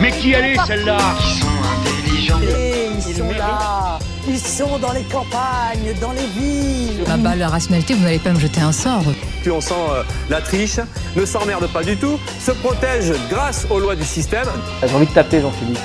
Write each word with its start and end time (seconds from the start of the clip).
Mais 0.00 0.10
qui 0.10 0.32
elle 0.32 0.46
est 0.46 0.66
celle-là 0.66 0.98
Ils 1.18 1.40
sont 1.40 1.46
intelligents. 1.76 2.40
Et 2.42 2.88
ils 2.96 3.14
sont 3.16 3.30
là, 3.30 3.98
ils 4.28 4.38
sont 4.38 4.78
dans 4.78 4.92
les 4.92 5.02
campagnes, 5.02 5.94
dans 6.00 6.12
les 6.12 6.26
villes. 6.38 7.04
Ah 7.08 7.16
bah, 7.16 7.36
la 7.36 7.48
rationalité, 7.48 7.94
vous 7.94 8.04
n'allez 8.04 8.18
pas 8.18 8.32
me 8.32 8.40
jeter 8.40 8.60
un 8.60 8.72
sort. 8.72 9.02
Plus 9.42 9.50
on 9.50 9.60
sent 9.60 9.74
euh, 9.90 10.02
la 10.28 10.40
triche, 10.40 10.80
ne 11.16 11.24
s'emmerde 11.24 11.66
pas 11.68 11.82
du 11.82 11.96
tout, 11.96 12.18
se 12.38 12.52
protège 12.52 13.12
grâce 13.30 13.66
aux 13.70 13.78
lois 13.78 13.96
du 13.96 14.04
système. 14.04 14.46
J'ai 14.86 14.94
envie 14.94 15.06
de 15.06 15.12
taper 15.12 15.40
Jean-Philippe. 15.40 15.78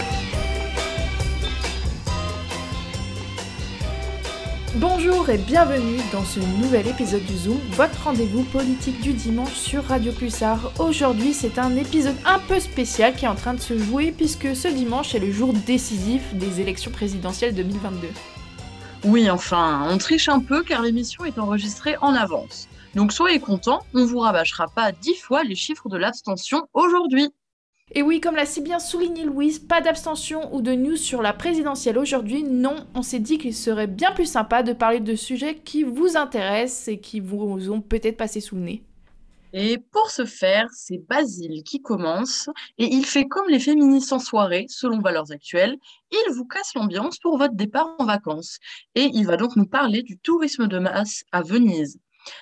Bonjour 4.77 5.29
et 5.29 5.37
bienvenue 5.37 6.01
dans 6.11 6.25
ce 6.25 6.41
nouvel 6.41 6.87
épisode 6.87 7.23
du 7.23 7.37
Zoom, 7.37 7.57
votre 7.71 8.03
rendez-vous 8.03 8.43
politique 8.43 8.99
du 8.99 9.13
dimanche 9.13 9.53
sur 9.53 9.85
Radio 9.85 10.11
Pulsar. 10.11 10.69
Aujourd'hui, 10.79 11.33
c'est 11.33 11.59
un 11.59 11.77
épisode 11.77 12.17
un 12.25 12.39
peu 12.39 12.59
spécial 12.59 13.15
qui 13.15 13.23
est 13.23 13.29
en 13.29 13.35
train 13.35 13.53
de 13.53 13.61
se 13.61 13.77
jouer 13.77 14.11
puisque 14.11 14.53
ce 14.53 14.67
dimanche 14.67 15.15
est 15.15 15.19
le 15.19 15.31
jour 15.31 15.53
décisif 15.53 16.33
des 16.33 16.59
élections 16.59 16.91
présidentielles 16.91 17.55
2022. 17.55 18.09
Oui, 19.05 19.29
enfin, 19.29 19.87
on 19.89 19.97
triche 19.97 20.27
un 20.27 20.41
peu 20.41 20.61
car 20.61 20.81
l'émission 20.81 21.23
est 21.23 21.39
enregistrée 21.39 21.95
en 22.01 22.13
avance. 22.13 22.67
Donc 22.95 23.13
soyez 23.13 23.39
contents, 23.39 23.85
on 23.93 24.05
vous 24.05 24.19
rabâchera 24.19 24.67
pas 24.67 24.91
dix 24.91 25.15
fois 25.15 25.45
les 25.45 25.55
chiffres 25.55 25.87
de 25.87 25.95
l'abstention 25.95 26.67
aujourd'hui. 26.73 27.29
Et 27.91 28.01
oui, 28.01 28.19
comme 28.19 28.35
l'a 28.35 28.47
si 28.47 28.61
bien 28.61 28.79
souligné 28.79 29.23
Louise, 29.23 29.59
pas 29.59 29.79
d'abstention 29.79 30.53
ou 30.55 30.61
de 30.61 30.73
news 30.73 30.97
sur 30.97 31.21
la 31.21 31.33
présidentielle 31.33 31.99
aujourd'hui. 31.99 32.43
Non, 32.43 32.87
on 32.95 33.03
s'est 33.03 33.19
dit 33.19 33.37
qu'il 33.37 33.55
serait 33.55 33.87
bien 33.87 34.11
plus 34.11 34.25
sympa 34.25 34.63
de 34.63 34.73
parler 34.73 34.99
de 34.99 35.15
sujets 35.15 35.59
qui 35.59 35.83
vous 35.83 36.17
intéressent 36.17 36.87
et 36.87 36.99
qui 36.99 37.19
vous 37.19 37.69
ont 37.71 37.81
peut-être 37.81 38.17
passé 38.17 38.41
sous 38.41 38.55
le 38.55 38.61
nez. 38.61 38.83
Et 39.53 39.77
pour 39.77 40.09
ce 40.09 40.25
faire, 40.25 40.67
c'est 40.73 40.97
Basile 41.07 41.63
qui 41.63 41.81
commence 41.81 42.49
et 42.77 42.93
il 42.93 43.05
fait 43.05 43.25
comme 43.25 43.47
les 43.47 43.59
féministes 43.59 44.11
en 44.11 44.19
soirée, 44.19 44.65
selon 44.67 44.99
valeurs 44.99 45.31
actuelles. 45.31 45.77
Il 46.11 46.33
vous 46.33 46.45
casse 46.45 46.73
l'ambiance 46.73 47.19
pour 47.19 47.37
votre 47.37 47.53
départ 47.53 47.95
en 47.99 48.05
vacances. 48.05 48.59
Et 48.95 49.09
il 49.13 49.25
va 49.25 49.37
donc 49.37 49.55
nous 49.55 49.67
parler 49.67 50.01
du 50.01 50.17
tourisme 50.17 50.67
de 50.67 50.79
masse 50.79 51.23
à 51.31 51.41
Venise. 51.41 51.99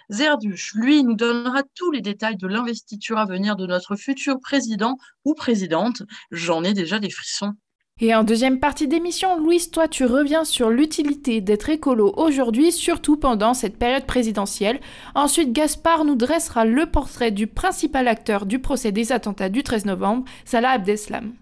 Zerduch, 0.09 0.72
lui, 0.76 1.03
nous 1.03 1.16
donnera 1.16 1.64
tous 1.76 1.92
les 1.92 2.02
détails 2.02 2.38
de 2.38 2.48
l'investiture 2.48 3.17
à 3.17 3.26
venir 3.26 3.56
de 3.56 3.67
notre 3.67 3.95
futur 3.95 4.39
président 4.39 4.98
ou 5.26 5.34
présidente. 5.34 6.03
J'en 6.31 6.64
ai 6.64 6.73
déjà 6.73 7.00
des 7.00 7.09
frissons. 7.09 7.53
Et 8.00 8.16
en 8.16 8.23
deuxième 8.23 8.59
partie 8.59 8.88
d'émission, 8.88 9.39
Louise, 9.39 9.70
toi, 9.70 9.88
tu 9.88 10.06
reviens 10.06 10.45
sur 10.45 10.72
l'utilité 10.72 11.42
d'être 11.42 11.70
écolo 11.70 12.11
aujourd'hui, 12.17 12.72
surtout 12.72 13.17
pendant 13.17 13.54
cette 13.54 13.78
période 13.78 14.06
présidentielle. 14.06 14.80
Ensuite, 15.14 15.54
Gaspard 15.54 16.04
nous 16.04 16.16
dressera 16.16 16.66
le 16.66 16.88
portrait 16.88 17.31
du 17.31 17.45
principal 17.45 18.08
acteur 18.08 18.48
du 18.48 18.58
procès 18.58 18.92
des 18.92 19.11
attentats 19.11 19.50
du 19.50 19.61
13 19.61 19.86
novembre, 19.86 20.26
Salah 20.44 20.72
Abdeslam. 20.72 21.34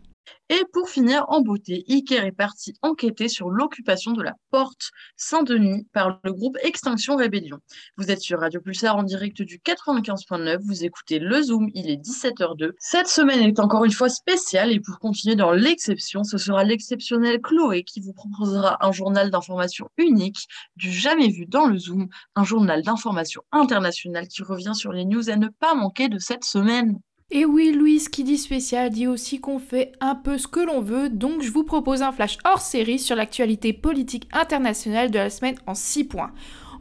Et 0.53 0.65
pour 0.73 0.89
finir 0.89 1.23
en 1.29 1.39
beauté, 1.39 1.85
Iker 1.87 2.25
est 2.25 2.33
parti 2.33 2.73
enquêter 2.81 3.29
sur 3.29 3.49
l'occupation 3.49 4.11
de 4.11 4.21
la 4.21 4.33
porte 4.49 4.91
Saint-Denis 5.15 5.87
par 5.93 6.19
le 6.25 6.33
groupe 6.33 6.57
Extinction 6.61 7.15
Rébellion. 7.15 7.59
Vous 7.95 8.11
êtes 8.11 8.19
sur 8.19 8.41
Radio 8.41 8.59
Pulsar 8.59 8.97
en 8.97 9.03
direct 9.03 9.41
du 9.41 9.59
95.9, 9.59 10.57
vous 10.59 10.83
écoutez 10.83 11.19
le 11.19 11.41
Zoom, 11.41 11.69
il 11.73 11.89
est 11.89 11.95
17h02. 11.95 12.71
Cette 12.79 13.07
semaine 13.07 13.39
est 13.39 13.61
encore 13.61 13.85
une 13.85 13.93
fois 13.93 14.09
spéciale 14.09 14.73
et 14.73 14.81
pour 14.81 14.99
continuer 14.99 15.37
dans 15.37 15.53
l'exception, 15.53 16.25
ce 16.25 16.37
sera 16.37 16.65
l'exceptionnel 16.65 17.39
Chloé 17.39 17.85
qui 17.85 18.01
vous 18.01 18.11
proposera 18.11 18.85
un 18.85 18.91
journal 18.91 19.31
d'information 19.31 19.87
unique, 19.95 20.49
du 20.75 20.91
jamais 20.91 21.29
vu 21.29 21.45
dans 21.45 21.67
le 21.67 21.77
Zoom, 21.77 22.09
un 22.35 22.43
journal 22.43 22.81
d'information 22.81 23.41
international 23.53 24.27
qui 24.27 24.43
revient 24.43 24.75
sur 24.75 24.91
les 24.91 25.05
news 25.05 25.29
à 25.29 25.37
ne 25.37 25.47
pas 25.47 25.75
manquer 25.75 26.09
de 26.09 26.19
cette 26.19 26.43
semaine. 26.43 26.99
Et 27.33 27.45
oui, 27.45 27.71
Louise 27.71 28.09
qui 28.09 28.25
dit 28.25 28.37
spécial 28.37 28.89
dit 28.89 29.07
aussi 29.07 29.39
qu'on 29.39 29.57
fait 29.57 29.93
un 30.01 30.15
peu 30.15 30.37
ce 30.37 30.47
que 30.47 30.59
l'on 30.59 30.81
veut, 30.81 31.07
donc 31.07 31.41
je 31.41 31.49
vous 31.49 31.63
propose 31.63 32.01
un 32.01 32.11
flash 32.11 32.37
hors 32.43 32.59
série 32.59 32.99
sur 32.99 33.15
l'actualité 33.15 33.71
politique 33.71 34.27
internationale 34.33 35.11
de 35.11 35.17
la 35.17 35.29
semaine 35.29 35.55
en 35.65 35.73
6 35.73 36.03
points. 36.03 36.31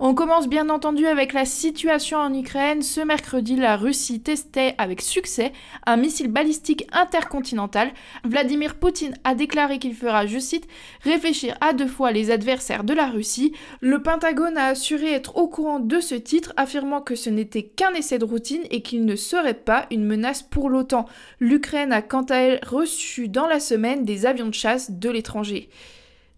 On 0.02 0.14
commence 0.14 0.48
bien 0.48 0.70
entendu 0.70 1.06
avec 1.06 1.34
la 1.34 1.44
situation 1.44 2.16
en 2.16 2.32
Ukraine. 2.32 2.80
Ce 2.80 3.02
mercredi, 3.02 3.54
la 3.54 3.76
Russie 3.76 4.22
testait 4.22 4.74
avec 4.78 5.02
succès 5.02 5.52
un 5.84 5.98
missile 5.98 6.28
balistique 6.28 6.86
intercontinental. 6.90 7.90
Vladimir 8.24 8.76
Poutine 8.76 9.18
a 9.24 9.34
déclaré 9.34 9.78
qu'il 9.78 9.94
fera, 9.94 10.24
je 10.24 10.38
cite, 10.38 10.66
réfléchir 11.02 11.54
à 11.60 11.74
deux 11.74 11.86
fois 11.86 12.12
les 12.12 12.30
adversaires 12.30 12.82
de 12.82 12.94
la 12.94 13.08
Russie. 13.08 13.52
Le 13.82 14.02
Pentagone 14.02 14.56
a 14.56 14.68
assuré 14.68 15.12
être 15.12 15.36
au 15.36 15.48
courant 15.48 15.80
de 15.80 16.00
ce 16.00 16.14
titre, 16.14 16.54
affirmant 16.56 17.02
que 17.02 17.14
ce 17.14 17.28
n'était 17.28 17.64
qu'un 17.64 17.92
essai 17.92 18.18
de 18.18 18.24
routine 18.24 18.62
et 18.70 18.80
qu'il 18.80 19.04
ne 19.04 19.16
serait 19.16 19.52
pas 19.52 19.84
une 19.90 20.06
menace 20.06 20.42
pour 20.42 20.70
l'OTAN. 20.70 21.04
L'Ukraine 21.40 21.92
a 21.92 22.00
quant 22.00 22.24
à 22.30 22.36
elle 22.36 22.60
reçu 22.66 23.28
dans 23.28 23.46
la 23.46 23.60
semaine 23.60 24.06
des 24.06 24.24
avions 24.24 24.48
de 24.48 24.54
chasse 24.54 24.92
de 24.92 25.10
l'étranger. 25.10 25.68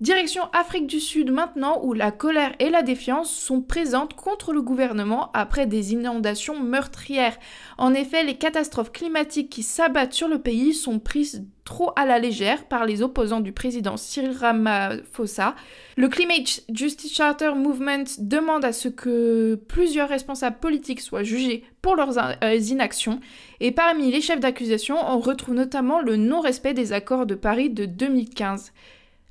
Direction 0.02 0.48
Afrique 0.52 0.88
du 0.88 0.98
Sud 0.98 1.30
maintenant 1.30 1.78
où 1.84 1.92
la 1.92 2.10
colère 2.10 2.56
et 2.58 2.70
la 2.70 2.82
défiance 2.82 3.32
sont 3.32 3.62
présentes 3.62 4.14
contre 4.14 4.52
le 4.52 4.60
gouvernement 4.60 5.30
après 5.32 5.64
des 5.64 5.92
inondations 5.92 6.58
meurtrières. 6.58 7.38
En 7.78 7.94
effet, 7.94 8.24
les 8.24 8.34
catastrophes 8.34 8.90
climatiques 8.90 9.48
qui 9.48 9.62
s'abattent 9.62 10.12
sur 10.12 10.26
le 10.26 10.40
pays 10.40 10.74
sont 10.74 10.98
prises 10.98 11.46
trop 11.62 11.92
à 11.94 12.04
la 12.04 12.18
légère 12.18 12.64
par 12.64 12.84
les 12.84 13.00
opposants 13.00 13.38
du 13.38 13.52
président 13.52 13.96
Cyril 13.96 14.32
Ramaphosa. 14.36 15.54
Le 15.96 16.08
Climate 16.08 16.64
Justice 16.74 17.14
Charter 17.14 17.52
Movement 17.54 18.02
demande 18.18 18.64
à 18.64 18.72
ce 18.72 18.88
que 18.88 19.54
plusieurs 19.68 20.08
responsables 20.08 20.58
politiques 20.58 21.00
soient 21.00 21.22
jugés 21.22 21.62
pour 21.80 21.94
leurs 21.94 22.18
euh, 22.18 22.56
inactions 22.56 23.20
et 23.60 23.70
parmi 23.70 24.10
les 24.10 24.20
chefs 24.20 24.40
d'accusation, 24.40 24.96
on 25.00 25.20
retrouve 25.20 25.54
notamment 25.54 26.00
le 26.00 26.16
non-respect 26.16 26.74
des 26.74 26.92
accords 26.92 27.24
de 27.24 27.36
Paris 27.36 27.70
de 27.70 27.84
2015. 27.84 28.72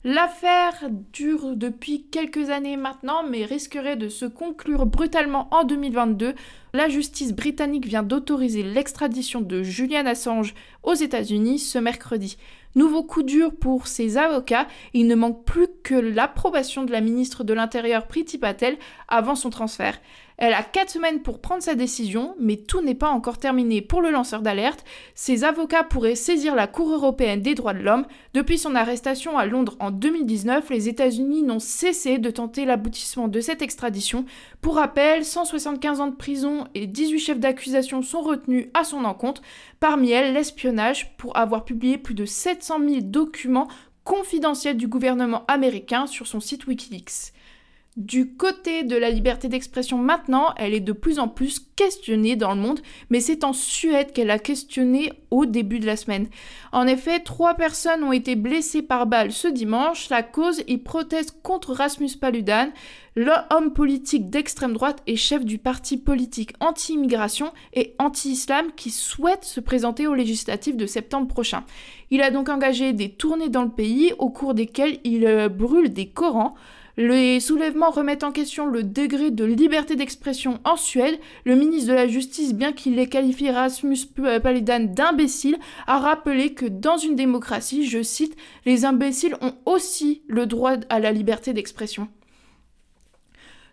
L'affaire 0.03 0.89
dure 1.13 1.55
depuis 1.55 2.07
quelques 2.09 2.49
années 2.49 2.75
maintenant, 2.75 3.21
mais 3.21 3.45
risquerait 3.45 3.97
de 3.97 4.09
se 4.09 4.25
conclure 4.25 4.87
brutalement 4.87 5.47
en 5.51 5.63
2022. 5.63 6.33
La 6.73 6.89
justice 6.89 7.33
britannique 7.33 7.85
vient 7.85 8.01
d'autoriser 8.01 8.63
l'extradition 8.63 9.41
de 9.41 9.61
Julian 9.61 10.07
Assange 10.07 10.55
aux 10.81 10.95
États-Unis 10.95 11.59
ce 11.59 11.77
mercredi. 11.77 12.37
Nouveau 12.73 13.03
coup 13.03 13.21
dur 13.21 13.53
pour 13.53 13.85
ses 13.85 14.17
avocats, 14.17 14.67
il 14.95 15.05
ne 15.05 15.13
manque 15.13 15.45
plus 15.45 15.67
que 15.83 15.93
l'approbation 15.93 16.83
de 16.83 16.91
la 16.91 17.01
ministre 17.01 17.43
de 17.43 17.53
l'Intérieur 17.53 18.07
Priti 18.07 18.39
Patel 18.39 18.77
avant 19.07 19.35
son 19.35 19.51
transfert. 19.51 19.99
Elle 20.43 20.55
a 20.55 20.63
4 20.63 20.89
semaines 20.89 21.21
pour 21.21 21.39
prendre 21.39 21.61
sa 21.61 21.75
décision, 21.75 22.33
mais 22.39 22.57
tout 22.57 22.81
n'est 22.81 22.95
pas 22.95 23.11
encore 23.11 23.37
terminé 23.37 23.79
pour 23.83 24.01
le 24.01 24.09
lanceur 24.09 24.41
d'alerte. 24.41 24.83
Ses 25.13 25.43
avocats 25.43 25.83
pourraient 25.83 26.15
saisir 26.15 26.55
la 26.55 26.65
Cour 26.65 26.91
européenne 26.91 27.43
des 27.43 27.53
droits 27.53 27.75
de 27.75 27.83
l'homme. 27.83 28.07
Depuis 28.33 28.57
son 28.57 28.73
arrestation 28.73 29.37
à 29.37 29.45
Londres 29.45 29.75
en 29.79 29.91
2019, 29.91 30.71
les 30.71 30.89
États-Unis 30.89 31.43
n'ont 31.43 31.59
cessé 31.59 32.17
de 32.17 32.31
tenter 32.31 32.65
l'aboutissement 32.65 33.27
de 33.27 33.39
cette 33.39 33.61
extradition. 33.61 34.25
Pour 34.61 34.77
rappel, 34.77 35.23
175 35.23 36.01
ans 36.01 36.07
de 36.07 36.15
prison 36.15 36.67
et 36.73 36.87
18 36.87 37.19
chefs 37.19 37.39
d'accusation 37.39 38.01
sont 38.01 38.21
retenus 38.21 38.65
à 38.73 38.83
son 38.83 39.05
encontre. 39.05 39.43
Parmi 39.79 40.09
elles, 40.09 40.33
l'espionnage 40.33 41.15
pour 41.17 41.37
avoir 41.37 41.65
publié 41.65 41.99
plus 41.99 42.15
de 42.15 42.25
700 42.25 42.79
000 42.79 43.01
documents 43.01 43.67
confidentiels 44.03 44.77
du 44.77 44.87
gouvernement 44.87 45.45
américain 45.47 46.07
sur 46.07 46.25
son 46.25 46.39
site 46.39 46.65
Wikileaks. 46.65 47.31
Du 47.97 48.35
côté 48.37 48.83
de 48.85 48.95
la 48.95 49.09
liberté 49.09 49.49
d'expression 49.49 49.97
maintenant, 49.97 50.53
elle 50.55 50.73
est 50.73 50.79
de 50.79 50.93
plus 50.93 51.19
en 51.19 51.27
plus 51.27 51.59
questionnée 51.75 52.37
dans 52.37 52.55
le 52.55 52.61
monde, 52.61 52.79
mais 53.09 53.19
c'est 53.19 53.43
en 53.43 53.51
Suède 53.51 54.13
qu'elle 54.13 54.31
a 54.31 54.39
questionné 54.39 55.11
au 55.29 55.45
début 55.45 55.79
de 55.79 55.85
la 55.85 55.97
semaine. 55.97 56.29
En 56.71 56.87
effet, 56.87 57.19
trois 57.19 57.55
personnes 57.55 58.05
ont 58.05 58.13
été 58.13 58.37
blessées 58.37 58.81
par 58.81 59.07
balle 59.07 59.33
ce 59.33 59.49
dimanche. 59.49 60.07
La 60.09 60.23
cause, 60.23 60.63
ils 60.69 60.81
protestent 60.81 61.41
contre 61.43 61.73
Rasmus 61.73 62.11
Paludan, 62.17 62.69
l'homme 63.17 63.73
politique 63.73 64.29
d'extrême 64.29 64.71
droite 64.71 65.03
et 65.05 65.17
chef 65.17 65.43
du 65.43 65.57
parti 65.57 65.97
politique 65.97 66.53
anti-immigration 66.61 67.51
et 67.73 67.93
anti-islam 67.99 68.67
qui 68.77 68.89
souhaite 68.89 69.43
se 69.43 69.59
présenter 69.59 70.07
aux 70.07 70.15
législatives 70.15 70.77
de 70.77 70.85
septembre 70.85 71.27
prochain. 71.27 71.65
Il 72.09 72.21
a 72.21 72.31
donc 72.31 72.47
engagé 72.47 72.93
des 72.93 73.09
tournées 73.09 73.49
dans 73.49 73.63
le 73.63 73.69
pays 73.69 74.13
au 74.17 74.29
cours 74.29 74.53
desquelles 74.53 74.99
il 75.03 75.25
euh, 75.25 75.49
brûle 75.49 75.91
des 75.91 76.07
Corans. 76.07 76.55
Les 76.97 77.39
soulèvements 77.39 77.89
remettent 77.89 78.23
en 78.23 78.31
question 78.31 78.65
le 78.65 78.83
degré 78.83 79.31
de 79.31 79.45
liberté 79.45 79.95
d'expression 79.95 80.59
en 80.63 80.75
Suède. 80.75 81.19
Le 81.45 81.55
ministre 81.55 81.89
de 81.89 81.95
la 81.95 82.07
Justice, 82.07 82.53
bien 82.53 82.73
qu'il 82.73 82.99
ait 82.99 83.07
qualifié 83.07 83.51
Rasmus 83.51 83.99
Paludan 84.43 84.81
d'imbécile, 84.81 85.57
a 85.87 85.99
rappelé 85.99 86.53
que 86.53 86.65
dans 86.65 86.97
une 86.97 87.15
démocratie, 87.15 87.87
je 87.87 88.03
cite, 88.03 88.35
les 88.65 88.85
imbéciles 88.85 89.37
ont 89.41 89.55
aussi 89.65 90.23
le 90.27 90.45
droit 90.45 90.73
à 90.89 90.99
la 90.99 91.11
liberté 91.11 91.53
d'expression. 91.53 92.09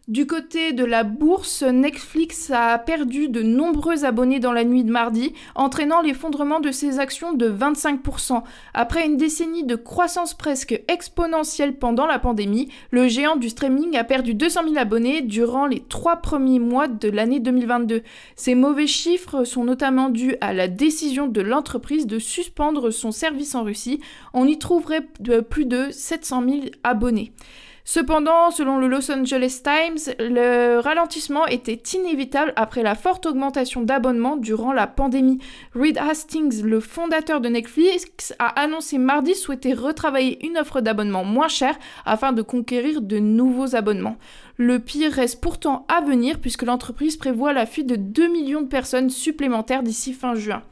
Du 0.09 0.27
côté 0.27 0.73
de 0.73 0.87
la 0.87 1.05
bourse, 1.05 1.63
Netflix 1.63 2.51
a 2.51 2.79
perdu 2.79 3.29
de 3.29 3.43
nombreux 3.43 4.07
abonnés 4.07 4.41
dans 4.41 4.55
la 4.55 4.65
nuit 4.65 4.83
de 4.83 4.91
mardi, 4.91 5.35
entraînant 5.55 6.01
l'effondrement 6.01 6.61
de 6.61 6.71
ses 6.71 6.99
actions 6.99 7.35
de 7.35 7.51
25%. 7.51 8.43
Après 8.73 9.05
une 9.05 9.19
décennie 9.19 9.65
de 9.65 9.77
croissance 9.77 10.33
presque 10.33 10.83
exponentielle 10.89 11.77
pendant 11.77 12.07
la 12.07 12.19
pandémie, 12.19 12.71
le 12.91 13.07
géant 13.07 13.37
du 13.37 13.51
streaming 13.51 13.99
a 13.99 14.05
perdu 14.05 14.33
200 14.33 14.63
000 14.69 14.79
abonnés 14.79 15.21
durant 15.21 15.67
les 15.67 15.81
trois 15.81 16.17
premiers 16.17 16.59
mois 16.59 16.89
de 16.89 17.11
l'année 17.11 17.41
2022. 17.41 18.03
Ces 18.35 18.55
mauvais 18.55 18.87
chiffres 18.87 19.45
sont 19.45 19.65
notamment 19.65 20.09
dus 20.09 20.37
à 20.41 20.55
la 20.55 20.69
décision 20.69 21.27
de 21.27 21.43
l'entreprise 21.43 22.07
de 22.07 22.19
suspendre 22.19 22.91
son 22.91 23.13
service 23.13 23.55
en 23.55 23.63
Russie. 23.63 24.01
On 24.33 24.47
y 24.47 24.59
trouverait 24.59 25.07
plus 25.51 25.67
de 25.67 25.89
700 25.91 26.45
000 26.49 26.61
abonnés. 26.83 27.35
Cependant, 27.91 28.51
selon 28.51 28.77
le 28.77 28.87
Los 28.87 29.11
Angeles 29.11 29.63
Times, 29.65 30.15
le 30.19 30.79
ralentissement 30.79 31.47
était 31.47 31.81
inévitable 31.95 32.53
après 32.55 32.83
la 32.83 32.95
forte 32.95 33.25
augmentation 33.25 33.81
d'abonnements 33.81 34.37
durant 34.37 34.75
la 34.75 34.87
pandémie. 34.87 35.39
Reed 35.75 35.97
Hastings, 35.97 36.63
le 36.63 36.81
fondateur 36.81 37.41
de 37.41 37.49
Netflix, 37.49 38.35
a 38.39 38.49
annoncé 38.61 38.99
mardi 38.99 39.35
souhaiter 39.35 39.73
retravailler 39.73 40.45
une 40.45 40.59
offre 40.59 40.83
d'abonnement 40.83 41.25
moins 41.25 41.49
chère 41.49 41.79
afin 42.05 42.33
de 42.33 42.43
conquérir 42.43 43.01
de 43.01 43.19
nouveaux 43.19 43.75
abonnements. 43.75 44.19
Le 44.59 44.81
pire 44.81 45.11
reste 45.11 45.41
pourtant 45.41 45.87
à 45.89 46.03
venir 46.03 46.41
puisque 46.41 46.65
l'entreprise 46.65 47.17
prévoit 47.17 47.55
la 47.55 47.65
fuite 47.65 47.87
de 47.87 47.97
2 47.97 48.29
millions 48.29 48.61
de 48.61 48.67
personnes 48.67 49.09
supplémentaires 49.09 49.83
d'ici 49.83 50.13
fin 50.13 50.35
juin. 50.35 50.63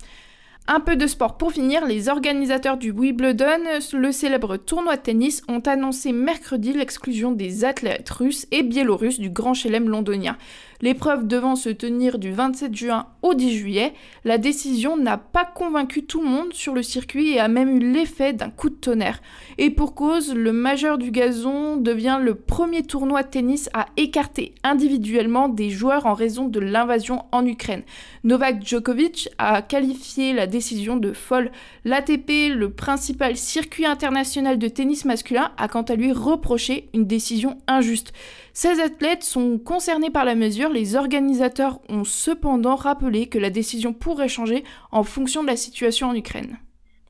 Un 0.69 0.81
peu 0.81 0.97
de 0.97 1.07
sport 1.07 1.37
pour 1.37 1.53
finir, 1.53 1.87
les 1.87 2.09
organisateurs 2.09 2.77
du 2.77 2.91
Wimbledon, 2.91 3.63
le 3.93 4.11
célèbre 4.11 4.57
tournoi 4.57 4.97
de 4.97 5.03
tennis, 5.03 5.43
ont 5.47 5.61
annoncé 5.61 6.11
mercredi 6.11 6.73
l'exclusion 6.73 7.31
des 7.31 7.65
athlètes 7.65 8.11
russes 8.11 8.49
et 8.51 8.65
biélorusses 8.65 9.21
du 9.21 9.31
Grand 9.31 9.55
Chelem 9.55 9.89
londonien. 9.89 10.37
L'épreuve 10.81 11.27
devant 11.27 11.57
se 11.57 11.69
tenir 11.69 12.19
du 12.19 12.33
27 12.33 12.75
juin 12.75 13.07
au 13.23 13.35
10 13.35 13.57
juillet, 13.57 13.95
la 14.25 14.39
décision 14.39 14.97
n'a 14.97 15.17
pas 15.17 15.45
convaincu 15.45 16.05
tout 16.05 16.21
le 16.21 16.29
monde 16.29 16.53
sur 16.53 16.75
le 16.75 16.83
circuit 16.83 17.33
et 17.33 17.41
a 17.41 17.49
même 17.49 17.77
eu 17.77 17.93
l'effet 17.93 18.33
d'un 18.33 18.51
coup 18.51 18.69
de 18.69 18.75
tonnerre. 18.75 19.21
Et 19.59 19.71
pour 19.71 19.95
cause, 19.95 20.35
le 20.35 20.53
majeur 20.53 20.99
du 20.99 21.11
gazon 21.11 21.77
devient 21.77 22.19
le 22.23 22.35
premier 22.35 22.83
tournoi 22.83 23.23
de 23.23 23.29
tennis 23.29 23.71
à 23.73 23.87
écarter 23.97 24.55
individuellement 24.63 25.49
des 25.49 25.71
joueurs 25.71 26.07
en 26.07 26.15
raison 26.15 26.47
de 26.47 26.61
l'invasion 26.61 27.25
en 27.33 27.47
Ukraine. 27.47 27.83
Novak 28.25 28.65
Djokovic 28.65 29.29
a 29.39 29.63
qualifié 29.63 30.33
la 30.33 30.47
décision 30.47 30.97
de 30.97 31.13
folle. 31.13 31.51
L'ATP, 31.85 32.55
le 32.55 32.71
principal 32.71 33.37
circuit 33.37 33.87
international 33.87 34.59
de 34.59 34.69
tennis 34.69 35.05
masculin, 35.05 35.53
a 35.57 35.69
quant 35.69 35.83
à 35.83 35.95
lui 35.95 36.13
reproché 36.13 36.89
une 36.95 37.07
décision 37.07 37.59
injuste. 37.67 38.13
Ces 38.59 38.81
athlètes 38.81 39.23
sont 39.23 39.59
concernés 39.59 40.09
par 40.09 40.25
la 40.25 40.35
mesure, 40.35 40.71
les 40.71 40.97
organisateurs 40.97 41.79
ont 41.91 42.05
cependant 42.05 42.75
rappelé 42.75 43.29
que 43.29 43.37
la 43.39 43.51
décision 43.51 43.93
pourrait 43.93 44.31
changer 44.31 44.65
en 44.93 45.03
fonction 45.03 45.43
de 45.43 45.49
la 45.49 45.57
situation 45.57 46.09
en 46.09 46.15
Ukraine. 46.15 46.59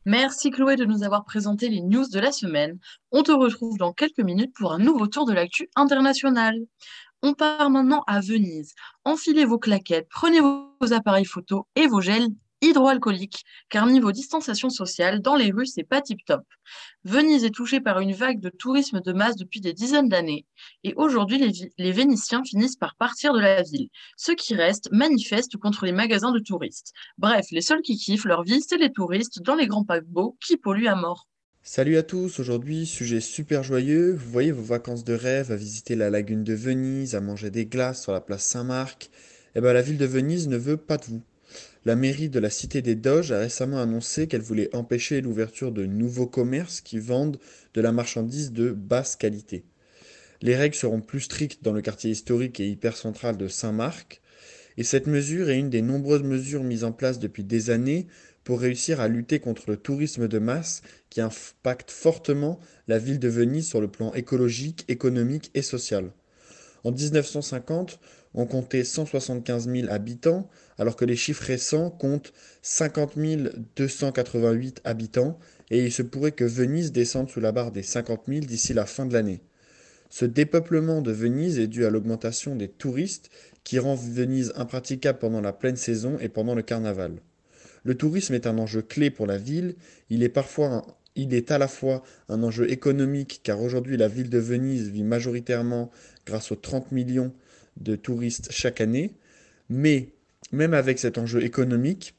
Merci 0.07 0.51
Chloé 0.51 0.75
de 0.75 0.85
nous 0.85 1.05
avoir 1.05 1.25
présenté 1.25 1.69
les 1.69 1.83
news 1.83 2.09
de 2.09 2.19
la 2.19 2.33
semaine. 2.33 2.81
On 3.13 3.23
te 3.23 3.31
retrouve 3.31 3.79
dans 3.79 3.93
quelques 3.93 4.19
minutes 4.19 4.55
pour 4.57 4.73
un 4.73 4.81
nouveau 4.81 5.07
tour 5.07 5.25
de 5.25 5.33
l'actu 5.33 5.69
international. 5.77 6.57
On 7.23 7.33
part 7.33 7.71
maintenant 7.71 8.03
à 8.09 8.19
Venise. 8.19 8.75
Enfilez 9.05 9.45
vos 9.45 9.61
claquettes, 9.61 10.09
prenez 10.11 10.41
vos 10.41 10.93
appareils 10.93 11.25
photo 11.25 11.69
et 11.77 11.87
vos 11.87 12.01
gels 12.01 12.27
hydroalcoolique, 12.63 13.45
car 13.69 13.87
niveau 13.87 14.13
distanciation 14.13 14.71
sociale, 14.71 15.21
dans 15.21 15.37
les 15.37 15.51
rues, 15.51 15.67
c'est 15.67 15.85
pas 15.85 16.01
tip-top. 16.01 16.43
Venise 17.05 17.45
est 17.45 17.51
touchée 17.51 17.81
par 17.81 18.01
une 18.01 18.13
vague 18.13 18.41
de 18.41 18.49
tourisme 18.49 19.01
de 19.01 19.13
masse 19.13 19.37
depuis 19.37 19.61
des 19.61 19.73
dizaines 19.73 20.09
d'années, 20.09 20.47
et 20.85 20.95
aujourd'hui, 20.97 21.39
les, 21.79 21.93
Vénitiens 21.93 22.43
finissent 22.45 22.77
par 22.77 22.97
partir 22.97 23.33
de 23.33 23.41
la 23.41 23.63
ville. 23.63 23.89
Ceux 24.17 24.35
qui 24.35 24.55
restent 24.55 24.91
manifestent 24.93 25.57
contre 25.57 25.85
les 25.85 25.93
magasins 25.93 26.33
de 26.33 26.39
touristes. 26.39 26.93
Bref, 27.19 27.47
les 27.51 27.61
seuls 27.61 27.83
qui 27.83 27.97
kiffent 27.97 28.25
leur 28.25 28.43
vie, 28.43 28.63
c'est 28.63 28.79
les 28.79 28.93
touristes 28.93 29.43
dans 29.43 29.55
les 29.55 29.67
grands 29.67 29.85
paquebots 29.85 30.37
qui 30.45 30.57
polluent 30.57 30.89
à 30.89 30.97
mort. 30.97 31.29
Salut 31.69 31.97
à 31.97 32.05
tous, 32.05 32.39
aujourd'hui 32.39 32.87
sujet 32.87 33.21
super 33.21 33.65
joyeux, 33.65 34.15
vous 34.15 34.31
voyez 34.31 34.53
vos 34.53 34.63
vacances 34.63 35.03
de 35.03 35.15
rêve 35.15 35.51
à 35.51 35.57
visiter 35.57 35.97
la 35.97 36.11
lagune 36.11 36.45
de 36.45 36.55
Venise, 36.55 37.17
à 37.17 37.21
manger 37.21 37.51
des 37.51 37.67
glaces 37.67 38.05
sur 38.05 38.13
la 38.13 38.21
place 38.21 38.45
Saint-Marc, 38.45 39.11
eh 39.57 39.61
ben 39.61 39.73
la 39.73 39.83
ville 39.83 39.99
de 39.99 40.07
Venise 40.07 40.47
ne 40.47 40.57
veut 40.57 40.77
pas 40.77 40.97
de 40.97 41.07
vous. 41.07 41.23
La 41.87 41.95
mairie 41.95 42.29
de 42.29 42.41
la 42.41 42.51
Cité 42.51 42.83
des 42.83 42.97
Doges 42.97 43.31
a 43.31 43.39
récemment 43.39 43.79
annoncé 43.79 44.27
qu'elle 44.27 44.41
voulait 44.41 44.75
empêcher 44.75 45.21
l'ouverture 45.21 45.71
de 45.71 45.87
nouveaux 45.87 46.27
commerces 46.27 46.81
qui 46.81 46.99
vendent 46.99 47.39
de 47.75 47.81
la 47.81 47.93
marchandise 47.93 48.51
de 48.51 48.73
basse 48.73 49.15
qualité. 49.15 49.63
Les 50.43 50.57
règles 50.57 50.75
seront 50.75 51.01
plus 51.01 51.21
strictes 51.21 51.63
dans 51.63 51.73
le 51.73 51.83
quartier 51.83 52.11
historique 52.11 52.59
et 52.59 52.67
hypercentral 52.67 53.37
de 53.37 53.47
Saint-Marc, 53.47 54.21
et 54.77 54.83
cette 54.83 55.07
mesure 55.07 55.49
est 55.49 55.61
une 55.61 55.71
des 55.71 55.81
nombreuses 55.81 56.25
mesures 56.25 56.65
mises 56.65 56.83
en 56.83 56.91
place 56.91 57.21
depuis 57.21 57.45
des 57.45 57.71
années 57.71 58.09
pour 58.43 58.61
réussir 58.61 59.01
à 59.01 59.07
lutter 59.07 59.39
contre 59.39 59.71
le 59.71 59.77
tourisme 59.77 60.27
de 60.27 60.41
masse 60.41 60.83
qui 61.09 61.21
impacte 61.21 61.93
fortement 61.93 62.59
la 62.89 62.99
ville 62.99 63.21
de 63.21 63.29
Venise 63.29 63.69
sur 63.69 63.81
le 63.81 63.87
plan 63.87 64.13
écologique, 64.15 64.85
économique 64.89 65.53
et 65.55 65.63
social. 65.63 66.11
En 66.83 66.91
1950, 66.91 68.01
on 68.37 68.47
comptait 68.47 68.85
175 68.85 69.69
000 69.69 69.89
habitants, 69.91 70.49
alors 70.79 70.95
que 70.95 71.07
les 71.07 71.17
chiffres 71.17 71.45
récents 71.45 71.91
comptent 71.91 72.33
50 72.63 73.15
288 73.77 74.83
habitants, 74.85 75.39
et 75.71 75.83
il 75.85 75.91
se 75.91 76.03
pourrait 76.03 76.33
que 76.33 76.45
Venise 76.45 76.93
descende 76.93 77.31
sous 77.31 77.41
la 77.41 77.51
barre 77.51 77.73
des 77.73 77.83
50 77.83 78.25
000 78.29 78.41
d'ici 78.41 78.75
la 78.75 78.87
fin 78.87 79.07
de 79.07 79.15
l'année. 79.15 79.41
Ce 80.11 80.25
dépeuplement 80.25 81.03
de 81.03 81.11
Venise 81.11 81.59
est 81.59 81.67
dû 81.67 81.85
à 81.85 81.91
l'augmentation 81.91 82.55
des 82.55 82.69
touristes 82.69 83.31
qui 83.65 83.79
rend 83.79 83.97
Venise 83.97 84.53
impraticable 84.55 85.19
pendant 85.19 85.41
la 85.41 85.53
pleine 85.53 85.77
saison 85.77 86.19
et 86.21 86.29
pendant 86.29 86.55
le 86.55 86.63
carnaval. 86.63 87.17
Le 87.85 87.95
tourisme 87.97 88.35
est 88.35 88.47
un 88.47 88.59
enjeu 88.59 88.83
clé 88.83 89.11
pour 89.11 89.27
la 89.27 89.39
ville, 89.39 89.77
il 90.11 90.23
est 90.23 90.29
parfois 90.29 90.85
il 91.17 91.33
est 91.33 91.51
à 91.51 91.57
la 91.57 91.67
fois 91.67 92.03
un 92.29 92.43
enjeu 92.43 92.71
économique 92.71 93.41
car 93.43 93.63
aujourd'hui 93.63 93.97
la 93.97 94.07
ville 94.07 94.29
de 94.29 94.39
Venise 94.39 94.91
vit 94.91 95.03
majoritairement 95.03 95.91
grâce 96.27 96.53
aux 96.53 96.57
30 96.57 96.93
millions 96.93 97.33
de 97.77 97.97
touristes 97.97 98.49
chaque 98.51 98.81
année, 98.81 99.15
mais 99.69 100.09
même 100.53 100.75
avec 100.75 100.99
cet 100.99 101.19
enjeu 101.19 101.43
économique, 101.43 102.15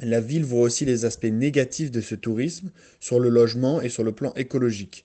la 0.00 0.20
ville 0.20 0.44
voit 0.44 0.62
aussi 0.62 0.84
les 0.84 1.04
aspects 1.04 1.24
négatifs 1.24 1.90
de 1.90 2.00
ce 2.00 2.14
tourisme 2.14 2.70
sur 3.00 3.20
le 3.20 3.28
logement 3.28 3.82
et 3.82 3.88
sur 3.88 4.02
le 4.02 4.12
plan 4.12 4.32
écologique. 4.34 5.04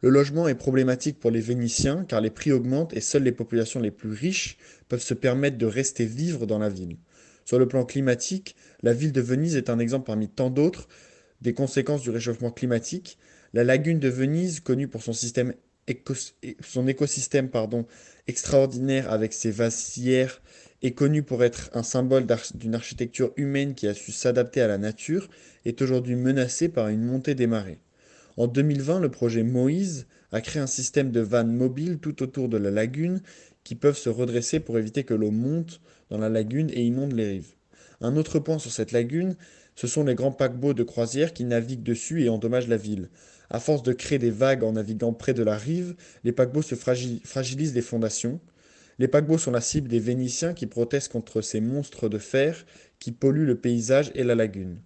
Le 0.00 0.10
logement 0.10 0.48
est 0.48 0.56
problématique 0.56 1.20
pour 1.20 1.30
les 1.30 1.40
Vénitiens 1.40 2.04
car 2.08 2.20
les 2.20 2.30
prix 2.30 2.50
augmentent 2.50 2.92
et 2.92 3.00
seules 3.00 3.22
les 3.22 3.30
populations 3.30 3.78
les 3.78 3.92
plus 3.92 4.10
riches 4.10 4.58
peuvent 4.88 5.02
se 5.02 5.14
permettre 5.14 5.58
de 5.58 5.66
rester 5.66 6.04
vivre 6.04 6.44
dans 6.44 6.58
la 6.58 6.68
ville. 6.68 6.96
Sur 7.44 7.60
le 7.60 7.68
plan 7.68 7.84
climatique, 7.84 8.56
la 8.82 8.94
ville 8.94 9.12
de 9.12 9.20
Venise 9.20 9.56
est 9.56 9.70
un 9.70 9.78
exemple 9.78 10.06
parmi 10.06 10.28
tant 10.28 10.50
d'autres 10.50 10.88
des 11.40 11.54
conséquences 11.54 12.02
du 12.02 12.10
réchauffement 12.10 12.50
climatique. 12.50 13.18
La 13.52 13.62
lagune 13.62 14.00
de 14.00 14.08
Venise, 14.08 14.60
connue 14.60 14.88
pour 14.88 15.02
son 15.02 15.12
système 15.12 15.54
écosystème 15.86 17.48
pardon, 17.48 17.86
extraordinaire 18.26 19.10
avec 19.10 19.32
ses 19.32 19.50
vasières 19.50 20.40
est 20.82 20.92
connu 20.92 21.22
pour 21.22 21.44
être 21.44 21.70
un 21.74 21.82
symbole 21.82 22.26
d'une 22.54 22.74
architecture 22.74 23.32
humaine 23.36 23.74
qui 23.74 23.86
a 23.86 23.94
su 23.94 24.12
s'adapter 24.12 24.60
à 24.60 24.66
la 24.66 24.78
nature, 24.78 25.28
est 25.64 25.80
aujourd'hui 25.80 26.16
menacé 26.16 26.68
par 26.68 26.88
une 26.88 27.04
montée 27.04 27.34
des 27.34 27.46
marées. 27.46 27.78
En 28.36 28.46
2020, 28.46 29.00
le 29.00 29.10
projet 29.10 29.42
Moïse 29.42 30.06
a 30.32 30.40
créé 30.40 30.60
un 30.60 30.66
système 30.66 31.12
de 31.12 31.20
vannes 31.20 31.54
mobiles 31.54 31.98
tout 31.98 32.22
autour 32.22 32.48
de 32.48 32.56
la 32.56 32.70
lagune 32.70 33.20
qui 33.62 33.74
peuvent 33.74 33.98
se 33.98 34.08
redresser 34.08 34.58
pour 34.58 34.78
éviter 34.78 35.04
que 35.04 35.14
l'eau 35.14 35.30
monte 35.30 35.80
dans 36.10 36.18
la 36.18 36.28
lagune 36.28 36.70
et 36.70 36.82
inonde 36.82 37.12
les 37.12 37.28
rives. 37.28 37.54
Un 38.00 38.16
autre 38.16 38.40
point 38.40 38.58
sur 38.58 38.72
cette 38.72 38.92
lagune, 38.92 39.36
ce 39.76 39.86
sont 39.86 40.04
les 40.04 40.14
grands 40.14 40.32
paquebots 40.32 40.74
de 40.74 40.82
croisière 40.82 41.32
qui 41.32 41.44
naviguent 41.44 41.82
dessus 41.82 42.24
et 42.24 42.28
endommagent 42.28 42.68
la 42.68 42.76
ville. 42.76 43.08
À 43.54 43.60
force 43.60 43.82
de 43.82 43.92
créer 43.92 44.18
des 44.18 44.30
vagues 44.30 44.64
en 44.64 44.72
naviguant 44.72 45.12
près 45.12 45.34
de 45.34 45.42
la 45.42 45.58
rive, 45.58 45.94
les 46.24 46.32
paquebots 46.32 46.62
se 46.62 46.74
fragilisent 46.74 47.74
les 47.74 47.82
fondations. 47.82 48.40
Les 48.98 49.08
paquebots 49.08 49.36
sont 49.36 49.50
la 49.50 49.60
cible 49.60 49.88
des 49.88 49.98
Vénitiens 49.98 50.54
qui 50.54 50.64
protestent 50.64 51.12
contre 51.12 51.42
ces 51.42 51.60
monstres 51.60 52.08
de 52.08 52.16
fer 52.16 52.64
qui 52.98 53.12
polluent 53.12 53.44
le 53.44 53.58
paysage 53.58 54.10
et 54.14 54.24
la 54.24 54.34
lagune. 54.34 54.80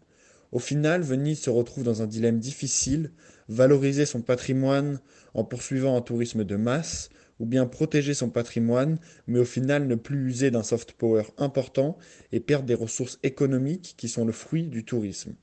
Au 0.51 0.59
final, 0.59 1.03
Venise 1.03 1.39
se 1.39 1.49
retrouve 1.49 1.85
dans 1.85 2.03
un 2.03 2.09
dilemme 2.09 2.41
difficile, 2.41 3.13
valoriser 3.49 4.05
son 4.05 4.21
patrimoine 4.21 4.99
en 5.33 5.45
poursuivant 5.45 5.97
un 5.97 6.01
tourisme 6.01 6.43
de 6.43 6.57
masse, 6.57 7.11
ou 7.39 7.47
bien 7.47 7.67
protéger 7.67 8.15
son 8.15 8.31
patrimoine, 8.31 8.99
mais 9.29 9.39
au 9.39 9.45
final 9.45 9.87
ne 9.87 9.95
plus 9.95 10.29
user 10.29 10.51
d'un 10.51 10.65
soft 10.65 10.91
power 10.91 11.23
important 11.39 11.99
et 12.33 12.41
perdre 12.41 12.67
des 12.67 12.75
ressources 12.75 13.21
économiques 13.23 13.95
qui 13.97 14.09
sont 14.09 14.25
le 14.25 14.33
fruit 14.33 14.67
du 14.67 14.85
tourisme. 14.85 15.37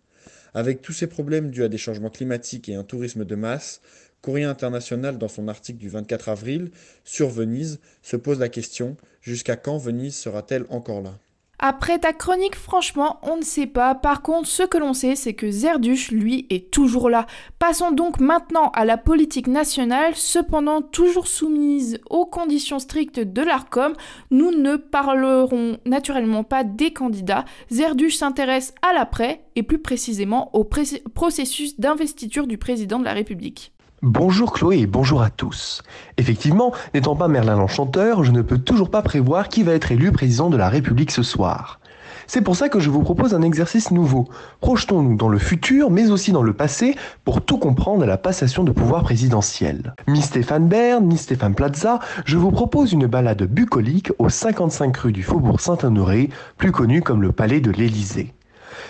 Avec 0.54 0.82
tous 0.82 0.94
ces 0.94 1.08
problèmes 1.08 1.50
dus 1.50 1.64
à 1.64 1.70
des 1.70 1.78
changements 1.78 2.10
climatiques 2.10 2.70
et 2.70 2.76
un 2.76 2.84
tourisme 2.84 3.26
de 3.26 3.36
masse, 3.36 3.82
Courrier 4.22 4.46
International, 4.46 5.18
dans 5.18 5.28
son 5.28 5.48
article 5.48 5.80
du 5.80 5.90
24 5.90 6.30
avril 6.30 6.72
sur 7.04 7.30
Venise, 7.30 7.80
se 8.02 8.16
pose 8.16 8.40
la 8.40 8.50
question 8.50 8.96
jusqu'à 9.22 9.58
quand 9.58 9.78
Venise 9.78 10.16
sera-t-elle 10.16 10.66
encore 10.70 11.02
là? 11.02 11.20
Après 11.66 11.98
ta 11.98 12.12
chronique, 12.12 12.58
franchement, 12.58 13.22
on 13.24 13.38
ne 13.38 13.42
sait 13.42 13.68
pas. 13.68 13.96
Par 13.96 14.22
contre, 14.22 14.50
ce 14.50 14.64
que 14.64 14.78
l'on 14.78 14.94
sait, 14.94 15.16
c'est 15.16 15.34
que 15.34 15.50
Zerduch, 15.50 16.12
lui, 16.12 16.46
est 16.50 16.70
toujours 16.72 17.10
là. 17.10 17.26
Passons 17.58 17.92
donc 17.92 18.20
maintenant 18.20 18.70
à 18.72 18.84
la 18.84 18.98
politique 18.98 19.48
nationale, 19.48 20.14
cependant 20.14 20.82
toujours 20.82 21.26
soumise 21.26 22.02
aux 22.10 22.26
conditions 22.26 22.80
strictes 22.80 23.22
de 23.22 23.42
l'ARCOM. 23.42 23.94
Nous 24.30 24.52
ne 24.52 24.76
parlerons 24.76 25.78
naturellement 25.86 26.44
pas 26.44 26.66
des 26.66 26.92
candidats. 26.92 27.46
Zerduch 27.72 28.18
s'intéresse 28.18 28.76
à 28.82 28.92
l'après, 28.92 29.46
et 29.56 29.64
plus 29.64 29.80
précisément 29.80 30.50
au 30.52 30.66
processus 30.66 31.80
d'investiture 31.80 32.46
du 32.46 32.58
président 32.58 33.00
de 33.00 33.06
la 33.06 33.14
République. 33.14 33.72
Bonjour 34.06 34.52
Chloé 34.52 34.80
et 34.80 34.86
bonjour 34.86 35.22
à 35.22 35.30
tous. 35.30 35.82
Effectivement, 36.18 36.74
n'étant 36.94 37.16
pas 37.16 37.30
Merlin 37.30 37.56
l'Enchanteur, 37.56 38.26
je 38.26 38.34
ne 38.34 38.42
peux 38.42 38.58
toujours 38.58 38.92
pas 38.92 39.02
prévoir 39.02 39.48
qui 39.48 39.64
va 39.64 39.72
être 39.72 39.94
élu 39.94 40.12
président 40.12 40.50
de 40.50 40.58
la 40.58 40.68
République 40.68 41.10
ce 41.10 41.24
soir. 41.24 41.80
C'est 42.28 42.42
pour 42.42 42.58
ça 42.58 42.68
que 42.68 42.82
je 42.82 42.90
vous 42.90 43.02
propose 43.02 43.34
un 43.34 43.42
exercice 43.42 43.92
nouveau. 43.92 44.28
Projetons-nous 44.60 45.16
dans 45.16 45.30
le 45.30 45.38
futur, 45.38 45.90
mais 45.90 46.12
aussi 46.12 46.34
dans 46.34 46.44
le 46.44 46.52
passé, 46.52 46.98
pour 47.24 47.46
tout 47.46 47.58
comprendre 47.58 48.04
à 48.04 48.06
la 48.06 48.18
passation 48.18 48.66
de 48.66 48.74
pouvoir 48.74 49.04
présidentiel. 49.04 49.96
Mi 50.06 50.22
Stéphane 50.22 50.68
Bern, 50.68 51.08
ni 51.08 51.18
Stéphane 51.18 51.56
Plaza, 51.56 52.00
je 52.26 52.36
vous 52.36 52.52
propose 52.52 52.92
une 52.92 53.08
balade 53.08 53.44
bucolique 53.44 54.12
aux 54.20 54.28
55 54.28 54.98
rues 54.98 55.14
du 55.14 55.24
Faubourg 55.24 55.62
Saint-Honoré, 55.62 56.30
plus 56.58 56.74
connu 56.74 57.02
comme 57.02 57.22
le 57.22 57.32
Palais 57.32 57.62
de 57.62 57.72
l'Élysée. 57.72 58.34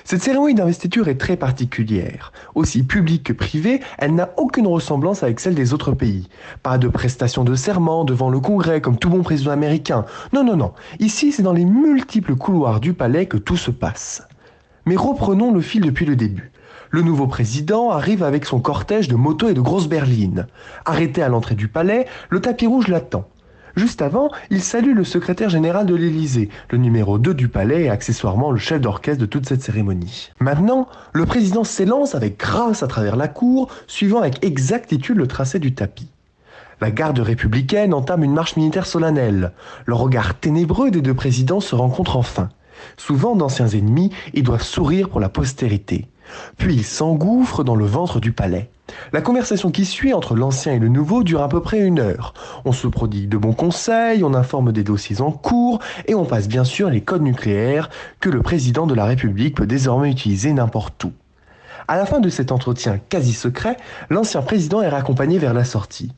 Cette 0.05 0.21
cérémonie 0.21 0.53
d'investiture 0.53 1.07
est 1.07 1.17
très 1.17 1.37
particulière. 1.37 2.33
Aussi 2.55 2.83
publique 2.83 3.23
que 3.23 3.33
privée, 3.33 3.79
elle 3.97 4.15
n'a 4.15 4.31
aucune 4.35 4.67
ressemblance 4.67 5.23
avec 5.23 5.39
celle 5.39 5.55
des 5.55 5.73
autres 5.73 5.93
pays. 5.93 6.27
Pas 6.61 6.77
de 6.77 6.89
prestation 6.89 7.45
de 7.45 7.55
serment 7.55 8.03
devant 8.03 8.29
le 8.29 8.41
Congrès 8.41 8.81
comme 8.81 8.97
tout 8.97 9.09
bon 9.09 9.23
président 9.23 9.51
américain. 9.51 10.05
Non, 10.33 10.43
non, 10.43 10.57
non. 10.57 10.73
Ici, 10.99 11.31
c'est 11.31 11.41
dans 11.41 11.53
les 11.53 11.63
multiples 11.63 12.35
couloirs 12.35 12.81
du 12.81 12.93
palais 12.93 13.27
que 13.27 13.37
tout 13.37 13.55
se 13.55 13.71
passe. 13.71 14.27
Mais 14.85 14.97
reprenons 14.97 15.53
le 15.53 15.61
fil 15.61 15.81
depuis 15.81 16.05
le 16.05 16.17
début. 16.17 16.51
Le 16.89 17.01
nouveau 17.01 17.25
président 17.25 17.89
arrive 17.89 18.23
avec 18.23 18.45
son 18.45 18.59
cortège 18.59 19.07
de 19.07 19.15
motos 19.15 19.47
et 19.47 19.53
de 19.53 19.61
grosses 19.61 19.87
berlines. 19.87 20.47
Arrêté 20.83 21.23
à 21.23 21.29
l'entrée 21.29 21.55
du 21.55 21.69
palais, 21.69 22.07
le 22.29 22.41
tapis 22.41 22.67
rouge 22.67 22.89
l'attend. 22.89 23.25
Juste 23.75 24.03
avant, 24.03 24.29
il 24.51 24.61
salue 24.61 24.95
le 24.95 25.03
secrétaire 25.03 25.49
général 25.49 25.87
de 25.87 25.95
l'Élysée, 25.95 26.49
le 26.69 26.77
numéro 26.77 27.17
2 27.17 27.33
du 27.33 27.47
palais 27.47 27.83
et 27.83 27.89
accessoirement 27.89 28.51
le 28.51 28.59
chef 28.59 28.79
d'orchestre 28.79 29.21
de 29.21 29.25
toute 29.25 29.47
cette 29.47 29.63
cérémonie. 29.63 30.29
Maintenant, 30.39 30.87
le 31.11 31.25
président 31.25 31.63
s'élance 31.63 32.13
avec 32.13 32.37
grâce 32.37 32.83
à 32.83 32.87
travers 32.87 33.15
la 33.15 33.27
cour, 33.27 33.69
suivant 33.87 34.19
avec 34.19 34.45
exactitude 34.45 35.17
le 35.17 35.25
tracé 35.25 35.57
du 35.57 35.73
tapis. 35.73 36.09
La 36.81 36.91
garde 36.91 37.19
républicaine 37.19 37.95
entame 37.95 38.23
une 38.23 38.33
marche 38.33 38.57
militaire 38.57 38.85
solennelle. 38.85 39.53
Le 39.85 39.95
regard 39.95 40.39
ténébreux 40.39 40.91
des 40.91 41.01
deux 41.01 41.13
présidents 41.13 41.59
se 41.59 41.73
rencontre 41.73 42.17
enfin. 42.17 42.49
Souvent 42.97 43.35
d'anciens 43.35 43.69
ennemis, 43.69 44.11
ils 44.33 44.43
doivent 44.43 44.63
sourire 44.63 45.09
pour 45.09 45.19
la 45.19 45.29
postérité. 45.29 46.07
Puis 46.57 46.75
ils 46.75 46.83
s'engouffrent 46.83 47.63
dans 47.63 47.75
le 47.75 47.85
ventre 47.85 48.19
du 48.19 48.33
palais. 48.33 48.69
La 49.13 49.21
conversation 49.21 49.71
qui 49.71 49.85
suit 49.85 50.13
entre 50.13 50.35
l'ancien 50.35 50.73
et 50.73 50.79
le 50.79 50.89
nouveau 50.89 51.23
dure 51.23 51.41
à 51.41 51.49
peu 51.49 51.61
près 51.61 51.79
une 51.79 51.99
heure. 51.99 52.33
On 52.65 52.71
se 52.71 52.87
prodigue 52.87 53.29
de 53.29 53.37
bons 53.37 53.53
conseils, 53.53 54.23
on 54.23 54.33
informe 54.33 54.71
des 54.71 54.83
dossiers 54.83 55.21
en 55.21 55.31
cours 55.31 55.79
et 56.07 56.15
on 56.15 56.25
passe 56.25 56.47
bien 56.47 56.63
sûr 56.63 56.89
les 56.89 57.01
codes 57.01 57.21
nucléaires 57.21 57.89
que 58.19 58.29
le 58.29 58.41
président 58.41 58.85
de 58.85 58.93
la 58.93 59.05
République 59.05 59.55
peut 59.55 59.67
désormais 59.67 60.11
utiliser 60.11 60.51
n'importe 60.51 61.03
où. 61.03 61.11
À 61.87 61.97
la 61.97 62.05
fin 62.05 62.19
de 62.19 62.29
cet 62.29 62.51
entretien 62.51 62.99
quasi 63.09 63.33
secret, 63.33 63.77
l'ancien 64.09 64.41
président 64.41 64.81
est 64.81 64.89
raccompagné 64.89 65.37
vers 65.37 65.53
la 65.53 65.65
sortie. 65.65 66.11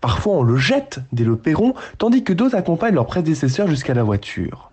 Parfois 0.00 0.34
on 0.36 0.42
le 0.42 0.56
jette 0.56 1.00
dès 1.12 1.24
le 1.24 1.36
perron, 1.36 1.74
tandis 1.98 2.24
que 2.24 2.32
d'autres 2.32 2.56
accompagnent 2.56 2.94
leur 2.94 3.06
prédécesseur 3.06 3.66
jusqu'à 3.68 3.94
la 3.94 4.02
voiture. 4.02 4.69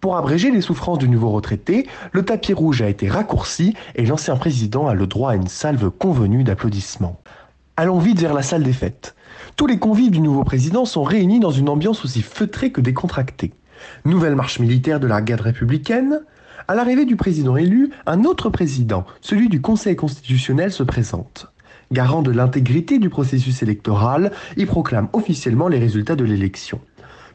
Pour 0.00 0.16
abréger 0.16 0.50
les 0.50 0.62
souffrances 0.62 0.96
du 0.96 1.10
nouveau 1.10 1.28
retraité, 1.28 1.86
le 2.12 2.24
tapis 2.24 2.54
rouge 2.54 2.80
a 2.80 2.88
été 2.88 3.06
raccourci 3.10 3.74
et 3.96 4.06
l'ancien 4.06 4.34
président 4.36 4.88
a 4.88 4.94
le 4.94 5.06
droit 5.06 5.32
à 5.32 5.36
une 5.36 5.48
salve 5.48 5.90
convenue 5.90 6.42
d'applaudissements. 6.42 7.20
Allons 7.76 7.98
vite 7.98 8.18
vers 8.18 8.32
la 8.32 8.40
salle 8.42 8.62
des 8.62 8.72
fêtes. 8.72 9.14
Tous 9.56 9.66
les 9.66 9.78
convives 9.78 10.10
du 10.10 10.20
nouveau 10.20 10.42
président 10.42 10.86
sont 10.86 11.02
réunis 11.02 11.38
dans 11.38 11.50
une 11.50 11.68
ambiance 11.68 12.02
aussi 12.02 12.22
feutrée 12.22 12.72
que 12.72 12.80
décontractée. 12.80 13.52
Nouvelle 14.06 14.36
marche 14.36 14.58
militaire 14.58 15.00
de 15.00 15.06
la 15.06 15.20
garde 15.20 15.42
républicaine. 15.42 16.20
À 16.66 16.74
l'arrivée 16.74 17.04
du 17.04 17.16
président 17.16 17.58
élu, 17.58 17.90
un 18.06 18.24
autre 18.24 18.48
président, 18.48 19.04
celui 19.20 19.50
du 19.50 19.60
Conseil 19.60 19.96
constitutionnel, 19.96 20.72
se 20.72 20.82
présente. 20.82 21.52
Garant 21.92 22.22
de 22.22 22.30
l'intégrité 22.30 22.98
du 22.98 23.10
processus 23.10 23.62
électoral, 23.62 24.32
il 24.56 24.66
proclame 24.66 25.08
officiellement 25.12 25.68
les 25.68 25.78
résultats 25.78 26.16
de 26.16 26.24
l'élection. 26.24 26.80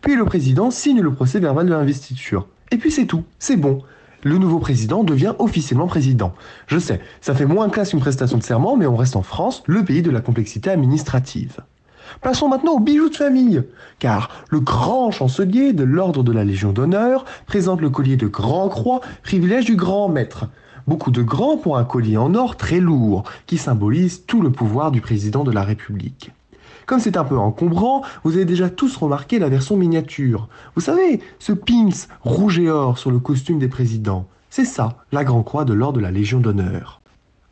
Puis 0.02 0.16
le 0.16 0.26
président 0.26 0.72
signe 0.72 1.02
le 1.02 1.14
procès 1.14 1.40
verbal 1.40 1.68
de 1.68 1.72
l'investiture. 1.72 2.48
Et 2.72 2.78
puis 2.78 2.92
c'est 2.92 3.06
tout, 3.06 3.24
c'est 3.40 3.58
bon. 3.58 3.82
Le 4.24 4.40
nouveau 4.40 4.58
président 4.58 5.04
devient 5.04 5.34
officiellement 5.38 5.86
président. 5.86 6.34
Je 6.66 6.80
sais, 6.80 7.00
ça 7.22 7.36
fait 7.36 7.46
moins 7.46 7.70
classe 7.70 7.94
une 7.94 8.00
prestation 8.00 8.40
de 8.40 8.44
serment, 8.44 8.76
mais 8.76 8.88
on 8.88 8.96
reste 8.96 9.16
en 9.16 9.22
France, 9.22 9.62
le 9.68 9.86
pays 9.86 10.02
de 10.02 10.10
la 10.10 10.22
complexité 10.22 10.72
administrative. 10.72 11.60
Passons 12.22 12.50
maintenant 12.50 12.74
aux 12.74 12.80
bijoux 12.80 13.10
de 13.10 13.16
famille, 13.16 13.62
car 14.00 14.30
le 14.50 14.60
grand 14.60 15.12
chancelier 15.12 15.74
de 15.74 15.84
l'ordre 15.84 16.24
de 16.24 16.32
la 16.32 16.44
Légion 16.44 16.72
d'honneur 16.72 17.26
présente 17.46 17.82
le 17.82 17.90
collier 17.90 18.18
de 18.18 18.28
Grand 18.28 18.70
Croix, 18.70 19.02
privilège 19.22 19.66
du 19.66 19.76
grand 19.76 20.10
maître. 20.10 20.48
Beaucoup 20.88 21.12
de 21.12 21.22
grands 21.22 21.58
pour 21.58 21.78
un 21.78 21.84
collier 21.84 22.18
en 22.18 22.36
or 22.36 22.58
très 22.58 22.80
lourd, 22.80 23.24
qui 23.48 23.58
symbolise 23.58 24.26
tout 24.26 24.42
le 24.42 24.52
pouvoir 24.52 24.92
du 24.92 25.02
président 25.02 25.44
de 25.44 25.52
la 25.52 25.64
République. 25.64 26.32
Comme 26.86 27.00
c'est 27.00 27.18
un 27.18 27.24
peu 27.24 27.38
encombrant, 27.38 28.04
vous 28.24 28.36
avez 28.36 28.46
déjà 28.46 28.70
tous 28.70 28.96
remarqué 28.96 29.40
la 29.40 29.50
version 29.50 29.76
miniature. 29.76 30.48
Vous 30.76 30.82
savez, 30.82 31.20
ce 31.40 31.52
pins 31.52 31.90
rouge 32.22 32.60
et 32.60 32.70
or 32.70 33.00
sur 33.00 33.12
le 33.12 33.20
costume 33.20 33.58
des 33.58 33.68
présidents. 33.68 34.28
C'est 34.52 34.66
ça, 34.66 34.98
la 35.12 35.24
Grand 35.24 35.44
Croix 35.44 35.66
de 35.66 35.74
l'Ordre 35.74 35.98
de 35.98 36.04
la 36.04 36.12
Légion 36.12 36.40
d'honneur. 36.40 37.02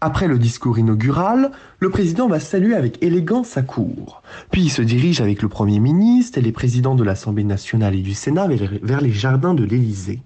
Après 0.01 0.27
le 0.27 0.37
discours 0.37 0.77
inaugural, 0.77 1.51
le 1.79 1.89
président 1.89 2.27
va 2.27 2.39
saluer 2.39 2.75
avec 2.75 3.01
élégance 3.01 3.47
sa 3.47 3.61
cour. 3.61 4.21
Puis 4.51 4.63
il 4.63 4.69
se 4.69 4.81
dirige 4.81 5.21
avec 5.21 5.41
le 5.41 5.47
Premier 5.47 5.79
ministre 5.79 6.37
et 6.37 6.41
les 6.41 6.51
présidents 6.51 6.95
de 6.95 7.03
l'Assemblée 7.03 7.45
nationale 7.45 7.95
et 7.95 8.01
du 8.01 8.13
Sénat 8.13 8.47
vers 8.47 9.01
les 9.01 9.11
jardins 9.11 9.53
de 9.53 9.63
l'Élysée. 9.63 10.21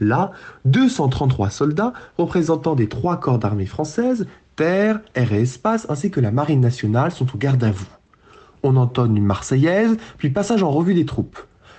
Là, 0.00 0.32
233 0.64 1.50
soldats 1.50 1.92
représentant 2.16 2.74
des 2.74 2.88
trois 2.88 3.20
corps 3.20 3.38
d'armée 3.38 3.66
françaises, 3.66 4.26
terre, 4.56 5.00
air 5.14 5.32
et 5.34 5.42
espace, 5.42 5.86
ainsi 5.90 6.10
que 6.10 6.20
la 6.20 6.30
marine 6.30 6.60
nationale 6.60 7.12
sont 7.12 7.26
au 7.34 7.38
garde 7.38 7.62
à 7.62 7.70
vous 7.70 7.86
on 8.62 8.76
entonne 8.76 9.16
une 9.16 9.24
Marseillaise, 9.24 9.96
puis 10.18 10.30
passage 10.30 10.62
en 10.62 10.70
revue 10.70 10.94
des 10.94 11.06
troupes. 11.06 11.38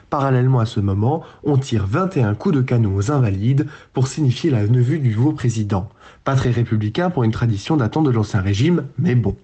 Parallèlement 0.09 0.59
à 0.59 0.65
ce 0.65 0.81
moment, 0.81 1.23
on 1.43 1.57
tire 1.57 1.87
21 1.87 2.35
coups 2.35 2.55
de 2.55 2.61
canon 2.61 2.95
aux 2.95 3.11
invalides 3.11 3.67
pour 3.93 4.07
signifier 4.07 4.49
la 4.49 4.65
venue 4.65 4.99
du 4.99 5.15
nouveau 5.15 5.31
président. 5.31 5.87
Pas 6.25 6.35
très 6.35 6.51
républicain 6.51 7.09
pour 7.09 7.23
une 7.23 7.31
tradition 7.31 7.77
datant 7.77 8.01
de 8.01 8.11
l'Ancien 8.11 8.41
Régime, 8.41 8.87
mais 8.97 9.15
bon. 9.15 9.37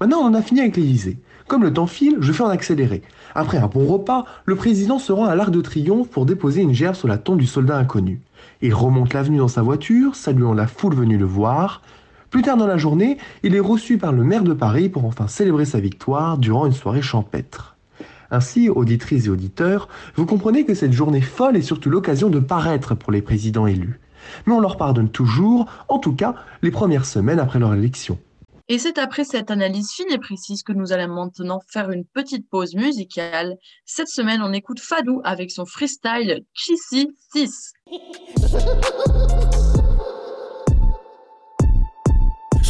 Maintenant, 0.00 0.18
on 0.18 0.26
en 0.26 0.34
a 0.34 0.42
fini 0.42 0.60
avec 0.60 0.76
l'Élysée. 0.76 1.18
Comme 1.48 1.62
le 1.62 1.72
temps 1.72 1.86
file, 1.86 2.16
je 2.20 2.32
fais 2.32 2.42
en 2.42 2.48
accéléré. 2.48 3.02
Après 3.34 3.58
un 3.58 3.66
bon 3.66 3.86
repas, 3.86 4.24
le 4.44 4.54
président 4.54 4.98
se 4.98 5.12
rend 5.12 5.24
à 5.24 5.34
l'Arc 5.34 5.50
de 5.50 5.60
Triomphe 5.60 6.08
pour 6.08 6.26
déposer 6.26 6.62
une 6.62 6.72
gerbe 6.72 6.94
sur 6.94 7.08
la 7.08 7.18
tombe 7.18 7.38
du 7.38 7.46
soldat 7.46 7.76
inconnu. 7.76 8.20
Il 8.62 8.72
remonte 8.72 9.12
l'avenue 9.12 9.38
dans 9.38 9.48
sa 9.48 9.62
voiture, 9.62 10.14
saluant 10.14 10.54
la 10.54 10.66
foule 10.66 10.94
venue 10.94 11.18
le 11.18 11.26
voir. 11.26 11.82
Plus 12.34 12.42
tard 12.42 12.56
dans 12.56 12.66
la 12.66 12.78
journée, 12.78 13.18
il 13.44 13.54
est 13.54 13.60
reçu 13.60 13.96
par 13.96 14.10
le 14.10 14.24
maire 14.24 14.42
de 14.42 14.54
Paris 14.54 14.88
pour 14.88 15.04
enfin 15.04 15.28
célébrer 15.28 15.64
sa 15.64 15.78
victoire 15.78 16.36
durant 16.36 16.66
une 16.66 16.72
soirée 16.72 17.00
champêtre. 17.00 17.76
Ainsi, 18.32 18.68
auditrices 18.68 19.26
et 19.26 19.28
auditeurs, 19.28 19.88
vous 20.16 20.26
comprenez 20.26 20.64
que 20.64 20.74
cette 20.74 20.90
journée 20.90 21.20
folle 21.20 21.56
est 21.56 21.62
surtout 21.62 21.90
l'occasion 21.90 22.30
de 22.30 22.40
paraître 22.40 22.96
pour 22.96 23.12
les 23.12 23.22
présidents 23.22 23.68
élus. 23.68 24.00
Mais 24.46 24.52
on 24.52 24.58
leur 24.58 24.76
pardonne 24.76 25.10
toujours, 25.10 25.66
en 25.86 26.00
tout 26.00 26.16
cas 26.16 26.34
les 26.62 26.72
premières 26.72 27.06
semaines 27.06 27.38
après 27.38 27.60
leur 27.60 27.72
élection. 27.72 28.18
Et 28.66 28.80
c'est 28.80 28.98
après 28.98 29.22
cette 29.22 29.52
analyse 29.52 29.92
fine 29.92 30.10
et 30.10 30.18
précise 30.18 30.64
que 30.64 30.72
nous 30.72 30.90
allons 30.90 31.14
maintenant 31.14 31.60
faire 31.72 31.92
une 31.92 32.04
petite 32.04 32.50
pause 32.50 32.74
musicale. 32.74 33.54
Cette 33.84 34.08
semaine, 34.08 34.42
on 34.42 34.52
écoute 34.52 34.80
Fadou 34.80 35.20
avec 35.22 35.52
son 35.52 35.66
freestyle 35.66 36.44
Kissy 36.52 37.12
6. 37.32 37.74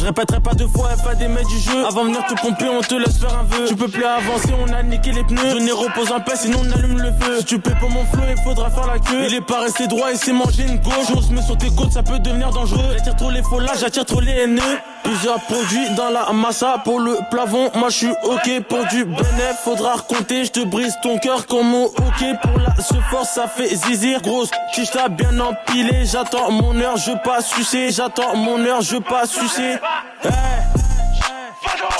répéterai 0.05 0.39
pas 0.39 0.53
deux 0.53 0.67
fois, 0.67 0.89
pas 1.03 1.15
des 1.15 1.27
mecs 1.27 1.47
du 1.47 1.59
jeu. 1.59 1.85
Avant 1.85 2.03
de 2.03 2.09
venir 2.09 2.25
te 2.25 2.33
pomper, 2.39 2.69
on 2.69 2.81
te 2.81 2.95
laisse 2.95 3.17
faire 3.17 3.37
un 3.37 3.43
vœu. 3.43 3.65
Tu 3.67 3.75
peux 3.75 3.87
plus 3.87 4.03
avancer, 4.03 4.53
on 4.59 4.71
a 4.71 4.83
niqué 4.83 5.11
les 5.11 5.23
pneus. 5.23 5.41
Je 5.51 5.57
n'ai 5.57 5.71
repose 5.71 6.11
en 6.11 6.19
paix, 6.19 6.35
sinon 6.35 6.59
on 6.63 6.71
allume 6.71 6.99
le 6.99 7.11
feu. 7.19 7.39
Si 7.39 7.45
tu 7.45 7.59
paies 7.59 7.75
pour 7.79 7.89
mon 7.89 8.05
flow, 8.05 8.23
il 8.29 8.41
faudra 8.43 8.69
faire 8.69 8.87
la 8.87 8.99
queue. 8.99 9.25
Il 9.27 9.33
est 9.33 9.41
pas 9.41 9.61
resté 9.61 9.87
droit 9.87 10.11
et 10.11 10.15
c'est 10.15 10.33
manger 10.33 10.63
une 10.63 10.77
gauche. 10.77 11.11
On 11.15 11.21
se 11.21 11.31
met 11.33 11.41
sur 11.41 11.57
tes 11.57 11.69
côtes, 11.69 11.91
ça 11.91 12.03
peut 12.03 12.19
devenir 12.19 12.51
dangereux. 12.51 12.93
J'attire 12.93 13.15
trop 13.15 13.31
les 13.31 13.41
faux 13.41 13.59
j'attire 13.79 14.05
trop 14.05 14.21
les 14.21 14.31
haineux. 14.31 14.77
Plusieurs 15.03 15.39
produits 15.41 15.89
dans 15.95 16.09
la 16.09 16.31
massa 16.33 16.81
pour 16.83 16.99
le 16.99 17.17
plafond. 17.29 17.69
Moi 17.75 17.89
je 17.89 17.95
suis 17.95 18.11
ok 18.23 18.63
pour 18.67 18.85
du 18.87 19.05
bénéf. 19.05 19.57
Faudra 19.63 19.95
raconter, 19.95 20.45
je 20.45 20.51
te 20.51 20.63
brise 20.65 20.95
ton 21.03 21.17
cœur 21.19 21.45
comme 21.47 21.73
au 21.73 21.85
ok 21.85 22.39
pour 22.41 22.59
la 22.59 22.75
ce 22.81 22.95
force, 23.09 23.29
ça 23.29 23.47
fait 23.47 23.73
zizir. 23.75 24.21
Grosse 24.21 24.49
t'as 24.91 25.09
bien 25.09 25.39
empilé. 25.39 26.05
J'attends 26.05 26.51
mon 26.51 26.79
heure, 26.79 26.97
je 26.97 27.11
pas 27.23 27.41
sucer. 27.41 27.91
J'attends 27.91 28.35
mon 28.35 28.59
heure, 28.65 28.81
je 28.81 28.97
pas 28.97 29.25
sucer. 29.25 29.77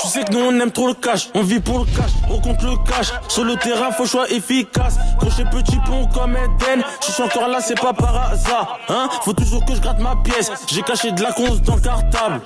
Tu 0.00 0.08
sais 0.08 0.24
que 0.24 0.32
nous 0.32 0.40
on 0.40 0.60
aime 0.60 0.70
trop 0.70 0.88
le 0.88 0.94
cash, 0.94 1.28
on 1.34 1.42
vit 1.42 1.58
pour 1.58 1.80
le 1.80 1.84
cash, 1.84 2.10
on 2.30 2.38
compte 2.40 2.62
le 2.62 2.76
cash. 2.88 3.08
Sur 3.28 3.44
le 3.44 3.56
terrain, 3.56 3.90
faut 3.90 4.06
choix 4.06 4.28
efficace. 4.30 4.98
Crochet 5.18 5.44
petit 5.50 5.78
pont 5.84 6.06
comme 6.06 6.36
Eden. 6.36 6.84
Je 7.04 7.12
suis 7.12 7.22
encore 7.22 7.48
là, 7.48 7.60
c'est 7.60 7.80
pas 7.80 7.92
par 7.92 8.30
hasard. 8.30 8.78
Hein 8.88 9.08
Faut 9.22 9.32
toujours 9.32 9.64
que 9.64 9.74
je 9.74 9.80
gratte 9.80 9.98
ma 9.98 10.14
pièce. 10.16 10.52
J'ai 10.68 10.82
caché 10.82 11.10
de 11.12 11.22
la 11.22 11.32
conce 11.32 11.60
dans 11.62 11.76
le 11.76 11.80
cartable. 11.80 12.40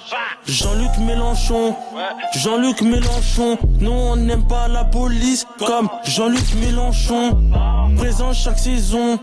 Jean-Luc 0.47 0.97
Mélenchon, 1.01 1.77
Jean-Luc 2.37 2.81
Mélenchon. 2.81 3.59
Nous 3.81 3.91
on 3.91 4.17
n'aime 4.17 4.47
pas 4.47 4.69
la 4.69 4.85
police 4.85 5.47
comme 5.59 5.89
Jean-Luc 6.05 6.55
Mélenchon. 6.55 7.39
Présent 7.97 8.33
chaque 8.33 8.59
saison. 8.59 9.19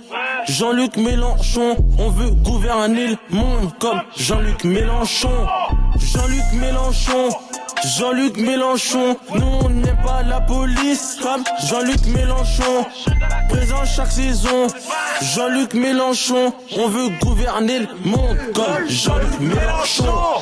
Jean-Luc 0.47 0.95
Mélenchon, 0.97 1.75
on 1.97 2.09
veut 2.09 2.29
gouverner 2.29 3.07
le 3.07 3.17
monde 3.31 3.71
comme 3.79 4.01
Jean-Luc 4.15 4.63
Mélenchon. 4.63 5.47
Jean-Luc 5.95 6.43
Mélenchon, 6.53 7.29
Jean-Luc 7.97 8.37
Mélenchon, 8.37 9.17
nous 9.33 9.45
on 9.45 9.69
n'aime 9.69 9.97
pas 10.03 10.23
la 10.23 10.41
police 10.41 11.17
comme 11.21 11.43
Jean-Luc 11.67 12.05
Mélenchon. 12.07 12.85
Présent 13.49 13.85
chaque 13.85 14.11
saison, 14.11 14.67
Jean-Luc 15.21 15.73
Mélenchon, 15.73 16.53
on 16.77 16.89
veut 16.89 17.09
gouverner 17.21 17.79
le 17.79 17.87
monde 18.05 18.37
comme 18.53 18.87
Jean-Luc 18.87 19.39
Mélenchon. 19.39 20.41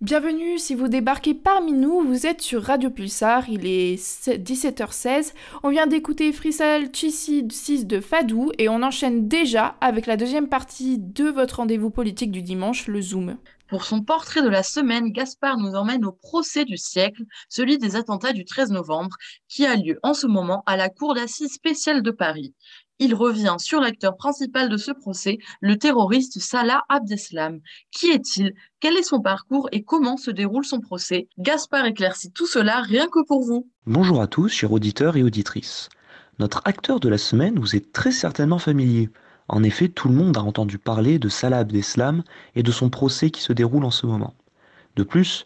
Bienvenue, 0.00 0.60
si 0.60 0.76
vous 0.76 0.86
débarquez 0.86 1.34
parmi 1.34 1.72
nous, 1.72 2.02
vous 2.02 2.24
êtes 2.24 2.40
sur 2.40 2.62
Radio 2.62 2.88
Pulsar, 2.88 3.48
il 3.48 3.66
est 3.66 3.96
17h16. 3.96 5.32
On 5.64 5.70
vient 5.70 5.88
d'écouter 5.88 6.32
Frissal 6.32 6.94
Chissi 6.94 7.44
6 7.50 7.84
de 7.84 8.00
Fadou 8.00 8.52
et 8.58 8.68
on 8.68 8.84
enchaîne 8.84 9.26
déjà 9.26 9.74
avec 9.80 10.06
la 10.06 10.16
deuxième 10.16 10.48
partie 10.48 10.98
de 11.00 11.24
votre 11.24 11.56
rendez-vous 11.56 11.90
politique 11.90 12.30
du 12.30 12.42
dimanche, 12.42 12.86
le 12.86 13.02
Zoom. 13.02 13.38
Pour 13.66 13.84
son 13.84 14.00
portrait 14.00 14.40
de 14.40 14.48
la 14.48 14.62
semaine, 14.62 15.10
Gaspard 15.10 15.58
nous 15.58 15.74
emmène 15.74 16.04
au 16.04 16.12
procès 16.12 16.64
du 16.64 16.76
siècle, 16.76 17.24
celui 17.48 17.76
des 17.76 17.96
attentats 17.96 18.32
du 18.32 18.44
13 18.44 18.70
novembre, 18.70 19.16
qui 19.48 19.66
a 19.66 19.74
lieu 19.74 19.98
en 20.04 20.14
ce 20.14 20.28
moment 20.28 20.62
à 20.66 20.76
la 20.76 20.90
Cour 20.90 21.14
d'assises 21.14 21.54
spéciale 21.54 22.04
de 22.04 22.12
Paris. 22.12 22.54
Il 23.00 23.14
revient 23.14 23.54
sur 23.58 23.80
l'acteur 23.80 24.16
principal 24.16 24.68
de 24.68 24.76
ce 24.76 24.90
procès, 24.90 25.38
le 25.60 25.78
terroriste 25.78 26.40
Salah 26.40 26.82
Abdeslam. 26.88 27.60
Qui 27.92 28.08
est-il? 28.08 28.54
Quel 28.80 28.96
est 28.96 29.04
son 29.04 29.20
parcours 29.20 29.68
et 29.70 29.84
comment 29.84 30.16
se 30.16 30.32
déroule 30.32 30.64
son 30.64 30.80
procès? 30.80 31.28
Gaspard 31.38 31.86
éclaircit 31.86 32.32
tout 32.32 32.48
cela 32.48 32.80
rien 32.80 33.06
que 33.06 33.24
pour 33.24 33.44
vous. 33.44 33.68
Bonjour 33.86 34.20
à 34.20 34.26
tous, 34.26 34.48
chers 34.48 34.72
auditeurs 34.72 35.16
et 35.16 35.22
auditrices. 35.22 35.88
Notre 36.40 36.60
acteur 36.64 36.98
de 36.98 37.08
la 37.08 37.18
semaine 37.18 37.56
vous 37.60 37.76
est 37.76 37.92
très 37.92 38.10
certainement 38.10 38.58
familier. 38.58 39.10
En 39.46 39.62
effet, 39.62 39.88
tout 39.88 40.08
le 40.08 40.14
monde 40.16 40.36
a 40.36 40.42
entendu 40.42 40.78
parler 40.78 41.20
de 41.20 41.28
Salah 41.28 41.58
Abdeslam 41.58 42.24
et 42.56 42.64
de 42.64 42.72
son 42.72 42.90
procès 42.90 43.30
qui 43.30 43.42
se 43.42 43.52
déroule 43.52 43.84
en 43.84 43.92
ce 43.92 44.06
moment. 44.06 44.34
De 44.96 45.04
plus, 45.04 45.44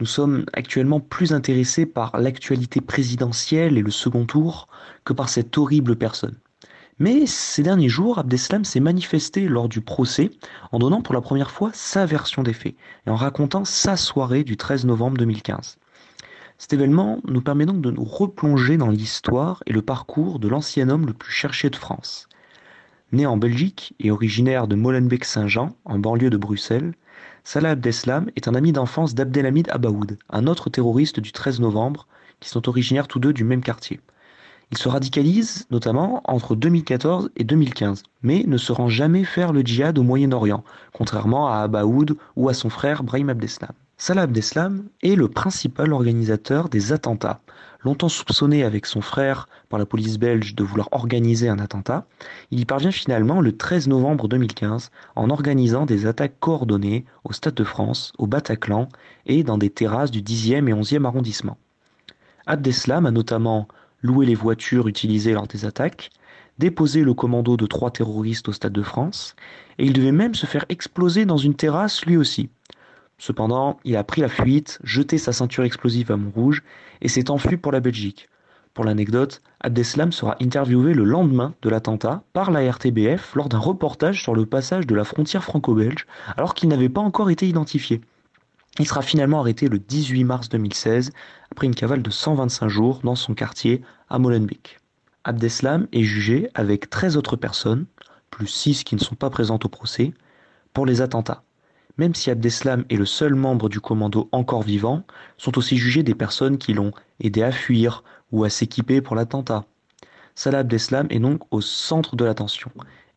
nous 0.00 0.06
sommes 0.06 0.46
actuellement 0.52 0.98
plus 0.98 1.32
intéressés 1.32 1.86
par 1.86 2.18
l'actualité 2.18 2.80
présidentielle 2.80 3.78
et 3.78 3.82
le 3.82 3.92
second 3.92 4.26
tour 4.26 4.66
que 5.04 5.12
par 5.12 5.28
cette 5.28 5.56
horrible 5.56 5.94
personne. 5.94 6.36
Mais 7.00 7.26
ces 7.26 7.62
derniers 7.62 7.88
jours, 7.88 8.18
Abdeslam 8.18 8.64
s'est 8.64 8.80
manifesté 8.80 9.46
lors 9.46 9.68
du 9.68 9.80
procès 9.80 10.30
en 10.72 10.80
donnant 10.80 11.00
pour 11.00 11.14
la 11.14 11.20
première 11.20 11.52
fois 11.52 11.70
sa 11.72 12.06
version 12.06 12.42
des 12.42 12.52
faits 12.52 12.74
et 13.06 13.10
en 13.10 13.14
racontant 13.14 13.64
sa 13.64 13.96
soirée 13.96 14.42
du 14.42 14.56
13 14.56 14.84
novembre 14.84 15.16
2015. 15.16 15.78
Cet 16.58 16.72
événement 16.72 17.20
nous 17.24 17.40
permet 17.40 17.66
donc 17.66 17.80
de 17.82 17.92
nous 17.92 18.02
replonger 18.02 18.76
dans 18.76 18.90
l'histoire 18.90 19.62
et 19.66 19.72
le 19.72 19.80
parcours 19.80 20.40
de 20.40 20.48
l'ancien 20.48 20.88
homme 20.88 21.06
le 21.06 21.12
plus 21.12 21.30
cherché 21.30 21.70
de 21.70 21.76
France. 21.76 22.28
Né 23.12 23.26
en 23.26 23.36
Belgique 23.36 23.94
et 24.00 24.10
originaire 24.10 24.66
de 24.66 24.74
Molenbeek-Saint-Jean, 24.74 25.76
en 25.84 26.00
banlieue 26.00 26.30
de 26.30 26.36
Bruxelles, 26.36 26.94
Salah 27.44 27.70
Abdeslam 27.70 28.28
est 28.34 28.48
un 28.48 28.56
ami 28.56 28.72
d'enfance 28.72 29.14
d'Abdelhamid 29.14 29.70
Abaoud, 29.70 30.18
un 30.30 30.46
autre 30.48 30.68
terroriste 30.68 31.20
du 31.20 31.30
13 31.30 31.60
novembre, 31.60 32.08
qui 32.40 32.48
sont 32.48 32.68
originaires 32.68 33.06
tous 33.06 33.20
deux 33.20 33.32
du 33.32 33.44
même 33.44 33.62
quartier. 33.62 34.00
Il 34.70 34.76
se 34.76 34.88
radicalise 34.88 35.66
notamment 35.70 36.20
entre 36.24 36.54
2014 36.54 37.30
et 37.36 37.44
2015, 37.44 38.02
mais 38.22 38.44
ne 38.46 38.58
se 38.58 38.70
rend 38.70 38.90
jamais 38.90 39.24
faire 39.24 39.54
le 39.54 39.62
djihad 39.62 39.98
au 39.98 40.02
Moyen-Orient, 40.02 40.62
contrairement 40.92 41.48
à 41.48 41.60
Abaoud 41.60 42.16
ou 42.36 42.50
à 42.50 42.54
son 42.54 42.68
frère 42.68 43.02
Brahim 43.02 43.30
Abdeslam. 43.30 43.72
Salah 43.96 44.22
Abdeslam 44.22 44.84
est 45.02 45.16
le 45.16 45.28
principal 45.28 45.92
organisateur 45.92 46.68
des 46.68 46.92
attentats. 46.92 47.40
Longtemps 47.82 48.10
soupçonné 48.10 48.62
avec 48.62 48.84
son 48.84 49.00
frère 49.00 49.48
par 49.70 49.78
la 49.78 49.86
police 49.86 50.18
belge 50.18 50.54
de 50.54 50.64
vouloir 50.64 50.88
organiser 50.92 51.48
un 51.48 51.58
attentat, 51.58 52.04
il 52.50 52.60
y 52.60 52.64
parvient 52.66 52.90
finalement 52.90 53.40
le 53.40 53.56
13 53.56 53.88
novembre 53.88 54.28
2015 54.28 54.90
en 55.16 55.30
organisant 55.30 55.86
des 55.86 56.04
attaques 56.04 56.38
coordonnées 56.40 57.06
au 57.24 57.32
Stade 57.32 57.54
de 57.54 57.64
France, 57.64 58.12
au 58.18 58.26
Bataclan 58.26 58.88
et 59.24 59.44
dans 59.44 59.56
des 59.56 59.70
terrasses 59.70 60.10
du 60.10 60.20
10e 60.20 60.68
et 60.68 60.74
11e 60.74 61.06
arrondissement. 61.06 61.56
Abdeslam 62.46 63.06
a 63.06 63.10
notamment 63.10 63.68
louer 64.02 64.26
les 64.26 64.34
voitures 64.34 64.88
utilisées 64.88 65.32
lors 65.32 65.46
des 65.46 65.64
attaques, 65.64 66.10
déposer 66.58 67.02
le 67.02 67.14
commando 67.14 67.56
de 67.56 67.66
trois 67.66 67.90
terroristes 67.90 68.48
au 68.48 68.52
Stade 68.52 68.72
de 68.72 68.82
France, 68.82 69.34
et 69.78 69.86
il 69.86 69.92
devait 69.92 70.12
même 70.12 70.34
se 70.34 70.46
faire 70.46 70.64
exploser 70.68 71.24
dans 71.24 71.36
une 71.36 71.54
terrasse 71.54 72.04
lui 72.04 72.16
aussi. 72.16 72.50
Cependant, 73.18 73.78
il 73.84 73.96
a 73.96 74.04
pris 74.04 74.20
la 74.20 74.28
fuite, 74.28 74.78
jeté 74.84 75.18
sa 75.18 75.32
ceinture 75.32 75.64
explosive 75.64 76.12
à 76.12 76.16
Montrouge 76.16 76.62
et 77.00 77.08
s'est 77.08 77.30
enfui 77.30 77.56
pour 77.56 77.72
la 77.72 77.80
Belgique. 77.80 78.28
Pour 78.74 78.84
l'anecdote, 78.84 79.42
Abdeslam 79.60 80.12
sera 80.12 80.36
interviewé 80.40 80.94
le 80.94 81.02
lendemain 81.02 81.54
de 81.62 81.68
l'attentat 81.68 82.22
par 82.32 82.52
la 82.52 82.70
RTBF 82.70 83.34
lors 83.34 83.48
d'un 83.48 83.58
reportage 83.58 84.22
sur 84.22 84.36
le 84.36 84.46
passage 84.46 84.86
de 84.86 84.94
la 84.94 85.02
frontière 85.02 85.42
franco-belge 85.42 86.06
alors 86.36 86.54
qu'il 86.54 86.68
n'avait 86.68 86.88
pas 86.88 87.00
encore 87.00 87.30
été 87.30 87.48
identifié. 87.48 88.00
Il 88.78 88.86
sera 88.86 89.02
finalement 89.02 89.40
arrêté 89.40 89.68
le 89.68 89.78
18 89.78 90.24
mars 90.24 90.48
2016 90.48 91.10
après 91.50 91.66
une 91.66 91.74
cavale 91.74 92.02
de 92.02 92.10
125 92.10 92.68
jours 92.68 93.00
dans 93.02 93.16
son 93.16 93.34
quartier 93.34 93.82
à 94.08 94.18
Molenbeek. 94.18 94.78
Abdeslam 95.24 95.88
est 95.92 96.04
jugé 96.04 96.48
avec 96.54 96.88
13 96.88 97.16
autres 97.16 97.36
personnes, 97.36 97.86
plus 98.30 98.46
6 98.46 98.84
qui 98.84 98.94
ne 98.94 99.00
sont 99.00 99.16
pas 99.16 99.30
présentes 99.30 99.64
au 99.64 99.68
procès, 99.68 100.12
pour 100.72 100.86
les 100.86 101.00
attentats. 101.00 101.42
Même 101.96 102.14
si 102.14 102.30
Abdeslam 102.30 102.84
est 102.88 102.96
le 102.96 103.04
seul 103.04 103.34
membre 103.34 103.68
du 103.68 103.80
commando 103.80 104.28
encore 104.30 104.62
vivant, 104.62 105.02
sont 105.38 105.58
aussi 105.58 105.76
jugées 105.76 106.04
des 106.04 106.14
personnes 106.14 106.56
qui 106.56 106.72
l'ont 106.72 106.92
aidé 107.18 107.42
à 107.42 107.50
fuir 107.50 108.04
ou 108.30 108.44
à 108.44 108.50
s'équiper 108.50 109.00
pour 109.00 109.16
l'attentat. 109.16 109.64
Salah 110.36 110.58
Abdeslam 110.58 111.08
est 111.10 111.18
donc 111.18 111.42
au 111.50 111.60
centre 111.60 112.14
de 112.14 112.24
l'attention 112.24 112.70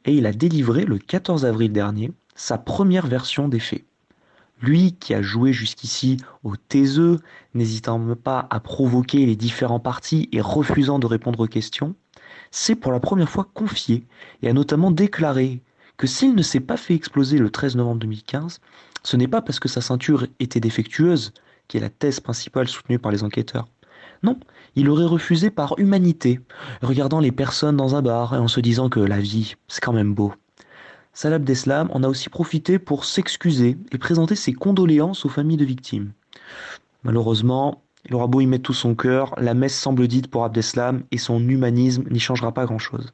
et 0.05 0.15
il 0.15 0.25
a 0.25 0.33
délivré 0.33 0.85
le 0.85 0.97
14 0.97 1.45
avril 1.45 1.71
dernier 1.71 2.11
sa 2.33 2.57
première 2.57 3.05
version 3.05 3.47
des 3.47 3.59
faits. 3.59 3.85
Lui 4.61 4.93
qui 4.93 5.13
a 5.15 5.21
joué 5.23 5.53
jusqu'ici 5.53 6.17
au 6.43 6.55
taiseux, 6.55 7.19
n'hésitant 7.55 7.99
pas 8.15 8.47
à 8.51 8.59
provoquer 8.59 9.25
les 9.25 9.35
différents 9.35 9.79
partis 9.79 10.29
et 10.31 10.39
refusant 10.39 10.99
de 10.99 11.07
répondre 11.07 11.39
aux 11.39 11.47
questions, 11.47 11.95
s'est 12.51 12.75
pour 12.75 12.91
la 12.91 12.99
première 12.99 13.29
fois 13.29 13.47
confié 13.53 14.05
et 14.43 14.49
a 14.49 14.53
notamment 14.53 14.91
déclaré 14.91 15.61
que 15.97 16.05
s'il 16.07 16.35
ne 16.35 16.41
s'est 16.41 16.59
pas 16.59 16.77
fait 16.77 16.93
exploser 16.93 17.37
le 17.37 17.49
13 17.49 17.75
novembre 17.75 17.99
2015, 18.01 18.59
ce 19.03 19.17
n'est 19.17 19.27
pas 19.27 19.41
parce 19.41 19.59
que 19.59 19.67
sa 19.67 19.81
ceinture 19.81 20.27
était 20.39 20.59
défectueuse, 20.59 21.33
qui 21.67 21.77
est 21.77 21.81
la 21.81 21.89
thèse 21.89 22.19
principale 22.19 22.67
soutenue 22.67 22.99
par 22.99 23.11
les 23.11 23.23
enquêteurs. 23.23 23.67
Non, 24.23 24.39
il 24.75 24.89
aurait 24.89 25.05
refusé 25.05 25.49
par 25.49 25.73
humanité, 25.79 26.39
regardant 26.83 27.19
les 27.19 27.31
personnes 27.31 27.77
dans 27.77 27.95
un 27.95 28.01
bar 28.01 28.35
et 28.35 28.37
en 28.37 28.47
se 28.47 28.59
disant 28.59 28.89
que 28.89 28.99
la 28.99 29.19
vie, 29.19 29.55
c'est 29.67 29.81
quand 29.81 29.93
même 29.93 30.13
beau. 30.13 30.33
Salah 31.13 31.35
Abdeslam 31.35 31.89
en 31.91 32.03
a 32.03 32.07
aussi 32.07 32.29
profité 32.29 32.79
pour 32.79 33.05
s'excuser 33.05 33.77
et 33.91 33.97
présenter 33.97 34.35
ses 34.35 34.53
condoléances 34.53 35.25
aux 35.25 35.29
familles 35.29 35.57
de 35.57 35.65
victimes. 35.65 36.13
Malheureusement, 37.03 37.81
il 38.05 38.15
aura 38.15 38.27
beau 38.27 38.41
y 38.41 38.45
mettre 38.45 38.63
tout 38.63 38.73
son 38.73 38.95
cœur, 38.95 39.35
la 39.37 39.53
messe 39.53 39.77
semble 39.77 40.07
dite 40.07 40.27
pour 40.27 40.45
Abdeslam 40.45 41.03
et 41.11 41.17
son 41.17 41.47
humanisme 41.47 42.05
n'y 42.09 42.19
changera 42.19 42.53
pas 42.53 42.65
grand-chose. 42.65 43.13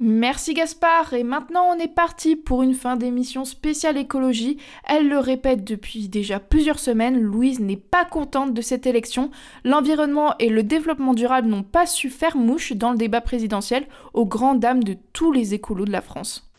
Merci 0.00 0.54
Gaspard 0.54 1.14
et 1.14 1.22
maintenant 1.22 1.66
on 1.72 1.78
est 1.78 1.86
parti 1.86 2.34
pour 2.34 2.64
une 2.64 2.74
fin 2.74 2.96
d'émission 2.96 3.44
spéciale 3.44 3.96
écologie. 3.96 4.58
Elle 4.88 5.08
le 5.08 5.18
répète 5.18 5.62
depuis 5.62 6.08
déjà 6.08 6.40
plusieurs 6.40 6.80
semaines, 6.80 7.20
Louise 7.20 7.60
n'est 7.60 7.76
pas 7.76 8.04
contente 8.04 8.54
de 8.54 8.60
cette 8.60 8.86
élection. 8.86 9.30
L'environnement 9.64 10.34
et 10.40 10.48
le 10.48 10.64
développement 10.64 11.14
durable 11.14 11.46
n'ont 11.46 11.62
pas 11.62 11.86
su 11.86 12.10
faire 12.10 12.36
mouche 12.36 12.72
dans 12.72 12.90
le 12.90 12.98
débat 12.98 13.20
présidentiel 13.20 13.86
aux 14.14 14.26
grandes 14.26 14.58
dames 14.58 14.82
de 14.82 14.96
tous 15.12 15.30
les 15.30 15.54
écolos 15.54 15.84
de 15.84 15.92
la 15.92 16.02
France. 16.02 16.50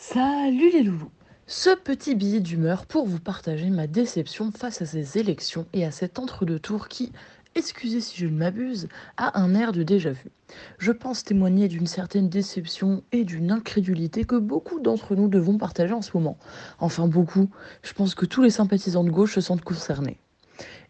Salut 0.00 0.70
les 0.70 0.84
loulous 0.84 1.10
Ce 1.48 1.70
petit 1.74 2.14
billet 2.14 2.38
d'humeur 2.38 2.86
pour 2.86 3.04
vous 3.04 3.18
partager 3.18 3.68
ma 3.68 3.88
déception 3.88 4.52
face 4.52 4.80
à 4.80 4.86
ces 4.86 5.18
élections 5.18 5.66
et 5.72 5.84
à 5.84 5.90
cet 5.90 6.20
entre-deux 6.20 6.60
tours 6.60 6.86
qui, 6.86 7.10
excusez 7.56 8.00
si 8.00 8.16
je 8.16 8.26
ne 8.26 8.38
m'abuse, 8.38 8.86
a 9.16 9.40
un 9.40 9.56
air 9.56 9.72
de 9.72 9.82
déjà-vu. 9.82 10.30
Je 10.78 10.92
pense 10.92 11.24
témoigner 11.24 11.66
d'une 11.66 11.88
certaine 11.88 12.28
déception 12.28 13.02
et 13.10 13.24
d'une 13.24 13.50
incrédulité 13.50 14.22
que 14.22 14.36
beaucoup 14.36 14.78
d'entre 14.78 15.16
nous 15.16 15.26
devons 15.26 15.58
partager 15.58 15.94
en 15.94 16.02
ce 16.02 16.12
moment. 16.14 16.38
Enfin 16.78 17.08
beaucoup, 17.08 17.50
je 17.82 17.92
pense 17.92 18.14
que 18.14 18.24
tous 18.24 18.44
les 18.44 18.50
sympathisants 18.50 19.02
de 19.04 19.10
gauche 19.10 19.34
se 19.34 19.40
sentent 19.40 19.64
concernés. 19.64 20.20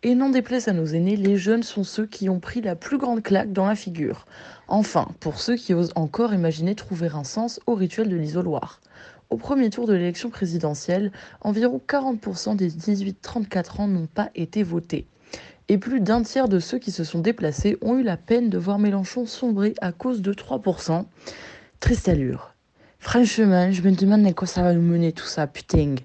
Et 0.04 0.14
n'en 0.14 0.30
déplaise 0.30 0.68
à 0.68 0.72
nos 0.72 0.86
aînés, 0.86 1.16
les 1.16 1.36
jeunes 1.36 1.64
sont 1.64 1.82
ceux 1.82 2.06
qui 2.06 2.28
ont 2.28 2.38
pris 2.38 2.60
la 2.60 2.76
plus 2.76 2.98
grande 2.98 3.20
claque 3.20 3.52
dans 3.52 3.66
la 3.66 3.74
figure. 3.74 4.26
Enfin, 4.68 5.08
pour 5.18 5.40
ceux 5.40 5.56
qui 5.56 5.74
osent 5.74 5.92
encore 5.96 6.32
imaginer 6.32 6.76
trouver 6.76 7.08
un 7.12 7.24
sens 7.24 7.58
au 7.66 7.74
rituel 7.74 8.08
de 8.08 8.14
l'isoloir. 8.14 8.80
Au 9.28 9.36
premier 9.36 9.70
tour 9.70 9.88
de 9.88 9.94
l'élection 9.94 10.30
présidentielle, 10.30 11.10
environ 11.40 11.80
40% 11.86 12.54
des 12.54 12.70
18-34 12.70 13.80
ans 13.80 13.88
n'ont 13.88 14.06
pas 14.06 14.30
été 14.36 14.62
votés. 14.62 15.04
Et 15.68 15.78
plus 15.78 16.00
d'un 16.00 16.22
tiers 16.22 16.48
de 16.48 16.60
ceux 16.60 16.78
qui 16.78 16.92
se 16.92 17.02
sont 17.02 17.18
déplacés 17.18 17.76
ont 17.82 17.98
eu 17.98 18.04
la 18.04 18.16
peine 18.16 18.50
de 18.50 18.58
voir 18.58 18.78
Mélenchon 18.78 19.26
sombrer 19.26 19.74
à 19.80 19.90
cause 19.90 20.22
de 20.22 20.32
3%. 20.32 21.06
Triste 21.80 22.08
allure. 22.08 22.54
Franchement, 23.00 23.72
je 23.72 23.82
me 23.82 23.90
demande 23.90 24.24
à 24.26 24.32
quoi 24.32 24.46
ça 24.46 24.62
va 24.62 24.72
nous 24.74 24.80
mener 24.80 25.10
tout 25.12 25.26
ça, 25.26 25.48
putain. 25.48 25.96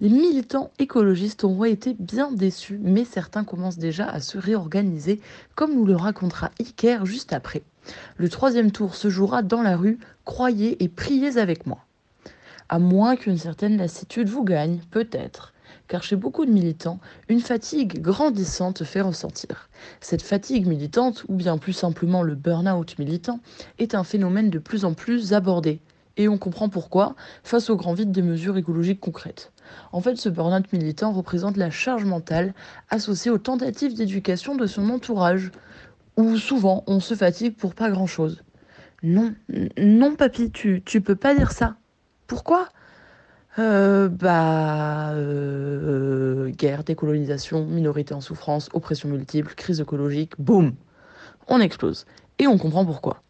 Les 0.00 0.10
militants 0.10 0.70
écologistes 0.78 1.42
auront 1.42 1.64
été 1.64 1.96
bien 1.98 2.30
déçus, 2.30 2.78
mais 2.80 3.04
certains 3.04 3.42
commencent 3.42 3.78
déjà 3.78 4.08
à 4.08 4.20
se 4.20 4.38
réorganiser, 4.38 5.20
comme 5.56 5.74
nous 5.74 5.84
le 5.84 5.96
racontera 5.96 6.52
Iker 6.60 7.04
juste 7.04 7.32
après. 7.32 7.62
Le 8.16 8.28
troisième 8.28 8.70
tour 8.70 8.94
se 8.94 9.10
jouera 9.10 9.42
dans 9.42 9.60
la 9.60 9.76
rue, 9.76 9.98
croyez 10.24 10.82
et 10.84 10.88
priez 10.88 11.36
avec 11.38 11.66
moi. 11.66 11.84
À 12.68 12.78
moins 12.78 13.16
qu'une 13.16 13.38
certaine 13.38 13.76
lassitude 13.76 14.28
vous 14.28 14.44
gagne, 14.44 14.78
peut-être 14.92 15.52
car 15.88 16.02
chez 16.02 16.16
beaucoup 16.16 16.44
de 16.44 16.50
militants, 16.50 17.00
une 17.28 17.40
fatigue 17.40 18.00
grandissante 18.00 18.84
fait 18.84 19.00
ressentir. 19.00 19.68
Cette 20.00 20.22
fatigue 20.22 20.66
militante, 20.66 21.24
ou 21.28 21.34
bien 21.34 21.58
plus 21.58 21.72
simplement 21.72 22.22
le 22.22 22.34
burn-out 22.34 22.98
militant, 22.98 23.40
est 23.78 23.94
un 23.94 24.04
phénomène 24.04 24.50
de 24.50 24.58
plus 24.58 24.84
en 24.84 24.92
plus 24.92 25.32
abordé. 25.32 25.80
Et 26.18 26.28
on 26.28 26.36
comprend 26.36 26.68
pourquoi, 26.68 27.14
face 27.44 27.70
au 27.70 27.76
grand 27.76 27.94
vide 27.94 28.10
des 28.10 28.22
mesures 28.22 28.56
écologiques 28.56 29.00
concrètes. 29.00 29.52
En 29.92 30.00
fait, 30.00 30.16
ce 30.16 30.28
burn-out 30.28 30.70
militant 30.72 31.12
représente 31.12 31.56
la 31.56 31.70
charge 31.70 32.04
mentale 32.04 32.54
associée 32.90 33.30
aux 33.30 33.38
tentatives 33.38 33.94
d'éducation 33.94 34.56
de 34.56 34.66
son 34.66 34.90
entourage, 34.90 35.52
où 36.16 36.36
souvent 36.36 36.82
on 36.88 36.98
se 36.98 37.14
fatigue 37.14 37.56
pour 37.56 37.74
pas 37.74 37.88
grand-chose. 37.90 38.42
Non, 39.04 39.32
non 39.78 40.16
papy, 40.16 40.50
tu, 40.50 40.82
tu 40.84 41.00
peux 41.00 41.14
pas 41.14 41.34
dire 41.34 41.52
ça. 41.52 41.76
Pourquoi? 42.26 42.68
Euh, 43.60 44.08
bah, 44.08 45.12
euh, 45.12 46.50
guerre, 46.50 46.82
décolonisation, 46.82 47.64
minorité 47.64 48.12
en 48.14 48.20
souffrance, 48.20 48.68
oppression 48.72 49.08
multiple, 49.08 49.54
crise 49.54 49.80
écologique, 49.80 50.32
boum, 50.38 50.74
on 51.46 51.60
explose. 51.60 52.06
Et 52.40 52.48
on 52.48 52.58
comprend 52.58 52.84
pourquoi. 52.84 53.22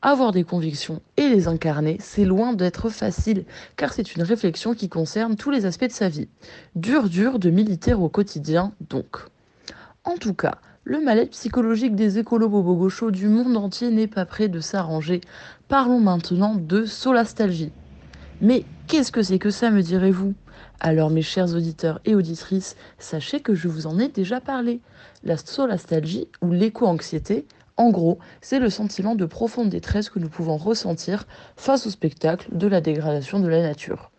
Avoir 0.00 0.32
des 0.32 0.44
convictions 0.44 1.00
et 1.16 1.28
les 1.28 1.46
incarner, 1.46 1.96
c'est 2.00 2.24
loin 2.24 2.54
d'être 2.54 2.88
facile, 2.88 3.44
car 3.76 3.92
c'est 3.92 4.16
une 4.16 4.22
réflexion 4.22 4.74
qui 4.74 4.88
concerne 4.88 5.36
tous 5.36 5.50
les 5.50 5.64
aspects 5.64 5.84
de 5.84 5.92
sa 5.92 6.08
vie. 6.08 6.28
Dur, 6.74 7.08
dur 7.08 7.38
de 7.38 7.50
militaire 7.50 8.02
au 8.02 8.08
quotidien, 8.08 8.72
donc. 8.90 9.18
En 10.04 10.16
tout 10.16 10.34
cas, 10.34 10.56
le 10.84 11.00
mal-être 11.00 11.30
psychologique 11.30 11.94
des 11.94 12.18
écolos 12.18 12.48
bobo 12.48 12.90
du 13.12 13.28
monde 13.28 13.56
entier 13.56 13.90
n'est 13.90 14.08
pas 14.08 14.26
prêt 14.26 14.48
de 14.48 14.58
s'arranger. 14.58 15.20
Parlons 15.68 16.00
maintenant 16.00 16.56
de 16.56 16.84
solastalgie. 16.84 17.70
Mais 18.40 18.64
qu'est-ce 18.88 19.12
que 19.12 19.22
c'est 19.22 19.38
que 19.38 19.50
ça, 19.50 19.70
me 19.70 19.82
direz-vous? 19.82 20.34
Alors, 20.80 21.10
mes 21.10 21.22
chers 21.22 21.54
auditeurs 21.54 22.00
et 22.04 22.16
auditrices, 22.16 22.74
sachez 22.98 23.38
que 23.38 23.54
je 23.54 23.68
vous 23.68 23.86
en 23.86 24.00
ai 24.00 24.08
déjà 24.08 24.40
parlé. 24.40 24.80
La 25.22 25.36
solastalgie 25.36 26.26
ou 26.40 26.50
l'éco-anxiété, 26.50 27.46
en 27.76 27.90
gros, 27.90 28.18
c'est 28.40 28.58
le 28.58 28.70
sentiment 28.70 29.14
de 29.14 29.24
profonde 29.24 29.70
détresse 29.70 30.10
que 30.10 30.18
nous 30.18 30.28
pouvons 30.28 30.56
ressentir 30.56 31.26
face 31.56 31.86
au 31.86 31.90
spectacle 31.90 32.48
de 32.52 32.66
la 32.66 32.80
dégradation 32.80 33.40
de 33.40 33.48
la 33.48 33.62
nature, 33.62 34.10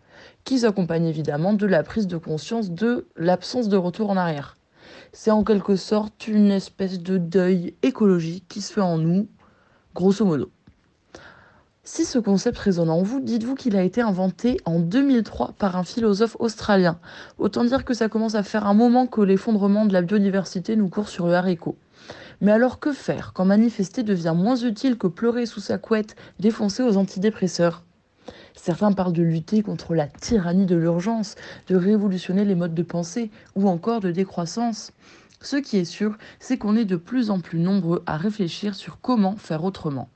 qui 0.44 0.58
s'accompagne 0.58 1.06
évidemment 1.06 1.52
de 1.52 1.66
la 1.66 1.82
prise 1.82 2.06
de 2.06 2.16
conscience 2.16 2.70
de 2.70 3.06
l'absence 3.16 3.68
de 3.68 3.76
retour 3.76 4.10
en 4.10 4.16
arrière. 4.16 4.56
C'est 5.12 5.30
en 5.30 5.44
quelque 5.44 5.76
sorte 5.76 6.26
une 6.26 6.50
espèce 6.50 7.00
de 7.00 7.18
deuil 7.18 7.74
écologique 7.82 8.44
qui 8.48 8.60
se 8.60 8.72
fait 8.72 8.80
en 8.80 8.98
nous, 8.98 9.28
grosso 9.94 10.24
modo. 10.24 10.50
Si 11.86 12.06
ce 12.06 12.18
concept 12.18 12.58
résonne 12.58 12.88
en 12.88 13.02
vous, 13.02 13.20
dites-vous 13.20 13.54
qu'il 13.54 13.76
a 13.76 13.82
été 13.82 14.00
inventé 14.00 14.56
en 14.64 14.80
2003 14.80 15.52
par 15.58 15.76
un 15.76 15.84
philosophe 15.84 16.34
australien. 16.40 16.98
Autant 17.36 17.62
dire 17.62 17.84
que 17.84 17.92
ça 17.92 18.08
commence 18.08 18.34
à 18.34 18.42
faire 18.42 18.66
un 18.66 18.72
moment 18.72 19.06
que 19.06 19.20
l'effondrement 19.20 19.84
de 19.84 19.92
la 19.92 20.00
biodiversité 20.00 20.76
nous 20.76 20.88
court 20.88 21.10
sur 21.10 21.26
le 21.26 21.34
haricot. 21.34 21.76
Mais 22.40 22.52
alors 22.52 22.80
que 22.80 22.92
faire 22.92 23.32
quand 23.34 23.44
manifester 23.44 24.02
devient 24.02 24.34
moins 24.36 24.56
utile 24.56 24.96
que 24.98 25.06
pleurer 25.06 25.46
sous 25.46 25.60
sa 25.60 25.78
couette 25.78 26.16
défoncé 26.38 26.82
aux 26.82 26.96
antidépresseurs? 26.96 27.84
Certains 28.54 28.92
parlent 28.92 29.12
de 29.12 29.22
lutter 29.22 29.62
contre 29.62 29.94
la 29.94 30.06
tyrannie 30.06 30.66
de 30.66 30.76
l'urgence, 30.76 31.34
de 31.68 31.76
révolutionner 31.76 32.44
les 32.44 32.54
modes 32.54 32.74
de 32.74 32.82
pensée 32.82 33.30
ou 33.56 33.68
encore 33.68 34.00
de 34.00 34.10
décroissance. 34.10 34.92
Ce 35.40 35.56
qui 35.56 35.76
est 35.76 35.84
sûr, 35.84 36.16
c'est 36.38 36.56
qu'on 36.56 36.74
est 36.74 36.86
de 36.86 36.96
plus 36.96 37.28
en 37.28 37.40
plus 37.40 37.58
nombreux 37.58 38.02
à 38.06 38.16
réfléchir 38.16 38.74
sur 38.74 38.98
comment 39.02 39.36
faire 39.36 39.64
autrement. 39.64 40.08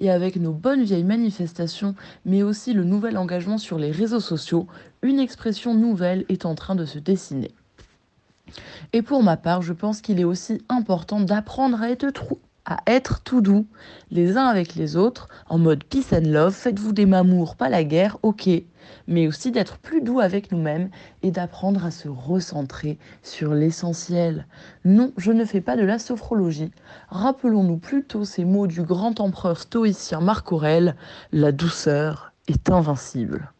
Et 0.00 0.10
avec 0.10 0.34
nos 0.34 0.52
bonnes 0.52 0.82
vieilles 0.82 1.04
manifestations, 1.04 1.94
mais 2.24 2.42
aussi 2.42 2.72
le 2.72 2.82
nouvel 2.82 3.16
engagement 3.16 3.58
sur 3.58 3.78
les 3.78 3.92
réseaux 3.92 4.18
sociaux, 4.18 4.66
une 5.02 5.20
expression 5.20 5.74
nouvelle 5.74 6.24
est 6.28 6.46
en 6.46 6.56
train 6.56 6.74
de 6.74 6.84
se 6.84 6.98
dessiner. 6.98 7.54
Et 8.92 9.02
pour 9.02 9.22
ma 9.22 9.36
part, 9.36 9.62
je 9.62 9.72
pense 9.72 10.00
qu'il 10.00 10.20
est 10.20 10.24
aussi 10.24 10.62
important 10.68 11.20
d'apprendre 11.20 11.82
à 11.82 11.90
être, 11.90 12.10
à 12.64 12.78
être 12.86 13.22
tout 13.22 13.40
doux, 13.40 13.66
les 14.10 14.36
uns 14.36 14.46
avec 14.46 14.74
les 14.74 14.96
autres, 14.96 15.28
en 15.48 15.58
mode 15.58 15.84
peace 15.84 16.12
and 16.12 16.26
love, 16.26 16.54
faites-vous 16.54 16.92
des 16.92 17.06
mamours, 17.06 17.56
pas 17.56 17.68
la 17.68 17.84
guerre, 17.84 18.18
ok, 18.22 18.48
mais 19.06 19.26
aussi 19.26 19.50
d'être 19.50 19.78
plus 19.78 20.02
doux 20.02 20.20
avec 20.20 20.52
nous-mêmes 20.52 20.90
et 21.22 21.30
d'apprendre 21.30 21.84
à 21.84 21.90
se 21.90 22.08
recentrer 22.08 22.98
sur 23.22 23.54
l'essentiel. 23.54 24.46
Non, 24.84 25.12
je 25.16 25.32
ne 25.32 25.44
fais 25.44 25.60
pas 25.60 25.76
de 25.76 25.84
la 25.84 25.98
sophrologie. 25.98 26.70
Rappelons-nous 27.08 27.78
plutôt 27.78 28.24
ces 28.24 28.44
mots 28.44 28.66
du 28.66 28.82
grand 28.82 29.20
empereur 29.20 29.58
stoïcien 29.58 30.20
Marc 30.20 30.52
Aurèle, 30.52 30.96
la 31.32 31.52
douceur 31.52 32.32
est 32.48 32.70
invincible. 32.70 33.52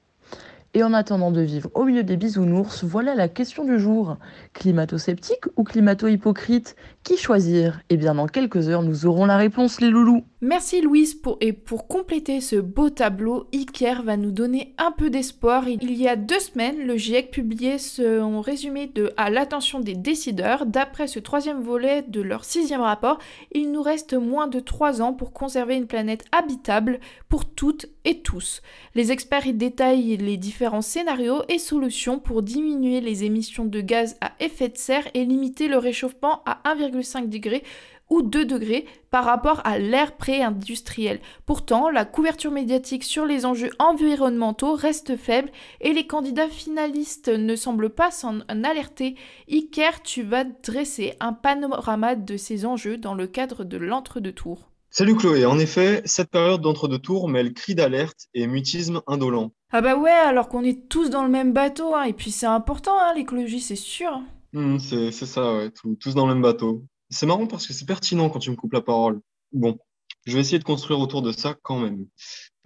Et 0.75 0.83
en 0.83 0.95
attendant 0.95 1.31
de 1.31 1.43
vivre 1.43 1.71
au 1.75 1.85
milieu 1.85 2.03
des 2.03 2.17
bisounours, 2.17 2.83
voilà 2.83 3.15
la 3.15 3.29
question 3.29 3.65
du 3.65 3.79
jour. 3.79 4.17
Climato-sceptique 4.55 5.45
ou 5.57 5.65
climato-hypocrite? 5.65 6.77
Qui 7.05 7.17
choisir? 7.17 7.81
Eh 7.91 7.97
bien, 7.97 8.15
dans 8.15 8.29
quelques 8.29 8.69
heures, 8.69 8.83
nous 8.83 9.07
aurons 9.07 9.25
la 9.25 9.37
réponse, 9.37 9.81
les 9.81 9.91
loulous. 9.91 10.23
Merci 10.41 10.81
Louise 10.81 11.15
pour 11.15 11.37
et 11.41 11.53
pour 11.53 11.87
compléter 11.87 12.41
ce 12.41 12.57
beau 12.57 12.91
tableau, 12.91 13.47
Iker 13.53 14.03
va 14.03 14.17
nous 14.17 14.33
donner 14.33 14.75
un 14.77 14.91
peu 14.91 15.09
d'espoir. 15.09 15.69
Il 15.69 15.95
y 15.95 16.09
a 16.09 16.17
deux 16.17 16.41
semaines, 16.41 16.85
le 16.85 16.97
GIEC 16.97 17.31
publiait 17.31 17.79
son 17.79 18.41
résumé 18.41 18.89
de 18.89 19.13
à 19.17 19.31
l'attention 19.31 19.79
des 19.79 19.95
décideurs. 19.95 20.67
D'après 20.67 21.07
ce 21.07 21.21
troisième 21.21 21.61
volet 21.61 22.03
de 22.07 22.21
leur 22.21 22.45
sixième 22.45 22.81
rapport, 22.81 23.19
il 23.53 23.71
nous 23.71 23.83
reste 23.83 24.15
moins 24.15 24.49
de 24.49 24.59
trois 24.59 25.01
ans 25.01 25.13
pour 25.13 25.33
conserver 25.33 25.77
une 25.77 25.87
planète 25.87 26.25
habitable 26.33 26.99
pour 27.29 27.45
toutes 27.45 27.87
et 28.05 28.19
tous. 28.19 28.63
Les 28.97 29.13
experts 29.13 29.47
y 29.47 29.55
détaillent 29.55 30.17
les 30.17 30.37
différents 30.37 30.83
scénarios 30.83 31.43
et 31.49 31.59
solutions 31.59 32.19
pour 32.19 32.43
diminuer 32.43 33.01
les 33.01 33.23
émissions 33.23 33.65
de 33.65 33.81
gaz 33.81 34.17
à 34.21 34.33
effet 34.41 34.69
de 34.69 34.77
serre 34.77 35.07
et 35.15 35.25
limiter 35.25 35.69
le 35.69 35.79
réchauffement 35.79 36.43
à 36.47 36.59
1,5 36.75 36.92
degré 37.29 37.63
ou 38.11 38.23
2 38.23 38.45
degrés 38.45 38.85
par 39.11 39.25
rapport 39.25 39.63
à 39.65 39.79
l'ère 39.79 40.17
pré-industrielle. 40.17 41.21
Pourtant, 41.47 41.89
la 41.89 42.05
couverture 42.05 42.51
médiatique 42.51 43.05
sur 43.05 43.25
les 43.25 43.47
enjeux 43.47 43.71
environnementaux 43.79 44.75
reste 44.75 45.17
faible 45.17 45.51
et 45.81 45.93
les 45.93 46.07
candidats 46.07 46.49
finalistes 46.49 47.29
ne 47.29 47.57
semblent 47.57 47.91
pas 47.91 48.11
s'en 48.11 48.41
alerter. 48.49 49.15
Iker, 49.51 50.03
tu 50.03 50.23
vas 50.23 50.45
dresser 50.45 51.15
un 51.21 51.33
panorama 51.33 52.15
de 52.15 52.37
ces 52.37 52.67
enjeux 52.67 52.99
dans 52.99 53.15
le 53.15 53.27
cadre 53.27 53.65
de 53.65 53.79
l'entre-deux-tours. 53.79 54.69
Salut 54.91 55.17
Chloé, 55.17 55.47
en 55.47 55.59
effet, 55.59 56.03
cette 56.05 56.29
période 56.29 56.61
d'entre-deux-tours 56.61 57.27
mêle 57.27 57.55
cri 57.55 57.75
d'alerte 57.75 58.27
et 58.35 58.47
mutisme 58.47 59.01
indolent. 59.07 59.53
Ah 59.73 59.81
bah 59.81 59.97
ouais, 59.97 60.11
alors 60.11 60.51
qu'on 60.51 60.65
est 60.65 60.87
tous 60.91 61.09
dans 61.09 61.23
le 61.23 61.31
même 61.31 61.55
bateau, 61.55 61.95
hein, 61.95 62.03
et 62.03 62.13
puis 62.13 62.31
c'est 62.31 62.45
important, 62.45 62.99
hein, 62.99 63.15
l'écologie, 63.17 63.61
c'est 63.61 63.75
sûr. 63.75 64.21
Hmm, 64.53 64.79
c'est 64.79 65.13
ça, 65.13 65.55
ouais, 65.55 65.71
tous 65.71 66.15
dans 66.15 66.27
le 66.27 66.35
même 66.35 66.43
bateau. 66.43 66.85
C'est 67.11 67.27
marrant 67.27 67.47
parce 67.47 67.67
que 67.67 67.73
c'est 67.73 67.87
pertinent 67.87 68.29
quand 68.29 68.39
tu 68.39 68.51
me 68.51 68.57
coupes 68.57 68.73
la 68.73 68.83
parole. 68.83 69.21
Bon, 69.53 69.79
je 70.27 70.35
vais 70.35 70.41
essayer 70.41 70.59
de 70.59 70.65
construire 70.65 71.01
autour 71.01 71.23
de 71.23 71.33
ça 71.33 71.57
quand 71.63 71.79
même. 71.79 72.07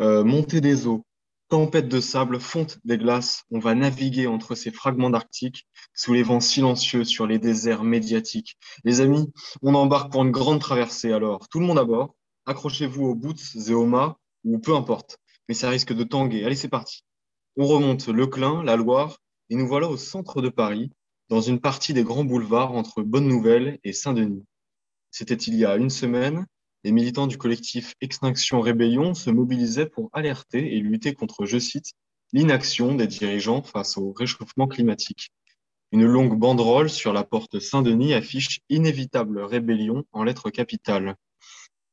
Euh, 0.00 0.24
montée 0.24 0.60
des 0.60 0.86
eaux, 0.86 1.06
tempête 1.48 1.88
de 1.88 2.00
sable, 2.00 2.40
fonte 2.40 2.78
des 2.84 2.98
glaces, 2.98 3.44
on 3.50 3.60
va 3.60 3.74
naviguer 3.74 4.26
entre 4.26 4.54
ces 4.56 4.72
fragments 4.72 5.10
d'Arctique 5.10 5.66
sous 5.94 6.12
les 6.12 6.22
vents 6.24 6.40
silencieux 6.40 7.04
sur 7.04 7.26
les 7.26 7.38
déserts 7.38 7.84
médiatiques. 7.84 8.56
Les 8.84 9.00
amis, 9.00 9.32
on 9.62 9.74
embarque 9.74 10.10
pour 10.10 10.24
une 10.24 10.32
grande 10.32 10.60
traversée 10.60 11.12
alors. 11.12 11.48
Tout 11.48 11.60
le 11.60 11.66
monde 11.66 11.78
à 11.78 11.84
bord, 11.84 12.16
accrochez-vous 12.46 13.04
aux 13.04 13.14
boots 13.14 13.54
et 13.68 13.74
aux 13.74 13.86
mâts, 13.86 14.18
ou 14.44 14.58
peu 14.58 14.74
importe, 14.74 15.18
mais 15.48 15.54
ça 15.54 15.70
risque 15.70 15.92
de 15.92 16.04
tanguer. 16.04 16.44
Allez, 16.44 16.56
c'est 16.56 16.68
parti. 16.68 17.04
On 17.56 17.66
remonte 17.66 18.08
le 18.08 18.26
Clin, 18.26 18.62
la 18.64 18.76
Loire, 18.76 19.18
et 19.50 19.56
nous 19.56 19.68
voilà 19.68 19.88
au 19.88 19.96
centre 19.96 20.42
de 20.42 20.48
Paris, 20.48 20.90
dans 21.28 21.40
une 21.40 21.60
partie 21.60 21.92
des 21.92 22.04
grands 22.04 22.24
boulevards 22.24 22.72
entre 22.72 23.02
Bonne-Nouvelle 23.02 23.78
et 23.84 23.92
Saint-Denis. 23.92 24.44
C'était 25.10 25.34
il 25.34 25.54
y 25.56 25.64
a 25.64 25.76
une 25.76 25.90
semaine, 25.90 26.46
les 26.84 26.92
militants 26.92 27.26
du 27.26 27.36
collectif 27.36 27.94
Extinction 28.00 28.60
Rébellion 28.60 29.14
se 29.14 29.30
mobilisaient 29.30 29.88
pour 29.88 30.08
alerter 30.12 30.76
et 30.76 30.80
lutter 30.80 31.14
contre, 31.14 31.44
je 31.44 31.58
cite, 31.58 31.92
l'inaction 32.32 32.94
des 32.94 33.06
dirigeants 33.06 33.62
face 33.62 33.96
au 33.96 34.12
réchauffement 34.12 34.68
climatique. 34.68 35.30
Une 35.90 36.04
longue 36.04 36.38
banderole 36.38 36.90
sur 36.90 37.12
la 37.12 37.24
porte 37.24 37.58
Saint-Denis 37.58 38.14
affiche 38.14 38.60
Inévitable 38.68 39.40
rébellion 39.40 40.04
en 40.12 40.22
lettres 40.22 40.50
capitales. 40.50 41.16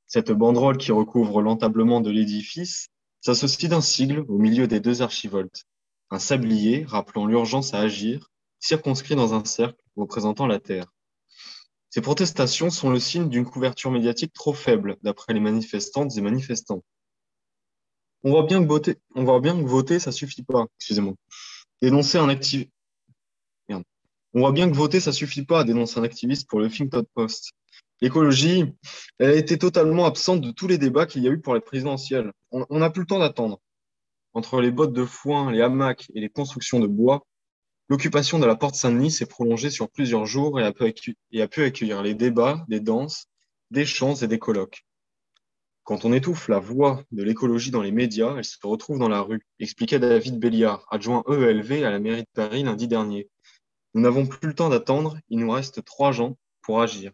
Cette 0.05 0.31
banderole 0.31 0.77
qui 0.77 0.91
recouvre 0.91 1.41
l'entablement 1.41 2.01
de 2.01 2.11
l'édifice 2.11 2.89
s'associe 3.21 3.69
d'un 3.69 3.81
sigle 3.81 4.25
au 4.27 4.37
milieu 4.37 4.67
des 4.67 4.79
deux 4.79 5.01
archivoltes, 5.01 5.65
un 6.11 6.19
sablier 6.19 6.83
rappelant 6.87 7.25
l'urgence 7.25 7.73
à 7.73 7.79
agir, 7.79 8.32
circonscrit 8.63 9.15
dans 9.15 9.33
un 9.33 9.43
cercle 9.43 9.77
représentant 9.97 10.47
la 10.47 10.59
Terre. 10.59 10.85
Ces 11.89 11.99
protestations 11.99 12.69
sont 12.69 12.89
le 12.89 12.99
signe 12.99 13.27
d'une 13.27 13.45
couverture 13.45 13.91
médiatique 13.91 14.31
trop 14.33 14.53
faible, 14.53 14.95
d'après 15.03 15.33
les 15.33 15.41
manifestantes 15.41 16.15
et 16.17 16.21
manifestants. 16.21 16.81
On 18.23 18.31
voit 18.31 18.43
bien 18.43 18.63
que 18.63 18.67
voter, 18.67 18.97
on 19.15 19.25
voit 19.25 19.41
bien 19.41 19.61
que 19.61 19.67
voter, 19.67 19.99
ça 19.99 20.13
suffit 20.13 20.43
pas. 20.43 20.65
Excusez-moi. 20.79 21.13
Dénoncer 21.81 22.17
un 22.17 22.29
activiste. 22.29 22.71
On 24.35 24.39
voit 24.39 24.53
bien 24.53 24.67
que 24.67 24.75
voter, 24.75 24.99
ça 24.99 25.11
suffit 25.11 25.45
pas 25.45 25.59
à 25.59 25.63
dénoncer 25.63 25.99
un 25.99 26.03
activiste 26.03 26.49
pour 26.49 26.59
le 26.59 26.65
Huffington 26.65 27.05
Post. 27.13 27.51
L'écologie, 28.01 28.73
elle 29.19 29.29
a 29.29 29.35
été 29.35 29.59
totalement 29.59 30.05
absente 30.05 30.41
de 30.41 30.51
tous 30.51 30.67
les 30.67 30.79
débats 30.79 31.05
qu'il 31.05 31.21
y 31.21 31.27
a 31.27 31.31
eu 31.31 31.39
pour 31.39 31.53
la 31.53 31.61
présidentielle. 31.61 32.31
On 32.49 32.79
n'a 32.79 32.89
plus 32.89 33.01
le 33.01 33.07
temps 33.07 33.19
d'attendre. 33.19 33.59
Entre 34.33 34.61
les 34.61 34.71
bottes 34.71 34.93
de 34.93 35.05
foin, 35.05 35.51
les 35.51 35.61
hamacs 35.61 36.07
et 36.15 36.21
les 36.21 36.29
constructions 36.29 36.79
de 36.79 36.87
bois, 36.87 37.23
l'occupation 37.93 38.39
de 38.39 38.47
la 38.47 38.55
porte 38.55 38.73
Saint-Denis 38.73 39.11
s'est 39.11 39.27
prolongée 39.27 39.69
sur 39.69 39.87
plusieurs 39.87 40.25
jours 40.25 40.59
et 40.59 40.63
a, 40.63 40.71
pu 40.73 41.63
accueillir 41.63 42.01
les 42.01 42.15
débats, 42.15 42.65
des 42.67 42.79
danses, 42.79 43.27
des 43.69 43.85
chants 43.85 44.15
et 44.15 44.27
des 44.27 44.39
colloques. 44.39 44.83
Quand 45.83 46.03
on 46.03 46.11
étouffe 46.11 46.47
la 46.47 46.57
voix 46.57 47.03
de 47.11 47.21
l'écologie 47.21 47.69
dans 47.69 47.83
les 47.83 47.91
médias, 47.91 48.33
elle 48.35 48.45
se 48.45 48.57
retrouve 48.63 48.97
dans 48.97 49.09
la 49.09 49.21
rue, 49.21 49.45
expliquait 49.59 49.99
David 49.99 50.39
Béliard, 50.39 50.87
adjoint 50.89 51.23
EELV 51.29 51.83
à 51.83 51.91
la 51.91 51.99
mairie 51.99 52.23
de 52.23 52.27
Paris 52.33 52.63
lundi 52.63 52.87
dernier. 52.87 53.29
Nous 53.93 54.01
n'avons 54.01 54.25
plus 54.25 54.47
le 54.47 54.55
temps 54.55 54.69
d'attendre, 54.69 55.19
il 55.29 55.37
nous 55.37 55.51
reste 55.51 55.85
trois 55.85 56.19
ans 56.19 56.35
pour 56.63 56.81
agir. 56.81 57.11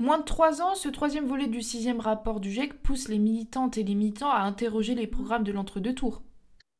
Moins 0.00 0.18
de 0.18 0.24
trois 0.24 0.62
ans, 0.62 0.74
ce 0.74 0.88
troisième 0.88 1.28
volet 1.28 1.46
du 1.46 1.62
sixième 1.62 2.00
rapport 2.00 2.40
du 2.40 2.50
GIEC 2.50 2.82
pousse 2.82 3.06
les 3.06 3.20
militantes 3.20 3.78
et 3.78 3.84
les 3.84 3.94
militants 3.94 4.32
à 4.32 4.40
interroger 4.40 4.96
les 4.96 5.06
programmes 5.06 5.44
de 5.44 5.52
l'entre-deux 5.52 5.94
tours. 5.94 6.24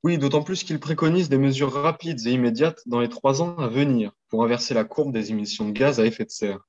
Oui, 0.04 0.18
d'autant 0.18 0.42
plus 0.42 0.64
qu'il 0.64 0.80
préconise 0.80 1.28
des 1.28 1.38
mesures 1.38 1.72
rapides 1.72 2.26
et 2.26 2.32
immédiates 2.32 2.82
dans 2.86 2.98
les 2.98 3.08
trois 3.08 3.40
ans 3.40 3.56
à 3.58 3.68
venir 3.68 4.10
pour 4.30 4.42
inverser 4.42 4.74
la 4.74 4.82
courbe 4.82 5.12
des 5.12 5.30
émissions 5.30 5.68
de 5.68 5.72
gaz 5.72 6.00
à 6.00 6.06
effet 6.06 6.24
de 6.24 6.30
serre. 6.30 6.66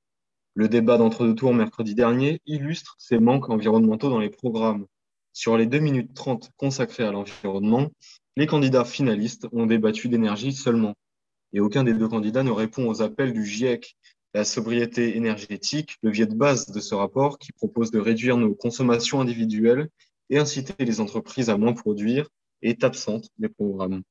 Le 0.54 0.68
débat 0.68 0.98
d'entre-deux 0.98 1.34
tours 1.34 1.52
mercredi 1.52 1.96
dernier 1.96 2.40
illustre 2.46 2.94
ces 2.98 3.18
manques 3.18 3.50
environnementaux 3.50 4.08
dans 4.08 4.20
les 4.20 4.30
programmes. 4.30 4.86
Sur 5.32 5.56
les 5.56 5.66
2 5.66 5.80
minutes 5.80 6.14
30 6.14 6.52
consacrées 6.56 7.02
à 7.02 7.10
l'environnement, 7.10 7.90
les 8.36 8.46
candidats 8.46 8.84
finalistes 8.84 9.48
ont 9.50 9.66
débattu 9.66 10.08
d'énergie 10.08 10.52
seulement. 10.52 10.94
Et 11.52 11.58
aucun 11.58 11.82
des 11.82 11.94
deux 11.94 12.06
candidats 12.06 12.44
ne 12.44 12.52
répond 12.52 12.88
aux 12.88 13.02
appels 13.02 13.32
du 13.32 13.44
GIEC, 13.44 13.96
la 14.32 14.44
sobriété 14.44 15.16
énergétique, 15.16 15.96
levier 16.04 16.26
de 16.26 16.36
base 16.36 16.70
de 16.70 16.78
ce 16.78 16.94
rapport 16.94 17.40
qui 17.40 17.50
propose 17.50 17.90
de 17.90 17.98
réduire 17.98 18.36
nos 18.36 18.54
consommations 18.54 19.20
individuelles 19.20 19.88
et 20.30 20.38
inciter 20.38 20.84
les 20.84 21.00
entreprises 21.00 21.50
à 21.50 21.56
moins 21.56 21.72
produire, 21.72 22.28
est 22.64 22.82
absente 22.82 23.28
des 23.38 23.48
programmes. 23.48 24.02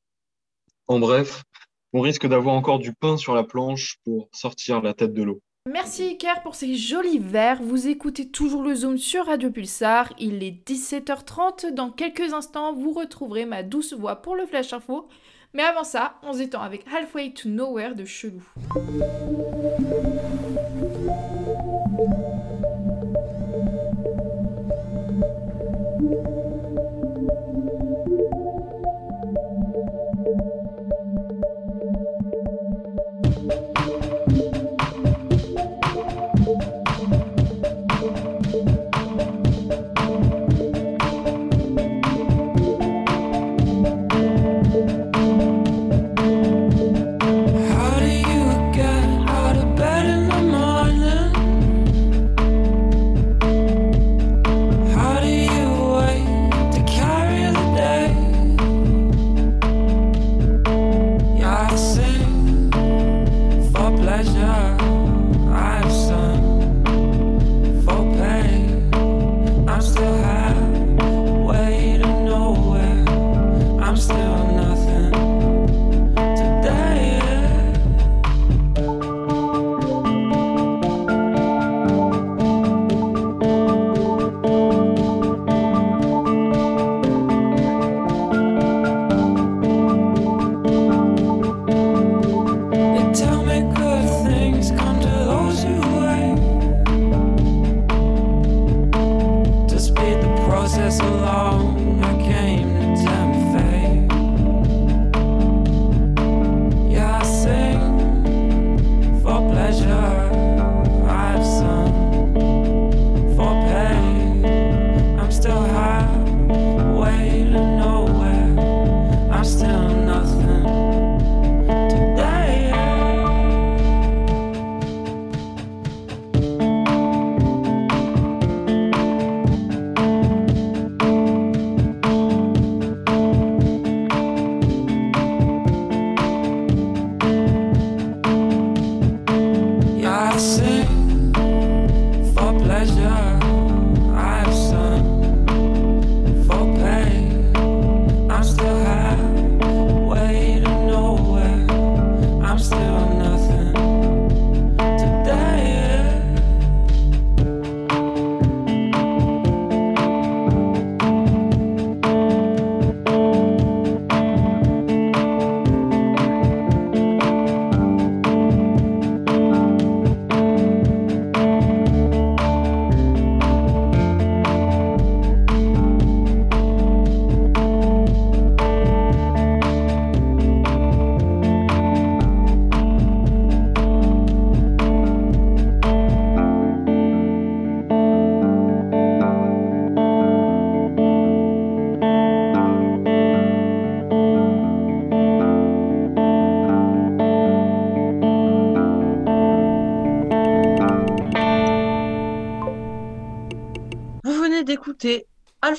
En 0.88 1.00
bref, 1.00 1.44
on 1.92 2.02
risque 2.02 2.28
d'avoir 2.28 2.56
encore 2.56 2.80
du 2.80 2.94
pain 2.94 3.18
sur 3.18 3.36
la 3.36 3.44
planche 3.44 3.98
pour 4.06 4.30
sortir 4.32 4.82
la 4.82 4.94
tête 4.94 5.13
de 5.13 5.24
l'eau. 5.24 5.42
Merci 5.70 6.04
Iker 6.04 6.42
pour 6.44 6.56
ces 6.56 6.76
jolis 6.76 7.20
vers. 7.20 7.62
Vous 7.62 7.88
écoutez 7.88 8.28
toujours 8.28 8.63
le 8.63 8.76
Zoom 8.76 8.98
sur 8.98 9.28
Radio 9.28 9.50
Pulsar. 9.50 10.12
Il 10.20 10.44
est 10.44 10.68
17h30. 10.68 11.74
Dans 11.74 11.89
quelques 11.89 12.34
instants, 12.34 12.74
vous 12.74 12.92
retrouverez 12.92 13.46
ma 13.46 13.63
douce 13.63 13.94
voix 13.94 14.18
pour 14.18 14.36
le 14.36 14.46
Flash 14.46 14.74
Info. 14.74 15.08
Mais 15.54 15.63
avant 15.63 15.86
ça, 15.86 16.16
on 16.24 16.34
s'étend 16.34 16.62
avec 16.62 16.86
Halfway 16.88 17.34
to 17.34 17.48
Nowhere 17.48 17.96
de 17.96 18.04
Chelou. 18.04 18.44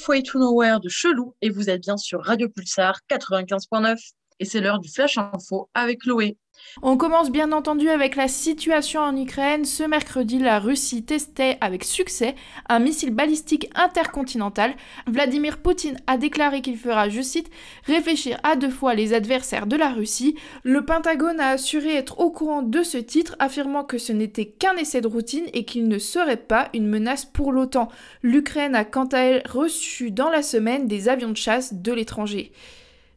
Halfway 0.04 0.22
to 0.22 0.38
Nowhere 0.38 0.80
de 0.80 0.90
Chelou 0.90 1.34
et 1.40 1.48
vous 1.48 1.70
êtes 1.70 1.80
bien 1.80 1.96
sur 1.96 2.22
Radio 2.22 2.50
Pulsar 2.50 3.00
95.9 3.08 3.96
et 4.38 4.44
c'est 4.44 4.60
l'heure 4.60 4.78
du 4.78 4.92
Flash 4.92 5.16
Info 5.16 5.70
avec 5.72 6.02
Chloé. 6.02 6.36
On 6.82 6.96
commence 6.96 7.30
bien 7.30 7.52
entendu 7.52 7.88
avec 7.88 8.16
la 8.16 8.26
situation 8.26 9.00
en 9.00 9.16
Ukraine. 9.16 9.64
Ce 9.64 9.84
mercredi, 9.84 10.40
la 10.40 10.58
Russie 10.58 11.04
testait 11.04 11.56
avec 11.60 11.84
succès 11.84 12.34
un 12.68 12.80
missile 12.80 13.14
balistique 13.14 13.70
intercontinental. 13.76 14.74
Vladimir 15.06 15.58
Poutine 15.58 15.98
a 16.08 16.18
déclaré 16.18 16.62
qu'il 16.62 16.76
fera, 16.76 17.08
je 17.08 17.22
cite, 17.22 17.48
réfléchir 17.84 18.40
à 18.42 18.56
deux 18.56 18.70
fois 18.70 18.94
les 18.94 19.14
adversaires 19.14 19.68
de 19.68 19.76
la 19.76 19.90
Russie. 19.90 20.34
Le 20.64 20.84
Pentagone 20.84 21.38
a 21.38 21.50
assuré 21.50 21.94
être 21.94 22.18
au 22.18 22.30
courant 22.30 22.62
de 22.62 22.82
ce 22.82 22.98
titre, 22.98 23.36
affirmant 23.38 23.84
que 23.84 23.98
ce 23.98 24.12
n'était 24.12 24.46
qu'un 24.46 24.76
essai 24.76 25.00
de 25.00 25.06
routine 25.06 25.46
et 25.52 25.64
qu'il 25.64 25.86
ne 25.86 25.98
serait 25.98 26.36
pas 26.36 26.70
une 26.74 26.88
menace 26.88 27.24
pour 27.24 27.52
l'OTAN. 27.52 27.88
L'Ukraine 28.22 28.74
a 28.74 28.84
quant 28.84 29.06
à 29.06 29.18
elle 29.18 29.42
reçu 29.48 30.10
dans 30.10 30.28
la 30.28 30.42
semaine 30.42 30.88
des 30.88 31.08
avions 31.08 31.30
de 31.30 31.36
chasse 31.36 31.72
de 31.72 31.92
l'étranger. 31.92 32.50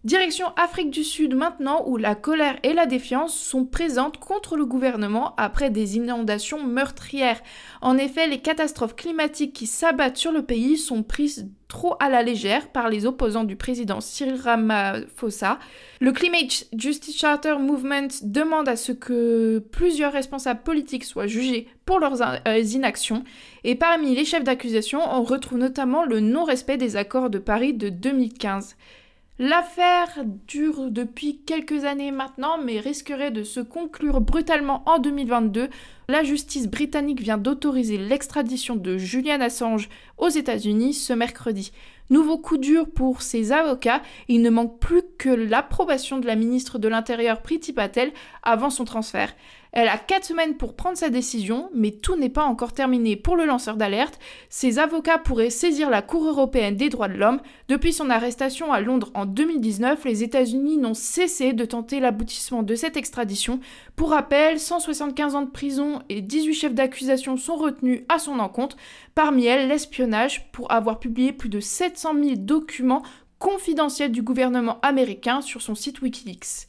Direction 0.07 0.53
Afrique 0.55 0.89
du 0.89 1.03
Sud 1.03 1.35
maintenant 1.35 1.83
où 1.85 1.97
la 1.97 2.15
colère 2.15 2.57
et 2.63 2.71
la 2.71 2.85
défiance 2.85 3.37
sont 3.37 3.65
présentes 3.65 4.19
contre 4.19 4.55
le 4.55 4.65
gouvernement 4.65 5.35
après 5.35 5.69
des 5.69 5.97
inondations 5.97 6.63
meurtrières. 6.63 7.41
En 7.81 7.97
effet, 7.97 8.25
les 8.25 8.39
catastrophes 8.39 8.95
climatiques 8.95 9.51
qui 9.51 9.67
s'abattent 9.67 10.15
sur 10.15 10.31
le 10.31 10.43
pays 10.43 10.77
sont 10.77 11.03
prises 11.03 11.49
trop 11.67 11.97
à 11.99 12.07
la 12.07 12.23
légère 12.23 12.69
par 12.69 12.87
les 12.87 13.05
opposants 13.05 13.43
du 13.43 13.57
président 13.57 13.99
Cyril 13.99 14.39
Ramaphosa. 14.39 15.59
Le 15.99 16.13
Climate 16.13 16.67
Justice 16.71 17.17
Charter 17.17 17.57
Movement 17.59 18.07
demande 18.23 18.69
à 18.69 18.77
ce 18.77 18.93
que 18.93 19.59
plusieurs 19.73 20.13
responsables 20.13 20.63
politiques 20.63 21.03
soient 21.03 21.27
jugés 21.27 21.67
pour 21.85 21.99
leurs 21.99 22.21
euh, 22.21 22.59
inactions. 22.59 23.25
Et 23.65 23.75
parmi 23.75 24.15
les 24.15 24.23
chefs 24.23 24.45
d'accusation, 24.45 25.01
on 25.05 25.23
retrouve 25.23 25.57
notamment 25.57 26.05
le 26.05 26.21
non-respect 26.21 26.77
des 26.77 26.95
accords 26.95 27.29
de 27.29 27.39
Paris 27.39 27.73
de 27.73 27.89
2015. 27.89 28.77
L'affaire 29.39 30.23
dure 30.47 30.89
depuis 30.89 31.37
quelques 31.45 31.83
années 31.83 32.09
maintenant, 32.09 32.57
mais 32.57 32.79
risquerait 32.79 33.29
de 33.29 33.43
se 33.43 33.59
conclure 33.59 34.19
brutalement 34.19 34.81
en 34.87 34.97
2022. 34.97 35.69
La 36.07 36.23
justice 36.23 36.67
britannique 36.67 37.21
vient 37.21 37.37
d'autoriser 37.37 37.99
l'extradition 37.99 38.75
de 38.75 38.97
Julian 38.97 39.39
Assange 39.39 39.89
aux 40.17 40.29
États-Unis 40.29 40.95
ce 40.95 41.13
mercredi. 41.13 41.71
Nouveau 42.09 42.39
coup 42.39 42.57
dur 42.57 42.89
pour 42.89 43.21
ses 43.21 43.51
avocats, 43.51 44.01
il 44.27 44.41
ne 44.41 44.49
manque 44.49 44.79
plus 44.79 45.03
que 45.19 45.29
l'approbation 45.29 46.17
de 46.17 46.25
la 46.25 46.35
ministre 46.35 46.79
de 46.79 46.87
l'Intérieur 46.87 47.43
Priti 47.43 47.73
Patel 47.73 48.13
avant 48.41 48.71
son 48.71 48.85
transfert. 48.85 49.35
Elle 49.79 49.89
a 49.89 49.99
4 49.99 50.25
semaines 50.25 50.57
pour 50.57 50.73
prendre 50.75 50.97
sa 50.97 51.11
décision, 51.11 51.69
mais 51.71 51.91
tout 51.91 52.15
n'est 52.15 52.29
pas 52.29 52.45
encore 52.45 52.73
terminé 52.73 53.15
pour 53.15 53.35
le 53.35 53.45
lanceur 53.45 53.77
d'alerte. 53.77 54.17
Ses 54.49 54.79
avocats 54.79 55.19
pourraient 55.19 55.51
saisir 55.51 55.91
la 55.91 56.01
Cour 56.01 56.25
européenne 56.25 56.75
des 56.75 56.89
droits 56.89 57.07
de 57.07 57.13
l'homme. 57.13 57.41
Depuis 57.67 57.93
son 57.93 58.09
arrestation 58.09 58.73
à 58.73 58.81
Londres 58.81 59.11
en 59.13 59.27
2019, 59.27 60.03
les 60.05 60.23
États-Unis 60.23 60.77
n'ont 60.77 60.95
cessé 60.95 61.53
de 61.53 61.63
tenter 61.63 61.99
l'aboutissement 61.99 62.63
de 62.63 62.73
cette 62.73 62.97
extradition. 62.97 63.59
Pour 63.95 64.09
rappel, 64.09 64.59
175 64.59 65.35
ans 65.35 65.43
de 65.43 65.51
prison 65.51 66.01
et 66.09 66.21
18 66.21 66.53
chefs 66.55 66.73
d'accusation 66.73 67.37
sont 67.37 67.57
retenus 67.57 68.01
à 68.09 68.17
son 68.17 68.39
encontre, 68.39 68.77
parmi 69.13 69.45
elles 69.45 69.67
l'espionnage 69.67 70.51
pour 70.53 70.71
avoir 70.71 70.97
publié 70.97 71.33
plus 71.33 71.49
de 71.49 71.59
700 71.59 72.15
000 72.15 72.35
documents 72.37 73.03
confidentiels 73.37 74.11
du 74.11 74.23
gouvernement 74.23 74.79
américain 74.81 75.41
sur 75.41 75.61
son 75.61 75.75
site 75.75 76.01
Wikileaks. 76.01 76.65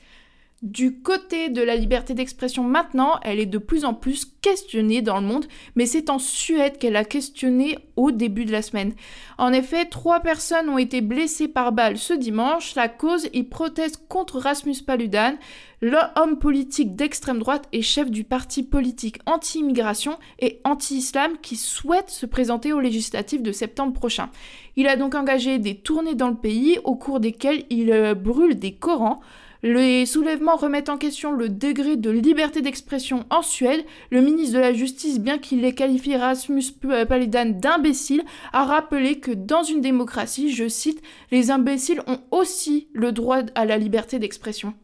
Du 0.62 1.02
côté 1.02 1.50
de 1.50 1.62
la 1.62 1.76
liberté 1.76 2.14
d'expression 2.14 2.64
maintenant, 2.64 3.20
elle 3.22 3.38
est 3.38 3.46
de 3.46 3.58
plus 3.58 3.84
en 3.84 3.94
plus 3.94 4.24
questionnée 4.24 5.02
dans 5.02 5.20
le 5.20 5.26
monde, 5.26 5.46
mais 5.76 5.86
c'est 5.86 6.10
en 6.10 6.18
Suède 6.18 6.78
qu'elle 6.78 6.96
a 6.96 7.04
questionné 7.04 7.78
au 7.94 8.10
début 8.10 8.44
de 8.44 8.50
la 8.50 8.62
semaine. 8.62 8.94
En 9.38 9.52
effet, 9.52 9.84
trois 9.84 10.18
personnes 10.18 10.68
ont 10.68 10.76
été 10.76 11.00
blessées 11.00 11.46
par 11.46 11.70
balle 11.70 11.96
ce 11.96 12.12
dimanche. 12.12 12.74
La 12.74 12.88
cause, 12.88 13.28
ils 13.32 13.48
protestent 13.48 14.08
contre 14.08 14.40
Rasmus 14.40 14.82
Paludan, 14.84 15.34
l'homme 15.80 16.40
politique 16.40 16.96
d'extrême 16.96 17.38
droite 17.38 17.68
et 17.72 17.82
chef 17.82 18.10
du 18.10 18.24
parti 18.24 18.64
politique 18.64 19.20
anti-immigration 19.26 20.18
et 20.40 20.60
anti-islam 20.64 21.34
qui 21.40 21.54
souhaite 21.54 22.10
se 22.10 22.26
présenter 22.26 22.72
aux 22.72 22.80
législatives 22.80 23.42
de 23.42 23.52
septembre 23.52 23.92
prochain. 23.92 24.28
Il 24.74 24.88
a 24.88 24.96
donc 24.96 25.14
engagé 25.14 25.60
des 25.60 25.76
tournées 25.76 26.16
dans 26.16 26.30
le 26.30 26.34
pays 26.34 26.80
au 26.82 26.96
cours 26.96 27.20
desquelles 27.20 27.64
il 27.70 27.92
euh, 27.92 28.14
brûle 28.14 28.58
des 28.58 28.74
Corans. 28.74 29.20
Les 29.64 30.06
soulèvements 30.06 30.54
remettent 30.54 30.88
en 30.88 30.98
question 30.98 31.32
le 31.32 31.48
degré 31.48 31.96
de 31.96 32.10
liberté 32.10 32.62
d'expression 32.62 33.24
en 33.28 33.42
Suède. 33.42 33.84
Le 34.10 34.20
ministre 34.20 34.54
de 34.54 34.60
la 34.60 34.72
Justice, 34.72 35.18
bien 35.18 35.38
qu'il 35.38 35.64
ait 35.64 35.74
qualifié 35.74 36.16
Rasmus 36.16 36.62
Paludan 37.08 37.46
d'imbécile, 37.46 38.22
a 38.52 38.64
rappelé 38.64 39.18
que 39.18 39.32
dans 39.32 39.64
une 39.64 39.80
démocratie, 39.80 40.52
je 40.52 40.68
cite, 40.68 41.02
les 41.32 41.50
imbéciles 41.50 42.02
ont 42.06 42.20
aussi 42.30 42.86
le 42.92 43.10
droit 43.10 43.40
à 43.56 43.64
la 43.64 43.78
liberté 43.78 44.20
d'expression. 44.20 44.74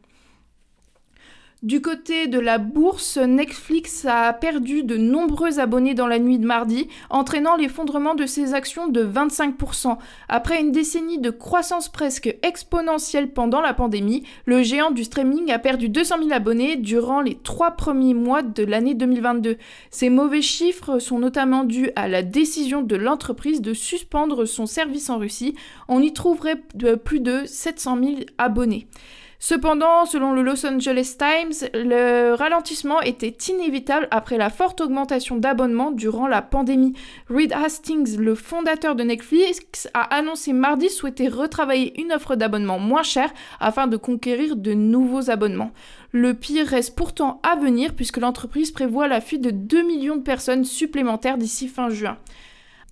Du 1.64 1.80
côté 1.80 2.26
de 2.26 2.38
la 2.38 2.58
bourse, 2.58 3.16
Netflix 3.16 4.04
a 4.04 4.34
perdu 4.34 4.82
de 4.82 4.98
nombreux 4.98 5.60
abonnés 5.60 5.94
dans 5.94 6.06
la 6.06 6.18
nuit 6.18 6.38
de 6.38 6.44
mardi, 6.44 6.88
entraînant 7.08 7.56
l'effondrement 7.56 8.14
de 8.14 8.26
ses 8.26 8.52
actions 8.52 8.86
de 8.86 9.02
25%. 9.02 9.96
Après 10.28 10.60
une 10.60 10.72
décennie 10.72 11.20
de 11.20 11.30
croissance 11.30 11.88
presque 11.88 12.36
exponentielle 12.42 13.32
pendant 13.32 13.62
la 13.62 13.72
pandémie, 13.72 14.24
le 14.44 14.62
géant 14.62 14.90
du 14.90 15.04
streaming 15.04 15.50
a 15.52 15.58
perdu 15.58 15.88
200 15.88 16.18
000 16.18 16.32
abonnés 16.32 16.76
durant 16.76 17.22
les 17.22 17.36
trois 17.36 17.70
premiers 17.70 18.12
mois 18.12 18.42
de 18.42 18.62
l'année 18.62 18.92
2022. 18.92 19.56
Ces 19.90 20.10
mauvais 20.10 20.42
chiffres 20.42 20.98
sont 20.98 21.18
notamment 21.18 21.64
dus 21.64 21.88
à 21.96 22.08
la 22.08 22.22
décision 22.22 22.82
de 22.82 22.96
l'entreprise 22.96 23.62
de 23.62 23.72
suspendre 23.72 24.44
son 24.44 24.66
service 24.66 25.08
en 25.08 25.16
Russie. 25.16 25.54
On 25.88 26.02
y 26.02 26.12
trouverait 26.12 26.60
plus 27.02 27.20
de 27.20 27.44
700 27.46 27.98
000 28.02 28.16
abonnés. 28.36 28.86
Cependant, 29.38 30.06
selon 30.06 30.32
le 30.32 30.42
Los 30.42 30.64
Angeles 30.64 31.16
Times, 31.18 31.68
le 31.74 32.34
ralentissement 32.34 33.00
était 33.02 33.36
inévitable 33.52 34.08
après 34.10 34.38
la 34.38 34.50
forte 34.50 34.80
augmentation 34.80 35.36
d'abonnements 35.36 35.90
durant 35.90 36.26
la 36.26 36.42
pandémie. 36.42 36.94
Reed 37.28 37.52
Hastings, 37.52 38.16
le 38.16 38.34
fondateur 38.34 38.94
de 38.94 39.04
Netflix, 39.04 39.88
a 39.92 40.02
annoncé 40.14 40.52
mardi 40.52 40.88
souhaiter 40.88 41.28
retravailler 41.28 42.00
une 42.00 42.12
offre 42.12 42.36
d'abonnement 42.36 42.78
moins 42.78 43.02
chère 43.02 43.32
afin 43.60 43.86
de 43.86 43.96
conquérir 43.96 44.56
de 44.56 44.72
nouveaux 44.72 45.30
abonnements. 45.30 45.72
Le 46.12 46.32
pire 46.32 46.66
reste 46.66 46.96
pourtant 46.96 47.40
à 47.42 47.56
venir 47.56 47.94
puisque 47.94 48.18
l'entreprise 48.18 48.70
prévoit 48.70 49.08
la 49.08 49.20
fuite 49.20 49.42
de 49.42 49.50
2 49.50 49.82
millions 49.82 50.16
de 50.16 50.22
personnes 50.22 50.64
supplémentaires 50.64 51.38
d'ici 51.38 51.68
fin 51.68 51.90
juin. 51.90 52.16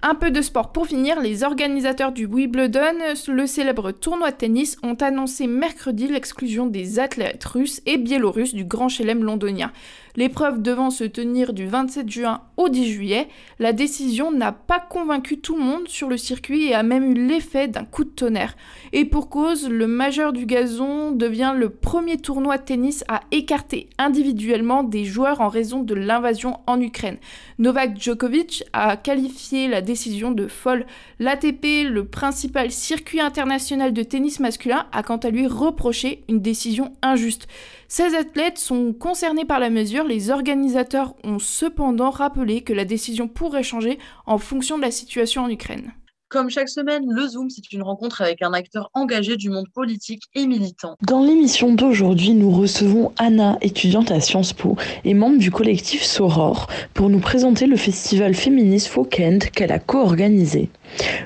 Un 0.05 0.17
peu 0.17 0.33
de 0.33 0.43
sport 0.43 0.73
pour 0.73 0.88
finir, 0.88 1.21
les 1.21 1.45
organisateurs 1.45 2.11
du 2.11 2.27
Wimbledon, 2.27 2.99
le 3.29 3.47
célèbre 3.47 3.93
tournoi 3.93 4.33
de 4.33 4.37
tennis, 4.37 4.77
ont 4.83 4.95
annoncé 4.95 5.47
mercredi 5.47 6.09
l'exclusion 6.09 6.67
des 6.67 6.99
athlètes 6.99 7.45
russes 7.45 7.81
et 7.87 7.99
biélorusses 7.99 8.53
du 8.53 8.65
Grand 8.65 8.88
Chelem 8.88 9.23
londonien. 9.23 9.71
L'épreuve 10.14 10.61
devant 10.61 10.90
se 10.90 11.05
tenir 11.05 11.53
du 11.55 11.66
27 11.66 12.09
juin 12.09 12.42
au 12.59 12.68
10 12.68 12.92
juillet, 12.92 13.29
la 13.59 13.72
décision 13.72 14.31
n'a 14.31 14.53
pas 14.53 14.79
convaincu 14.79 15.38
tout 15.38 15.57
le 15.57 15.62
monde 15.62 15.88
sur 15.88 16.09
le 16.09 16.18
circuit 16.18 16.66
et 16.66 16.75
a 16.75 16.83
même 16.83 17.12
eu 17.12 17.27
l'effet 17.27 17.66
d'un 17.66 17.85
coup 17.85 18.05
de 18.05 18.11
tonnerre. 18.11 18.55
Et 18.92 19.07
pour 19.07 19.31
cause, 19.31 19.68
le 19.68 19.87
majeur 19.87 20.33
du 20.35 20.44
gazon 20.44 21.12
devient 21.12 21.55
le 21.57 21.70
premier 21.70 22.18
tournoi 22.18 22.59
de 22.59 22.62
tennis 22.62 23.05
à 23.09 23.22
écarter 23.31 23.88
individuellement 23.96 24.83
des 24.83 25.05
joueurs 25.05 25.40
en 25.40 25.48
raison 25.48 25.83
de 25.83 25.94
l'invasion 25.94 26.61
en 26.66 26.81
Ukraine. 26.81 27.16
Novak 27.59 27.98
Djokovic 27.98 28.64
a 28.75 28.96
qualifié 28.96 29.66
la 29.66 29.81
décision 29.81 30.31
de 30.31 30.46
folle. 30.46 30.85
L'ATP, 31.20 31.88
le 31.88 32.05
principal 32.05 32.70
circuit 32.70 33.20
international 33.20 33.92
de 33.92 34.03
tennis 34.03 34.40
masculin, 34.40 34.87
a 34.92 35.03
quant 35.03 35.16
à 35.16 35.31
lui 35.31 35.46
reproché 35.46 36.25
une 36.29 36.40
décision 36.40 36.92
injuste. 37.01 37.48
16 37.94 38.14
athlètes 38.14 38.57
sont 38.57 38.94
concernés 38.94 39.44
par 39.44 39.61
la 39.61 39.68
mesure. 39.68 40.05
Les 40.05 40.31
organisateurs 40.31 41.14
ont 41.24 41.38
cependant 41.38 42.09
rappelé 42.09 42.62
que 42.62 42.72
la 42.72 42.87
décision 42.87 43.28
pourrait 43.28 43.62
changer 43.62 43.98
en 44.24 44.38
fonction 44.38 44.78
de 44.78 44.83
la 44.83 44.90
situation 44.90 45.42
en 45.42 45.50
Ukraine. 45.50 45.92
Comme 46.33 46.49
chaque 46.49 46.71
semaine, 46.71 47.05
le 47.07 47.29
Zoom, 47.29 47.51
c'est 47.51 47.75
une 47.75 47.83
rencontre 47.83 48.23
avec 48.23 48.40
un 48.40 48.55
acteur 48.55 48.88
engagé 48.95 49.37
du 49.37 49.51
monde 49.51 49.68
politique 49.68 50.23
et 50.35 50.47
militant. 50.47 50.97
Dans 51.07 51.23
l'émission 51.23 51.75
d'aujourd'hui, 51.75 52.33
nous 52.33 52.51
recevons 52.51 53.12
Anna, 53.18 53.59
étudiante 53.61 54.11
à 54.11 54.18
Sciences 54.18 54.55
Po 54.55 54.79
et 55.05 55.12
membre 55.12 55.37
du 55.37 55.51
collectif 55.51 56.03
Soror, 56.03 56.68
pour 56.95 57.11
nous 57.11 57.18
présenter 57.18 57.66
le 57.66 57.77
festival 57.77 58.33
féministe 58.33 58.87
Folkend 58.87 59.40
qu'elle 59.55 59.73
a 59.73 59.79
co-organisé. 59.79 60.71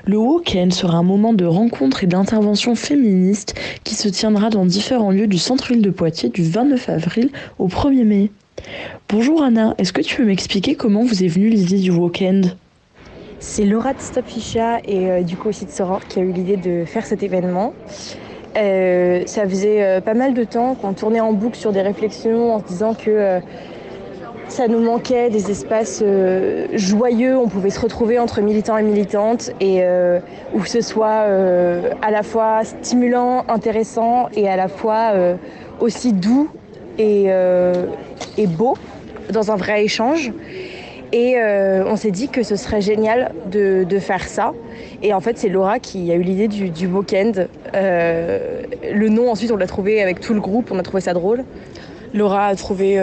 Le 0.03 0.17
week-end 0.17 0.71
sera 0.71 0.97
un 0.97 1.03
moment 1.03 1.31
de 1.31 1.45
rencontre 1.45 2.03
et 2.03 2.07
d'intervention 2.07 2.75
féministe 2.75 3.55
qui 3.85 3.95
se 3.95 4.09
tiendra 4.09 4.49
dans 4.49 4.65
différents 4.65 5.11
lieux 5.11 5.27
du 5.27 5.37
centre-ville 5.37 5.81
de 5.81 5.89
Poitiers 5.89 6.27
du 6.27 6.43
29 6.43 6.89
avril 6.89 7.29
au 7.59 7.69
1er 7.69 8.03
mai. 8.03 8.31
Bonjour 9.07 9.41
Anna, 9.41 9.73
est-ce 9.77 9.93
que 9.93 10.01
tu 10.01 10.17
peux 10.17 10.25
m'expliquer 10.25 10.75
comment 10.75 11.05
vous 11.05 11.23
est 11.23 11.29
venue 11.29 11.47
l'idée 11.47 11.79
du 11.79 11.91
week-end 11.91 12.41
c'est 13.39 13.65
Laura 13.65 13.93
de 13.93 13.99
Stopficha 13.99 14.79
et 14.85 15.09
euh, 15.09 15.21
du 15.21 15.37
coup 15.37 15.49
aussi 15.49 15.65
de 15.65 15.71
Soror 15.71 16.05
qui 16.07 16.19
a 16.19 16.23
eu 16.23 16.31
l'idée 16.31 16.57
de 16.57 16.85
faire 16.85 17.05
cet 17.05 17.23
événement. 17.23 17.73
Euh, 18.57 19.23
ça 19.27 19.47
faisait 19.47 19.83
euh, 19.83 20.01
pas 20.01 20.15
mal 20.15 20.33
de 20.33 20.43
temps 20.43 20.73
qu'on 20.73 20.93
tournait 20.93 21.19
en 21.19 21.33
boucle 21.33 21.57
sur 21.57 21.71
des 21.71 21.81
réflexions 21.81 22.55
en 22.55 22.59
se 22.59 22.65
disant 22.65 22.93
que 22.95 23.39
ça 24.47 24.67
nous 24.67 24.79
manquait 24.79 25.29
des 25.29 25.51
espaces 25.51 26.01
joyeux, 26.73 27.37
on 27.37 27.49
pouvait 27.49 27.69
se 27.69 27.81
retrouver 27.81 28.17
entre 28.17 28.41
militants 28.41 28.77
et 28.77 28.81
militantes 28.81 29.51
et 29.59 29.83
où 30.53 30.63
ce 30.63 30.79
soit 30.79 31.25
à 32.01 32.11
la 32.11 32.23
fois 32.23 32.63
stimulant, 32.63 33.43
intéressant 33.49 34.29
et 34.33 34.47
à 34.47 34.55
la 34.55 34.69
fois 34.69 35.11
aussi 35.81 36.13
doux 36.13 36.49
et, 36.97 37.27
beau 38.47 38.77
dans 39.33 39.51
un 39.51 39.57
vrai 39.57 39.83
échange. 39.83 40.31
Et 41.13 41.37
on 41.39 41.95
s'est 41.95 42.11
dit 42.11 42.27
que 42.27 42.43
ce 42.43 42.55
serait 42.55 42.81
génial 42.81 43.31
de, 43.49 43.99
faire 43.99 44.27
ça. 44.27 44.53
Et 45.01 45.13
en 45.13 45.21
fait, 45.21 45.37
c'est 45.37 45.49
Laura 45.49 45.79
qui 45.79 46.11
a 46.11 46.15
eu 46.15 46.21
l'idée 46.21 46.47
du, 46.47 46.87
week-end. 46.87 47.31
le 47.73 49.07
nom, 49.09 49.31
ensuite, 49.31 49.51
on 49.51 49.57
l'a 49.57 49.67
trouvé 49.67 50.01
avec 50.01 50.19
tout 50.19 50.33
le 50.33 50.41
groupe, 50.41 50.69
on 50.71 50.79
a 50.79 50.83
trouvé 50.83 51.01
ça 51.01 51.13
drôle. 51.13 51.43
Laura 52.13 52.47
a 52.47 52.55
trouvé 52.55 52.99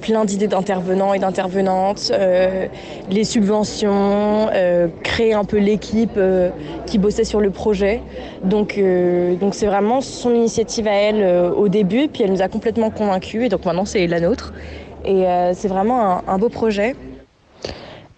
plein 0.00 0.24
d'idées 0.24 0.48
d'intervenants 0.48 1.14
et 1.14 1.18
d'intervenantes, 1.18 2.10
euh, 2.12 2.66
les 3.10 3.24
subventions, 3.24 4.48
euh, 4.52 4.88
créer 5.02 5.34
un 5.34 5.44
peu 5.44 5.58
l'équipe 5.58 6.16
euh, 6.16 6.50
qui 6.86 6.98
bossait 6.98 7.24
sur 7.24 7.40
le 7.40 7.50
projet. 7.50 8.00
Donc 8.44 8.80
donc 9.40 9.54
c'est 9.54 9.66
vraiment 9.66 10.00
son 10.00 10.34
initiative 10.34 10.88
à 10.88 10.94
elle 10.94 11.52
au 11.56 11.68
début, 11.68 12.08
puis 12.08 12.22
elle 12.22 12.32
nous 12.32 12.42
a 12.42 12.48
complètement 12.48 12.90
convaincus 12.90 13.44
et 13.44 13.48
donc 13.48 13.64
maintenant 13.64 13.84
c'est 13.84 14.06
la 14.06 14.20
nôtre. 14.20 14.52
Et 15.04 15.24
c'est 15.54 15.68
vraiment 15.68 16.28
un, 16.28 16.38
beau 16.38 16.48
projet. 16.48 16.94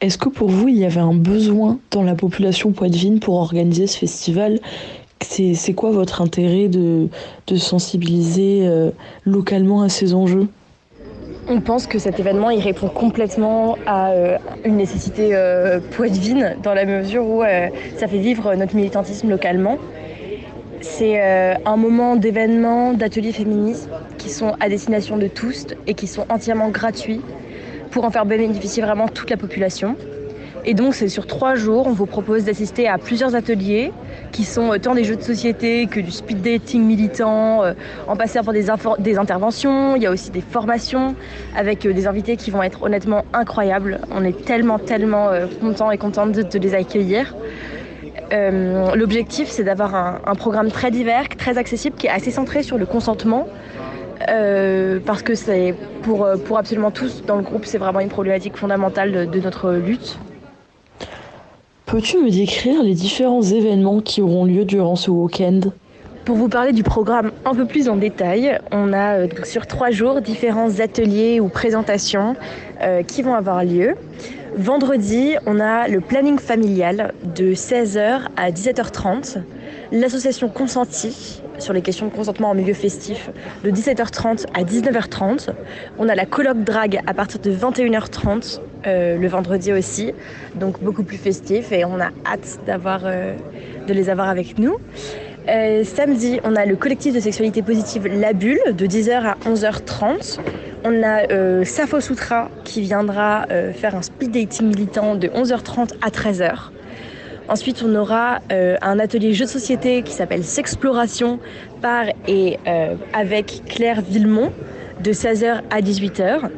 Est-ce 0.01 0.19
que 0.19 0.29
pour 0.29 0.49
vous, 0.49 0.69
il 0.69 0.77
y 0.77 0.85
avait 0.85 1.01
un 1.01 1.15
besoin 1.15 1.79
dans 1.91 2.03
la 2.03 2.15
population 2.15 2.73
poitevine 2.73 3.21
pour 3.21 3.37
organiser 3.37 3.87
ce 3.87 3.99
festival? 3.99 4.59
C'est 5.21 5.75
quoi 5.75 5.91
votre 5.91 6.21
intérêt 6.21 6.69
de, 6.69 7.09
de 7.47 7.57
sensibiliser 7.57 8.69
localement 9.25 9.83
à 9.83 9.89
ces 9.89 10.15
enjeux? 10.15 10.49
On 11.49 11.61
pense 11.61 11.89
que 11.89 11.99
cet 11.99 12.21
événement 12.21 12.51
il 12.51 12.61
répond 12.61 12.89
complètement 12.89 13.77
à 13.85 14.11
euh, 14.11 14.39
une 14.65 14.77
nécessité 14.77 15.31
euh, 15.33 15.81
poitevine 15.81 16.57
dans 16.63 16.73
la 16.73 16.85
mesure 16.85 17.27
où 17.27 17.43
euh, 17.43 17.67
ça 17.97 18.07
fait 18.07 18.19
vivre 18.19 18.55
notre 18.55 18.77
militantisme 18.77 19.29
localement. 19.29 19.79
C'est 20.81 21.21
un 21.65 21.77
moment 21.77 22.17
d'événements, 22.17 22.93
d'ateliers 22.93 23.31
féministes 23.31 23.89
qui 24.23 24.31
sont 24.31 24.55
à 24.61 24.69
destination 24.69 25.19
de 25.19 25.27
tous 25.27 25.67
et 25.89 25.95
qui 25.95 26.07
sont 26.07 26.25
entièrement 26.29 26.69
gratuits 26.69 27.21
pour 27.91 28.05
en 28.05 28.11
faire 28.11 28.25
bénéficier 28.25 28.83
vraiment 28.83 29.09
toute 29.09 29.31
la 29.31 29.37
population. 29.37 29.97
Et 30.65 30.75
donc 30.75 30.95
c'est 30.95 31.09
sur 31.09 31.27
trois 31.27 31.57
jours, 31.57 31.89
on 31.89 31.93
vous 31.93 32.07
propose 32.07 32.45
d'assister 32.45 32.87
à 32.87 32.97
plusieurs 32.97 33.35
ateliers 33.35 33.93
qui 34.31 34.45
sont 34.45 34.73
euh, 34.73 34.79
tant 34.79 34.95
des 34.95 35.03
jeux 35.03 35.17
de 35.17 35.23
société 35.23 35.89
que 35.89 35.99
du 35.99 36.13
speed 36.13 36.41
dating 36.41 36.85
militant, 36.85 37.65
euh, 37.65 37.73
en 38.07 38.15
passant 38.15 38.45
par 38.45 38.55
des, 38.55 38.67
des, 39.01 39.19
interventions. 39.19 39.97
Il 39.97 40.03
y 40.03 40.07
a 40.07 40.13
aussi 40.13 40.31
des 40.31 40.41
formations 40.41 41.17
avec 41.57 41.85
euh, 41.85 41.93
des 41.93 42.07
invités 42.07 42.37
qui 42.37 42.53
vont 42.53 42.63
être 42.63 42.85
honnêtement 42.85 43.25
incroyables. 43.33 43.99
On 44.13 44.25
est 44.25 44.45
tellement, 44.45 44.79
tellement 44.79 45.31
contents 45.61 45.91
et 45.91 45.99
contentes 45.99 46.33
de, 46.33 46.59
les 46.59 46.75
accueillir. 46.75 47.35
L'objectif, 48.95 49.49
c'est 49.49 49.65
d'avoir 49.65 49.95
un, 49.95 50.35
programme 50.37 50.71
très 50.71 50.91
divers, 50.91 51.29
très 51.29 51.59
accessible, 51.59 51.97
qui 51.97 52.07
est 52.07 52.11
assez 52.11 52.31
centré 52.31 52.63
sur 52.63 52.79
le 52.79 52.87
consentement. 52.87 53.47
Parce 55.05 55.23
que 55.23 55.35
c'est 55.35 55.75
pour, 56.03 56.27
pour 56.45 56.59
absolument 56.59 56.91
tous 56.91 57.23
dans 57.25 57.37
le 57.37 57.43
groupe, 57.43 57.65
c'est 57.65 57.79
vraiment 57.79 58.01
une 58.01 58.09
problématique 58.09 58.57
fondamentale 58.57 59.31
de 59.31 59.41
notre 59.41 59.73
lutte. 59.73 60.19
Peux-tu 61.93 62.17
me 62.17 62.31
décrire 62.31 62.83
les 62.83 62.95
différents 62.95 63.43
événements 63.43 64.01
qui 64.01 64.23
auront 64.23 64.47
lieu 64.47 64.65
durant 64.65 64.97
ce 64.97 65.11
week-end? 65.11 65.61
Pour 66.25 66.37
vous 66.37 66.49
parler 66.49 66.73
du 66.73 66.85
programme 66.85 67.33
un 67.45 67.55
peu 67.55 67.67
plus 67.67 67.89
en 67.89 67.97
détail, 67.97 68.59
on 68.71 68.95
a 68.95 69.19
euh, 69.19 69.29
sur 69.43 69.67
trois 69.67 69.91
jours 69.91 70.21
différents 70.21 70.81
ateliers 70.81 71.39
ou 71.39 71.49
présentations 71.49 72.35
euh, 72.81 73.03
qui 73.03 73.21
vont 73.21 73.35
avoir 73.35 73.65
lieu. 73.65 73.97
Vendredi, 74.57 75.35
on 75.47 75.61
a 75.61 75.89
le 75.89 76.01
planning 76.01 76.39
familial 76.39 77.13
de 77.35 77.53
16h 77.53 78.23
à 78.37 78.51
17h30, 78.51 79.43
l'association 79.93 80.49
Consenti 80.49 81.43
sur 81.59 81.73
les 81.73 81.83
questions 81.83 82.07
de 82.07 82.13
consentement 82.13 82.51
en 82.51 82.55
milieu 82.55 82.75
festif 82.75 83.31
de 83.63 83.71
17h30 83.71 84.47
à 84.55 84.65
19h30. 84.65 85.51
On 85.99 86.09
a 86.09 86.15
la 86.15 86.27
colloque 86.27 86.65
drague 86.65 87.01
à 87.07 87.15
partir 87.15 87.41
de 87.41 87.53
21h30 87.53 88.61
euh, 88.87 89.17
le 89.17 89.29
vendredi 89.29 89.73
aussi, 89.73 90.13
donc 90.57 90.83
beaucoup 90.83 91.05
plus 91.05 91.19
festif 91.19 91.71
et 91.71 91.85
on 91.85 92.01
a 92.01 92.09
hâte 92.27 92.59
d'avoir, 92.67 93.03
euh, 93.05 93.35
de 93.87 93.93
les 93.93 94.09
avoir 94.11 94.29
avec 94.29 94.59
nous. 94.59 94.79
Euh, 95.49 95.85
samedi, 95.85 96.41
on 96.43 96.57
a 96.57 96.65
le 96.65 96.75
collectif 96.75 97.15
de 97.15 97.21
sexualité 97.21 97.63
positive 97.63 98.07
La 98.07 98.33
Bulle 98.33 98.61
de 98.75 98.87
10h 98.87 99.13
à 99.25 99.37
11h30. 99.45 100.39
On 100.85 101.03
a 101.05 101.65
Safo 101.65 102.01
Sutra 102.01 102.49
qui 102.65 102.81
viendra 102.81 103.47
faire 103.73 103.95
un 103.95 104.03
speed 104.03 104.33
dating 104.33 104.67
militant 104.67 105.15
de 105.15 105.29
11h30 105.29 105.93
à 106.03 106.11
13h. 106.11 106.73
Ensuite, 107.53 107.85
on 107.87 107.95
aura 107.95 108.39
un 108.51 108.99
atelier 108.99 109.35
jeu 109.35 109.45
de 109.45 109.51
société 109.51 110.03
qui 110.03 110.13
s'appelle 110.13 110.43
S'exploration 110.43 111.39
par 111.83 112.07
et 112.27 112.57
avec 113.13 113.63
Claire 113.67 114.01
Villemont 114.01 114.53
de 115.03 115.13
16h 115.13 115.61
à 115.69 115.81
18h 115.83 116.49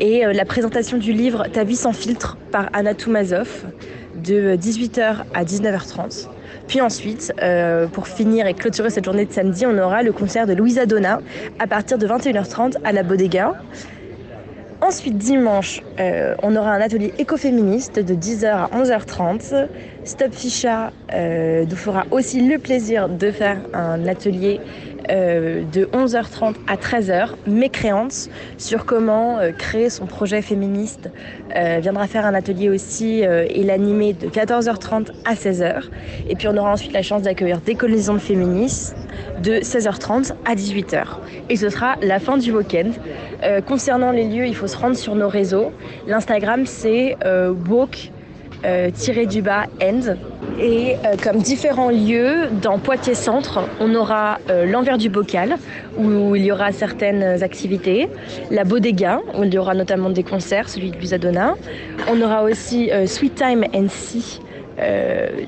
et 0.00 0.24
euh, 0.24 0.32
la 0.32 0.44
présentation 0.44 0.98
du 0.98 1.12
livre 1.12 1.46
Ta 1.52 1.64
vie 1.64 1.76
sans 1.76 1.92
filtre 1.92 2.36
par 2.50 2.68
Anna 2.72 2.94
Toumazov 2.94 3.64
de 4.16 4.56
18h 4.56 5.24
à 5.34 5.44
19h30. 5.44 6.28
Puis 6.68 6.80
ensuite, 6.80 7.32
euh, 7.42 7.86
pour 7.86 8.06
finir 8.06 8.46
et 8.46 8.54
clôturer 8.54 8.90
cette 8.90 9.04
journée 9.04 9.24
de 9.24 9.32
samedi, 9.32 9.66
on 9.66 9.76
aura 9.78 10.02
le 10.02 10.12
concert 10.12 10.46
de 10.46 10.54
Louisa 10.54 10.86
Donna 10.86 11.20
à 11.58 11.66
partir 11.66 11.98
de 11.98 12.06
21h30 12.06 12.76
à 12.84 12.92
la 12.92 13.02
Bodega. 13.02 13.54
Ensuite, 14.84 15.16
dimanche, 15.16 15.80
euh, 16.00 16.34
on 16.42 16.56
aura 16.56 16.72
un 16.72 16.80
atelier 16.80 17.14
écoféministe 17.16 18.00
de 18.00 18.14
10h 18.14 18.46
à 18.48 18.70
11h30. 18.74 19.68
Stop 20.04 20.34
Ficha 20.34 20.90
nous 21.12 21.76
fera 21.76 22.04
aussi 22.10 22.40
le 22.40 22.58
plaisir 22.58 23.08
de 23.08 23.30
faire 23.30 23.58
un 23.74 24.08
atelier 24.08 24.60
euh, 25.10 25.64
de 25.72 25.86
11h30 25.86 26.54
à 26.66 26.76
13h, 26.76 27.30
mécréante, 27.46 28.28
sur 28.58 28.84
comment 28.84 29.38
euh, 29.38 29.50
créer 29.52 29.90
son 29.90 30.06
projet 30.06 30.42
féministe. 30.42 31.10
Euh, 31.56 31.78
viendra 31.80 32.06
faire 32.06 32.26
un 32.26 32.34
atelier 32.34 32.68
aussi 32.68 33.20
et 33.22 33.62
l'animer 33.62 34.12
de 34.12 34.28
14h30 34.28 35.08
à 35.24 35.34
16h. 35.34 35.84
Et 36.28 36.36
puis 36.36 36.48
on 36.48 36.56
aura 36.56 36.72
ensuite 36.72 36.92
la 36.92 37.02
chance 37.02 37.22
d'accueillir 37.22 37.60
Décolonisation 37.60 38.18
féministes 38.18 38.96
de 39.42 39.54
16h30 39.54 40.32
à 40.44 40.54
18h. 40.54 41.04
Et 41.48 41.56
ce 41.56 41.68
sera 41.68 41.96
la 42.02 42.18
fin 42.18 42.36
du 42.36 42.52
week-end. 42.52 42.90
concernant 43.66 44.12
les 44.12 44.24
lieux, 44.24 44.46
il 44.46 44.54
faut 44.54 44.66
se 44.66 44.76
rendre 44.76 44.96
sur 44.96 45.14
nos 45.14 45.28
réseaux. 45.28 45.72
L'Instagram 46.06 46.66
c'est 46.66 47.16
walk 47.68 48.11
du 49.28 49.42
bas 49.42 49.66
end 49.82 50.16
et 50.60 50.96
euh, 51.04 51.16
comme 51.22 51.38
différents 51.38 51.90
lieux, 51.90 52.48
dans 52.62 52.78
Poitiers 52.78 53.14
Centre, 53.14 53.68
on 53.80 53.94
aura 53.94 54.38
euh, 54.50 54.66
l'envers 54.66 54.98
du 54.98 55.08
bocal, 55.08 55.56
où 55.96 56.36
il 56.36 56.44
y 56.44 56.52
aura 56.52 56.72
certaines 56.72 57.42
activités, 57.42 58.08
la 58.50 58.64
Bodega, 58.64 59.20
où 59.36 59.44
il 59.44 59.54
y 59.54 59.58
aura 59.58 59.74
notamment 59.74 60.10
des 60.10 60.22
concerts, 60.22 60.68
celui 60.68 60.90
de 60.90 60.96
Luisadonna. 60.96 61.54
On 62.08 62.20
aura 62.20 62.42
aussi 62.42 62.90
euh, 62.90 63.06
Sweet 63.06 63.34
Time 63.34 63.64
and 63.74 63.88
Sea, 63.88 64.40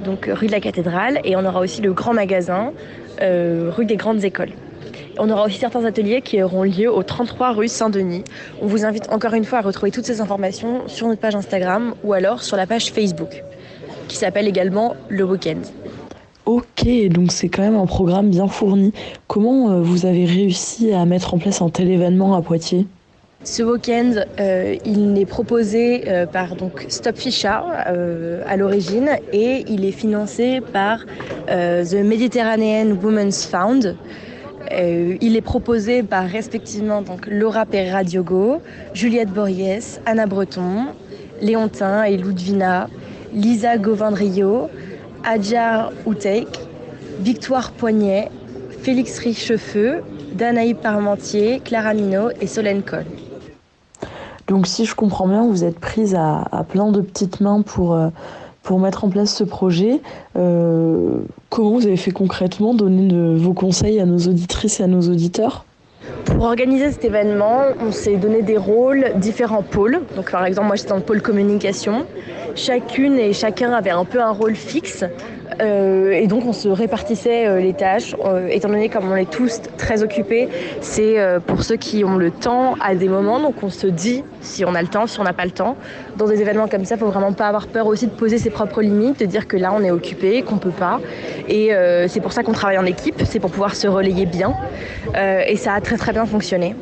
donc 0.04 0.28
rue 0.32 0.46
de 0.46 0.52
la 0.52 0.60
Cathédrale, 0.60 1.20
et 1.24 1.34
on 1.34 1.44
aura 1.44 1.60
aussi 1.60 1.80
le 1.82 1.92
Grand 1.92 2.12
Magasin, 2.12 2.72
rue 3.20 3.86
des 3.86 3.96
Grandes 3.96 4.22
Écoles. 4.22 4.50
On 5.18 5.30
aura 5.30 5.46
aussi 5.46 5.58
certains 5.58 5.84
ateliers 5.84 6.22
qui 6.22 6.42
auront 6.42 6.64
lieu 6.64 6.92
au 6.92 7.02
33 7.02 7.52
rue 7.52 7.68
Saint-Denis. 7.68 8.24
On 8.60 8.66
vous 8.66 8.84
invite 8.84 9.10
encore 9.12 9.34
une 9.34 9.44
fois 9.44 9.58
à 9.58 9.62
retrouver 9.62 9.92
toutes 9.92 10.06
ces 10.06 10.20
informations 10.20 10.88
sur 10.88 11.06
notre 11.06 11.20
page 11.20 11.36
Instagram 11.36 11.94
ou 12.02 12.12
alors 12.12 12.42
sur 12.42 12.56
la 12.56 12.66
page 12.66 12.90
Facebook 12.90 13.42
qui 14.08 14.16
s'appelle 14.16 14.48
également 14.48 14.96
Le 15.08 15.24
Weekend. 15.24 15.64
Ok, 16.46 16.86
donc 17.08 17.32
c'est 17.32 17.48
quand 17.48 17.62
même 17.62 17.76
un 17.76 17.86
programme 17.86 18.28
bien 18.28 18.48
fourni. 18.48 18.92
Comment 19.28 19.70
euh, 19.70 19.80
vous 19.80 20.04
avez 20.04 20.26
réussi 20.26 20.92
à 20.92 21.06
mettre 21.06 21.32
en 21.32 21.38
place 21.38 21.62
un 21.62 21.70
tel 21.70 21.90
événement 21.90 22.34
à 22.34 22.42
Poitiers? 22.42 22.86
Ce 23.44 23.62
week-end, 23.62 24.12
euh, 24.40 24.76
il 24.84 25.18
est 25.18 25.26
proposé 25.26 26.04
euh, 26.08 26.26
par 26.26 26.56
donc 26.56 26.84
Stop 26.88 27.16
Fisha 27.16 27.64
à 28.46 28.56
l'origine 28.56 29.10
et 29.32 29.64
il 29.68 29.84
est 29.84 29.92
financé 29.92 30.60
par 30.72 31.04
The 31.46 31.94
Mediterranean 31.94 32.96
Women's 33.02 33.46
Fund. 33.46 33.96
Il 34.70 35.36
est 35.36 35.42
proposé 35.42 36.02
par 36.02 36.24
respectivement 36.24 37.02
donc 37.02 37.26
Laura 37.26 37.66
Pereira 37.66 38.04
Diogo, 38.04 38.60
Juliette 38.92 39.30
Borries, 39.30 39.98
Anna 40.06 40.26
Breton, 40.26 40.86
Léontin 41.40 42.04
et 42.04 42.16
Ludvina, 42.16 42.88
Lisa 43.32 43.78
Govandrio, 43.78 44.68
Adjar 45.24 45.92
Victoire 47.20 47.72
Poignet, 47.72 48.30
Félix 48.82 49.18
Richefeu, 49.18 50.02
Danaï 50.34 50.74
Parmentier, 50.74 51.60
Clara 51.64 51.94
Minot 51.94 52.30
et 52.40 52.46
Solène 52.46 52.82
Coll. 52.82 53.04
Donc 54.46 54.66
si 54.66 54.84
je 54.84 54.94
comprends 54.94 55.26
bien, 55.26 55.46
vous 55.46 55.64
êtes 55.64 55.78
prise 55.78 56.14
à, 56.14 56.64
plein 56.68 56.90
de 56.90 57.00
petites 57.00 57.40
mains 57.40 57.62
pour, 57.62 57.94
euh, 57.94 58.08
pour 58.64 58.80
mettre 58.80 59.04
en 59.04 59.10
place 59.10 59.32
ce 59.32 59.44
projet. 59.44 60.00
Euh, 60.36 61.18
comment 61.50 61.70
vous 61.70 61.86
avez 61.86 61.96
fait 61.96 62.10
concrètement 62.10 62.74
donner 62.74 63.36
vos 63.36 63.52
conseils 63.52 64.00
à 64.00 64.06
nos 64.06 64.18
auditrices 64.18 64.80
et 64.80 64.82
à 64.82 64.88
nos 64.88 65.02
auditeurs? 65.02 65.64
Pour 66.24 66.44
organiser 66.44 66.90
cet 66.90 67.04
événement, 67.04 67.60
on 67.80 67.92
s'est 67.92 68.16
donné 68.16 68.42
des 68.42 68.56
rôles, 68.56 69.12
différents 69.16 69.62
pôles. 69.62 70.00
Par 70.30 70.44
exemple, 70.44 70.66
moi 70.66 70.76
j'étais 70.76 70.88
dans 70.88 70.96
le 70.96 71.02
pôle 71.02 71.22
communication. 71.22 72.06
Chacune 72.54 73.18
et 73.18 73.32
chacun 73.32 73.72
avait 73.72 73.90
un 73.90 74.04
peu 74.04 74.20
un 74.20 74.30
rôle 74.30 74.54
fixe. 74.54 75.04
Euh, 75.60 76.12
et 76.12 76.26
donc 76.26 76.44
on 76.46 76.52
se 76.52 76.68
répartissait 76.68 77.46
euh, 77.46 77.60
les 77.60 77.74
tâches, 77.74 78.14
euh, 78.24 78.48
étant 78.48 78.68
donné 78.68 78.88
comme 78.88 79.10
on 79.10 79.16
est 79.16 79.30
tous 79.30 79.60
très 79.76 80.02
occupés, 80.02 80.48
c'est 80.80 81.16
pour 81.46 81.62
ceux 81.62 81.76
qui 81.76 82.04
ont 82.04 82.16
le 82.16 82.30
temps 82.30 82.74
à 82.80 82.94
des 82.94 83.08
moments, 83.08 83.40
donc 83.40 83.62
on 83.62 83.70
se 83.70 83.86
dit 83.86 84.24
si 84.40 84.64
on 84.64 84.74
a 84.74 84.82
le 84.82 84.88
temps, 84.88 85.06
si 85.06 85.20
on 85.20 85.24
n'a 85.24 85.32
pas 85.32 85.44
le 85.44 85.50
temps. 85.50 85.76
Dans 86.16 86.26
des 86.26 86.40
événements 86.40 86.68
comme 86.68 86.84
ça, 86.84 86.94
il 86.96 86.98
faut 86.98 87.08
vraiment 87.08 87.32
pas 87.32 87.48
avoir 87.48 87.66
peur 87.66 87.86
aussi 87.86 88.06
de 88.06 88.12
poser 88.12 88.38
ses 88.38 88.50
propres 88.50 88.82
limites, 88.82 89.20
de 89.20 89.26
dire 89.26 89.46
que 89.46 89.56
là 89.56 89.72
on 89.74 89.82
est 89.82 89.90
occupé, 89.90 90.42
qu'on 90.42 90.58
peut 90.58 90.70
pas. 90.70 91.00
Et 91.48 91.70
c'est 92.08 92.20
pour 92.20 92.32
ça 92.32 92.42
qu'on 92.42 92.52
travaille 92.52 92.78
en 92.78 92.86
équipe, 92.86 93.22
c'est 93.24 93.40
pour 93.40 93.50
pouvoir 93.50 93.74
se 93.74 93.86
relayer 93.86 94.26
bien. 94.26 94.54
Et 95.46 95.56
ça 95.56 95.74
a 95.74 95.80
très 95.80 95.96
très 95.96 96.12
bien 96.12 96.26
fonctionné. 96.26 96.74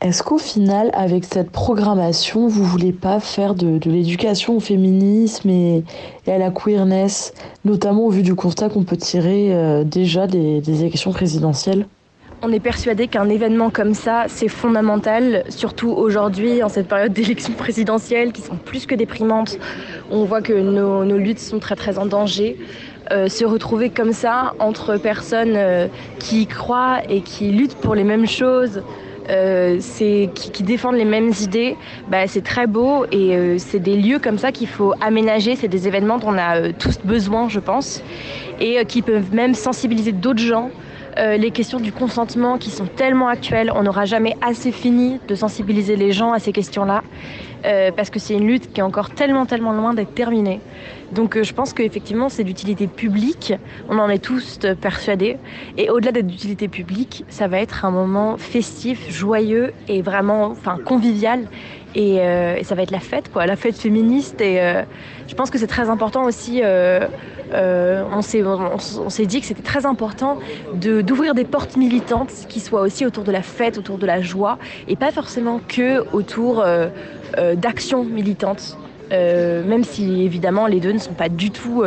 Est-ce 0.00 0.22
qu'au 0.22 0.38
final, 0.38 0.90
avec 0.94 1.24
cette 1.24 1.50
programmation, 1.50 2.48
vous 2.48 2.64
voulez 2.64 2.92
pas 2.92 3.20
faire 3.20 3.54
de, 3.54 3.78
l'éducation 3.84 4.56
au 4.56 4.60
féminisme 4.60 5.50
et, 5.50 5.84
à 6.26 6.38
la 6.38 6.50
queerness, 6.50 7.34
notamment 7.66 8.06
au 8.06 8.10
vu 8.10 8.22
du 8.22 8.34
constat 8.34 8.70
qu'on 8.70 8.82
peut 8.82 8.96
tirer 8.96 9.54
euh, 9.54 9.84
déjà 9.84 10.26
des, 10.26 10.62
élections 10.80 11.12
présidentielles? 11.12 11.86
On 12.40 12.50
est 12.50 12.60
persuadé 12.60 13.08
qu'un 13.08 13.28
événement 13.28 13.68
comme 13.68 13.92
ça, 13.92 14.24
c'est 14.28 14.48
fondamental, 14.48 15.44
surtout 15.50 15.90
aujourd'hui, 15.90 16.62
en 16.62 16.70
cette 16.70 16.88
période 16.88 17.12
d'élections 17.12 17.52
présidentielles 17.52 18.32
qui 18.32 18.40
sont 18.40 18.56
plus 18.56 18.86
que 18.86 18.94
déprimantes. 18.94 19.58
On 20.10 20.24
voit 20.24 20.40
que 20.40 20.54
nos, 20.54 21.04
nos 21.04 21.18
luttes 21.18 21.40
sont 21.40 21.58
très 21.58 21.76
très 21.76 21.98
en 21.98 22.06
danger. 22.06 22.56
Euh, 23.12 23.28
se 23.28 23.44
retrouver 23.44 23.90
comme 23.90 24.12
ça 24.12 24.54
entre 24.60 24.96
personnes 24.96 25.56
euh, 25.56 25.88
qui 26.20 26.42
y 26.42 26.46
croient 26.46 27.00
et 27.08 27.22
qui 27.22 27.50
luttent 27.50 27.74
pour 27.74 27.96
les 27.96 28.04
mêmes 28.04 28.26
choses, 28.26 28.82
euh, 29.30 29.78
qui, 30.34 30.62
défendent 30.64 30.96
les 30.96 31.04
mêmes 31.04 31.30
idées, 31.40 31.76
bah, 32.08 32.26
c'est 32.26 32.42
très 32.42 32.66
beau 32.66 33.06
et 33.12 33.36
euh, 33.36 33.58
c'est 33.58 33.78
des 33.78 33.96
lieux 33.96 34.18
comme 34.18 34.38
ça 34.38 34.50
qu'il 34.50 34.66
faut 34.66 34.92
aménager. 35.00 35.54
C'est 35.54 35.68
des 35.68 35.86
événements 35.86 36.18
dont 36.18 36.30
on 36.30 36.38
a 36.38 36.56
euh, 36.56 36.72
tous 36.76 36.98
besoin, 37.04 37.48
je 37.48 37.60
pense, 37.60 38.02
et 38.58 38.84
qui 38.86 39.02
peuvent 39.02 39.32
même 39.32 39.54
sensibiliser 39.54 40.12
d'autres 40.12 40.42
gens. 40.42 40.70
Les 41.16 41.50
questions 41.50 41.80
du 41.80 41.92
consentement 41.92 42.56
qui 42.56 42.70
sont 42.70 42.86
tellement 42.86 43.28
actuelles, 43.28 43.70
on 43.74 43.82
n'aura 43.82 44.06
jamais 44.06 44.36
assez 44.40 44.72
fini 44.72 45.20
de 45.28 45.34
sensibiliser 45.34 45.94
les 45.94 46.12
gens 46.12 46.32
à 46.32 46.38
ces 46.38 46.50
questions-là, 46.50 47.02
euh, 47.64 47.90
parce 47.92 48.10
que 48.10 48.18
c'est 48.18 48.34
une 48.34 48.46
lutte 48.46 48.72
qui 48.72 48.80
est 48.80 48.82
encore 48.82 49.10
tellement, 49.10 49.46
tellement 49.46 49.72
loin 49.72 49.94
d'être 49.94 50.14
terminée. 50.14 50.60
Donc 51.12 51.36
euh, 51.36 51.42
je 51.42 51.52
pense 51.52 51.72
qu'effectivement 51.72 52.28
c'est 52.28 52.44
d'utilité 52.44 52.86
publique, 52.86 53.52
on 53.88 53.98
en 53.98 54.08
est 54.08 54.22
tous 54.22 54.58
persuadés, 54.80 55.38
et 55.76 55.90
au-delà 55.90 56.12
d'être 56.12 56.26
d'utilité 56.26 56.68
publique, 56.68 57.24
ça 57.28 57.48
va 57.48 57.58
être 57.58 57.84
un 57.84 57.90
moment 57.90 58.36
festif, 58.38 59.10
joyeux 59.10 59.72
et 59.88 60.02
vraiment 60.02 60.54
convivial, 60.84 61.48
et, 61.94 62.20
euh, 62.20 62.56
et, 62.56 62.64
ça 62.64 62.74
va 62.74 62.82
être 62.82 62.90
la 62.90 63.00
fête, 63.00 63.32
quoi, 63.32 63.46
la 63.46 63.56
fête 63.56 63.76
féministe, 63.76 64.40
et 64.40 64.60
euh, 64.60 64.82
je 65.28 65.34
pense 65.34 65.50
que 65.50 65.58
c'est 65.58 65.66
très 65.66 65.90
important 65.90 66.24
aussi 66.24 66.60
euh, 66.62 67.06
on 67.52 68.20
s'est 68.22 69.26
dit 69.26 69.40
que 69.40 69.46
c'était 69.46 69.62
très 69.62 69.84
important 69.84 70.38
d'ouvrir 70.72 71.34
des 71.34 71.44
portes 71.44 71.76
militantes 71.76 72.32
qui 72.48 72.60
soient 72.60 72.82
aussi 72.82 73.04
autour 73.04 73.24
de 73.24 73.32
la 73.32 73.42
fête, 73.42 73.76
autour 73.76 73.98
de 73.98 74.06
la 74.06 74.20
joie 74.20 74.56
et 74.86 74.94
pas 74.94 75.10
forcément 75.10 75.60
que 75.66 76.04
autour 76.12 76.64
d'actions 77.56 78.04
militantes. 78.04 78.78
Même 79.10 79.82
si 79.82 80.22
évidemment 80.22 80.68
les 80.68 80.78
deux 80.78 80.92
ne 80.92 80.98
sont 80.98 81.14
pas 81.14 81.28
du 81.28 81.50
tout 81.50 81.82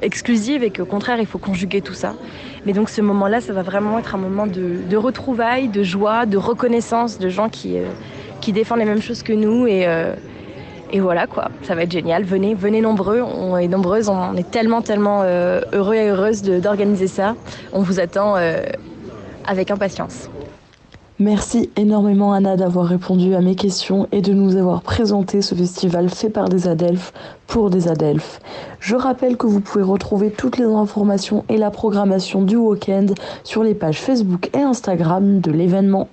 exclusives 0.00 0.62
et 0.62 0.70
qu'au 0.70 0.86
contraire 0.86 1.18
il 1.20 1.26
faut 1.26 1.36
conjuguer 1.36 1.82
tout 1.82 1.92
ça. 1.92 2.14
Mais 2.64 2.72
donc 2.72 2.88
ce 2.88 3.02
moment-là, 3.02 3.42
ça 3.42 3.52
va 3.52 3.60
vraiment 3.60 3.98
être 3.98 4.14
un 4.14 4.18
moment 4.18 4.46
de 4.46 4.96
retrouvailles, 4.96 5.68
de 5.68 5.82
joie, 5.82 6.24
de 6.24 6.38
reconnaissance 6.38 7.18
de 7.18 7.28
gens 7.28 7.50
qui, 7.50 7.76
qui 8.48 8.52
défendent 8.54 8.78
les 8.78 8.86
mêmes 8.86 9.02
choses 9.02 9.22
que 9.22 9.34
nous 9.34 9.66
et 9.66 9.86
et 10.90 11.00
voilà 11.00 11.26
quoi, 11.26 11.50
ça 11.62 11.74
va 11.74 11.82
être 11.82 11.92
génial. 11.92 12.24
Venez, 12.24 12.54
venez 12.54 12.80
nombreux, 12.80 13.20
on 13.20 13.56
est 13.58 13.68
nombreuses, 13.68 14.08
on 14.08 14.34
est 14.36 14.50
tellement, 14.50 14.80
tellement 14.80 15.20
euh, 15.22 15.60
heureux 15.72 15.94
et 15.94 16.08
heureuses 16.08 16.42
d'organiser 16.42 17.08
ça. 17.08 17.34
On 17.72 17.82
vous 17.82 18.00
attend 18.00 18.36
euh, 18.36 18.62
avec 19.46 19.70
impatience. 19.70 20.30
Merci 21.20 21.68
énormément 21.76 22.32
Anna 22.32 22.56
d'avoir 22.56 22.86
répondu 22.86 23.34
à 23.34 23.40
mes 23.40 23.56
questions 23.56 24.06
et 24.12 24.22
de 24.22 24.32
nous 24.32 24.56
avoir 24.56 24.82
présenté 24.82 25.42
ce 25.42 25.56
festival 25.56 26.08
fait 26.08 26.30
par 26.30 26.48
des 26.48 26.68
Adelphes 26.68 27.12
pour 27.48 27.70
des 27.70 27.88
Adelphes. 27.88 28.40
Je 28.78 28.94
rappelle 28.94 29.36
que 29.36 29.48
vous 29.48 29.60
pouvez 29.60 29.82
retrouver 29.82 30.30
toutes 30.30 30.58
les 30.58 30.64
informations 30.64 31.44
et 31.48 31.56
la 31.56 31.70
programmation 31.70 32.42
du 32.42 32.54
week-end 32.56 33.06
sur 33.42 33.64
les 33.64 33.74
pages 33.74 34.00
Facebook 34.00 34.48
et 34.56 34.60
Instagram 34.60 35.40
de 35.40 35.50
l'événement 35.50 36.08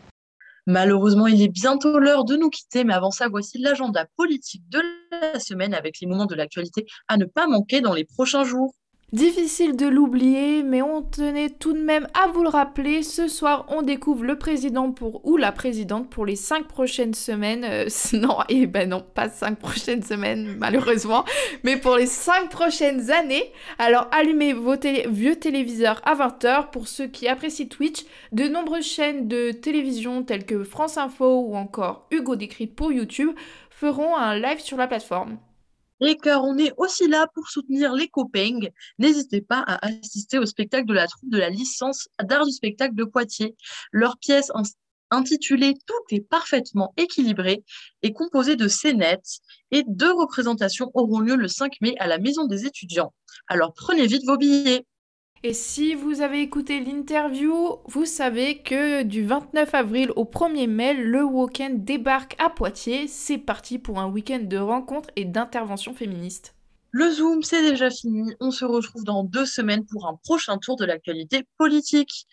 Malheureusement, 0.68 1.28
il 1.28 1.42
est 1.42 1.48
bientôt 1.48 2.00
l'heure 2.00 2.26
de 2.26 2.36
nous 2.36 2.50
quitter, 2.50 2.84
mais 2.84 2.94
avant 2.94 3.12
ça, 3.12 3.28
voici 3.30 3.60
l'agenda 3.60 4.08
politique 4.18 4.68
de 4.70 4.82
la 5.12 5.40
semaine 5.40 5.74
avec 5.76 6.00
les 6.00 6.08
moments 6.08 6.26
de 6.26 6.36
l'actualité 6.36 6.86
à 7.08 7.18
ne 7.18 7.26
pas 7.26 7.48
manquer 7.48 7.82
dans 7.82 7.94
les 7.94 8.06
prochains 8.06 8.44
jours. 8.44 8.74
Difficile 9.14 9.76
de 9.76 9.86
l'oublier, 9.86 10.64
mais 10.64 10.82
on 10.82 11.04
tenait 11.04 11.52
tout 11.52 11.74
de 11.74 11.80
même 11.80 12.08
à 12.16 12.28
vous 12.28 12.42
le 12.42 12.50
rappeler. 12.50 13.04
Ce 13.04 13.28
soir, 13.28 13.66
on 13.70 13.84
découvre 13.84 14.24
le 14.24 14.38
président 14.38 14.92
pour 14.92 15.24
ou 15.26 15.38
la 15.38 15.52
présidente 15.52 16.10
pour 16.10 16.26
les 16.26 16.36
cinq 16.36 16.68
prochaines 16.68 17.14
semaines. 17.14 17.64
Euh, 17.64 17.88
non, 18.14 18.40
et 18.50 18.62
eh 18.62 18.68
ben 18.68 18.90
non, 18.90 19.06
pas 19.14 19.30
cinq 19.30 19.60
prochaines 19.60 20.02
semaines, 20.02 20.58
malheureusement, 20.58 21.24
mais 21.64 21.78
pour 21.78 21.98
les 21.98 22.08
cinq 22.08 22.50
prochaines 22.50 23.12
années. 23.12 23.54
Alors, 23.78 24.08
allumez 24.12 24.54
vos 24.54 24.76
vieux 25.08 25.36
téléviseurs 25.36 26.02
à 26.04 26.16
20h 26.16 26.72
pour 26.72 26.88
ceux 26.88 27.08
qui 27.08 27.28
apprécient 27.28 27.68
Twitch. 27.68 28.06
De 28.32 28.48
nombreuses 28.48 28.88
chaînes 28.88 29.28
de 29.28 29.52
télévision 29.52 30.24
telles 30.24 30.48
que 30.48 30.64
France 30.64 30.98
Info 30.98 31.42
ou 31.42 31.56
encore 31.56 32.08
Hugo 32.10 32.36
Décrypte 32.36 32.76
pour 32.76 32.92
YouTube 32.92 33.36
feront 33.70 34.16
un 34.18 34.36
live 34.36 34.60
sur 34.60 34.78
la 34.78 34.88
plateforme. 34.88 35.38
Et 36.08 36.18
car 36.18 36.44
on 36.44 36.56
est 36.60 36.72
aussi 36.78 37.08
là 37.08 37.28
pour 37.34 37.48
soutenir 37.50 37.94
les 37.94 38.08
copains, 38.08 38.60
n'hésitez 39.00 39.42
pas 39.42 39.64
à 39.66 39.88
assister 39.88 40.38
au 40.38 40.46
spectacle 40.46 40.86
de 40.86 40.94
la 40.94 41.08
troupe 41.08 41.32
de 41.32 41.40
la 41.40 41.50
licence 41.50 42.08
d'art 42.22 42.46
du 42.46 42.52
spectacle 42.52 42.94
de 42.94 43.06
Poitiers. 43.06 43.56
Leur 43.92 44.16
pièce 44.20 44.52
intitulée 45.10 45.74
Tout 45.88 46.16
est 46.16 46.22
parfaitement 46.22 46.94
équilibré 46.98 47.64
est 48.04 48.12
composée 48.12 48.56
de 48.56 48.68
scénettes 48.68 49.40
et 49.72 49.84
deux 49.88 50.14
représentations 50.14 50.92
auront 50.94 51.22
lieu 51.22 51.36
le 51.36 51.48
5 51.48 51.74
mai 51.82 51.96
à 51.98 52.06
la 52.06 52.20
Maison 52.20 52.46
des 52.46 52.68
étudiants. 52.68 53.12
Alors 53.48 53.74
prenez 53.74 54.06
vite 54.06 54.26
vos 54.28 54.38
billets. 54.38 54.86
Et 55.44 55.54
si 55.54 55.94
vous 55.94 56.22
avez 56.22 56.42
écouté 56.42 56.80
l'interview, 56.80 57.78
vous 57.86 58.06
savez 58.06 58.60
que 58.64 59.04
du 59.04 59.24
29 59.24 59.76
avril 59.76 60.12
au 60.16 60.26
1er 60.26 60.68
mai, 60.68 60.94
le 60.94 61.24
Woken 61.24 61.84
débarque 61.84 62.36
à 62.40 62.50
Poitiers. 62.50 63.08
C'est 63.08 63.38
parti 63.38 63.78
pour 63.78 64.00
un 64.00 64.08
week-end 64.08 64.40
de 64.42 64.58
rencontres 64.58 65.12
et 65.16 65.26
d'interventions 65.26 65.94
féministes. 65.94 66.56
Le 66.90 67.12
Zoom, 67.12 67.44
c'est 67.44 67.62
déjà 67.62 67.92
fini. 67.92 68.34
On 68.40 68.52
se 68.52 68.66
retrouve 68.66 69.04
dans 69.04 69.24
deux 69.24 69.46
semaines 69.46 69.86
pour 69.86 70.08
un 70.08 70.16
prochain 70.24 70.58
tour 70.58 70.78
de 70.78 70.86
l'actualité 70.86 71.44
politique. 71.58 72.26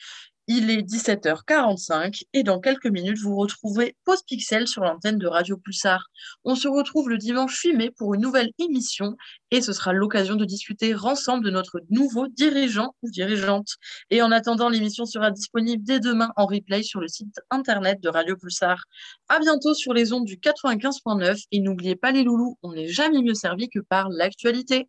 Il 0.49 0.71
est 0.71 0.83
17h45 0.83 2.25
et 2.33 2.43
dans 2.43 2.59
quelques 2.59 2.89
minutes, 2.89 3.19
vous 3.19 3.37
retrouvez 3.37 3.97
Pause 4.05 4.25
Pixel 4.27 4.67
sur 4.67 4.83
l'antenne 4.83 5.17
de 5.17 5.29
Radio 5.29 5.57
Pulsar. 5.57 6.11
On 6.43 6.57
se 6.57 6.67
retrouve 6.67 7.09
le 7.09 7.17
dimanche 7.17 7.57
8 7.61 7.75
mai 7.75 7.91
pour 7.93 8.15
une 8.15 8.23
nouvelle 8.23 8.51
émission 8.59 9.17
et 9.53 9.61
ce 9.63 9.73
sera 9.73 9.93
l'occasion 9.93 10.35
de 10.35 10.45
discuter 10.45 10.97
ensemble 10.97 11.45
de 11.45 11.51
notre 11.51 11.81
nouveau 11.91 12.27
dirigeant 12.27 12.97
ou 13.03 13.11
dirigeante. 13.11 13.69
Et 14.11 14.21
en 14.21 14.33
attendant, 14.33 14.69
l'émission 14.69 15.07
sera 15.07 15.31
disponible 15.31 15.85
dès 15.85 16.01
demain 16.01 16.33
en 16.35 16.47
replay 16.47 16.83
sur 16.83 16.99
le 16.99 17.07
site 17.07 17.39
internet 17.51 18.01
de 18.01 18.09
Radio 18.09 18.37
Pulsar. 18.37 18.83
À 19.29 19.39
bientôt 19.39 19.75
sur 19.75 19.95
les 19.95 20.13
ondes 20.13 20.25
du 20.25 20.39
95.9 20.39 21.45
et 21.53 21.61
n'oubliez 21.61 21.95
pas 21.95 22.11
les 22.11 22.25
loulous, 22.25 22.59
on 22.65 22.73
n'est 22.73 22.89
jamais 22.89 23.23
mieux 23.23 23.35
servi 23.35 23.69
que 23.69 23.79
par 23.79 24.09
l'actualité. 24.09 24.89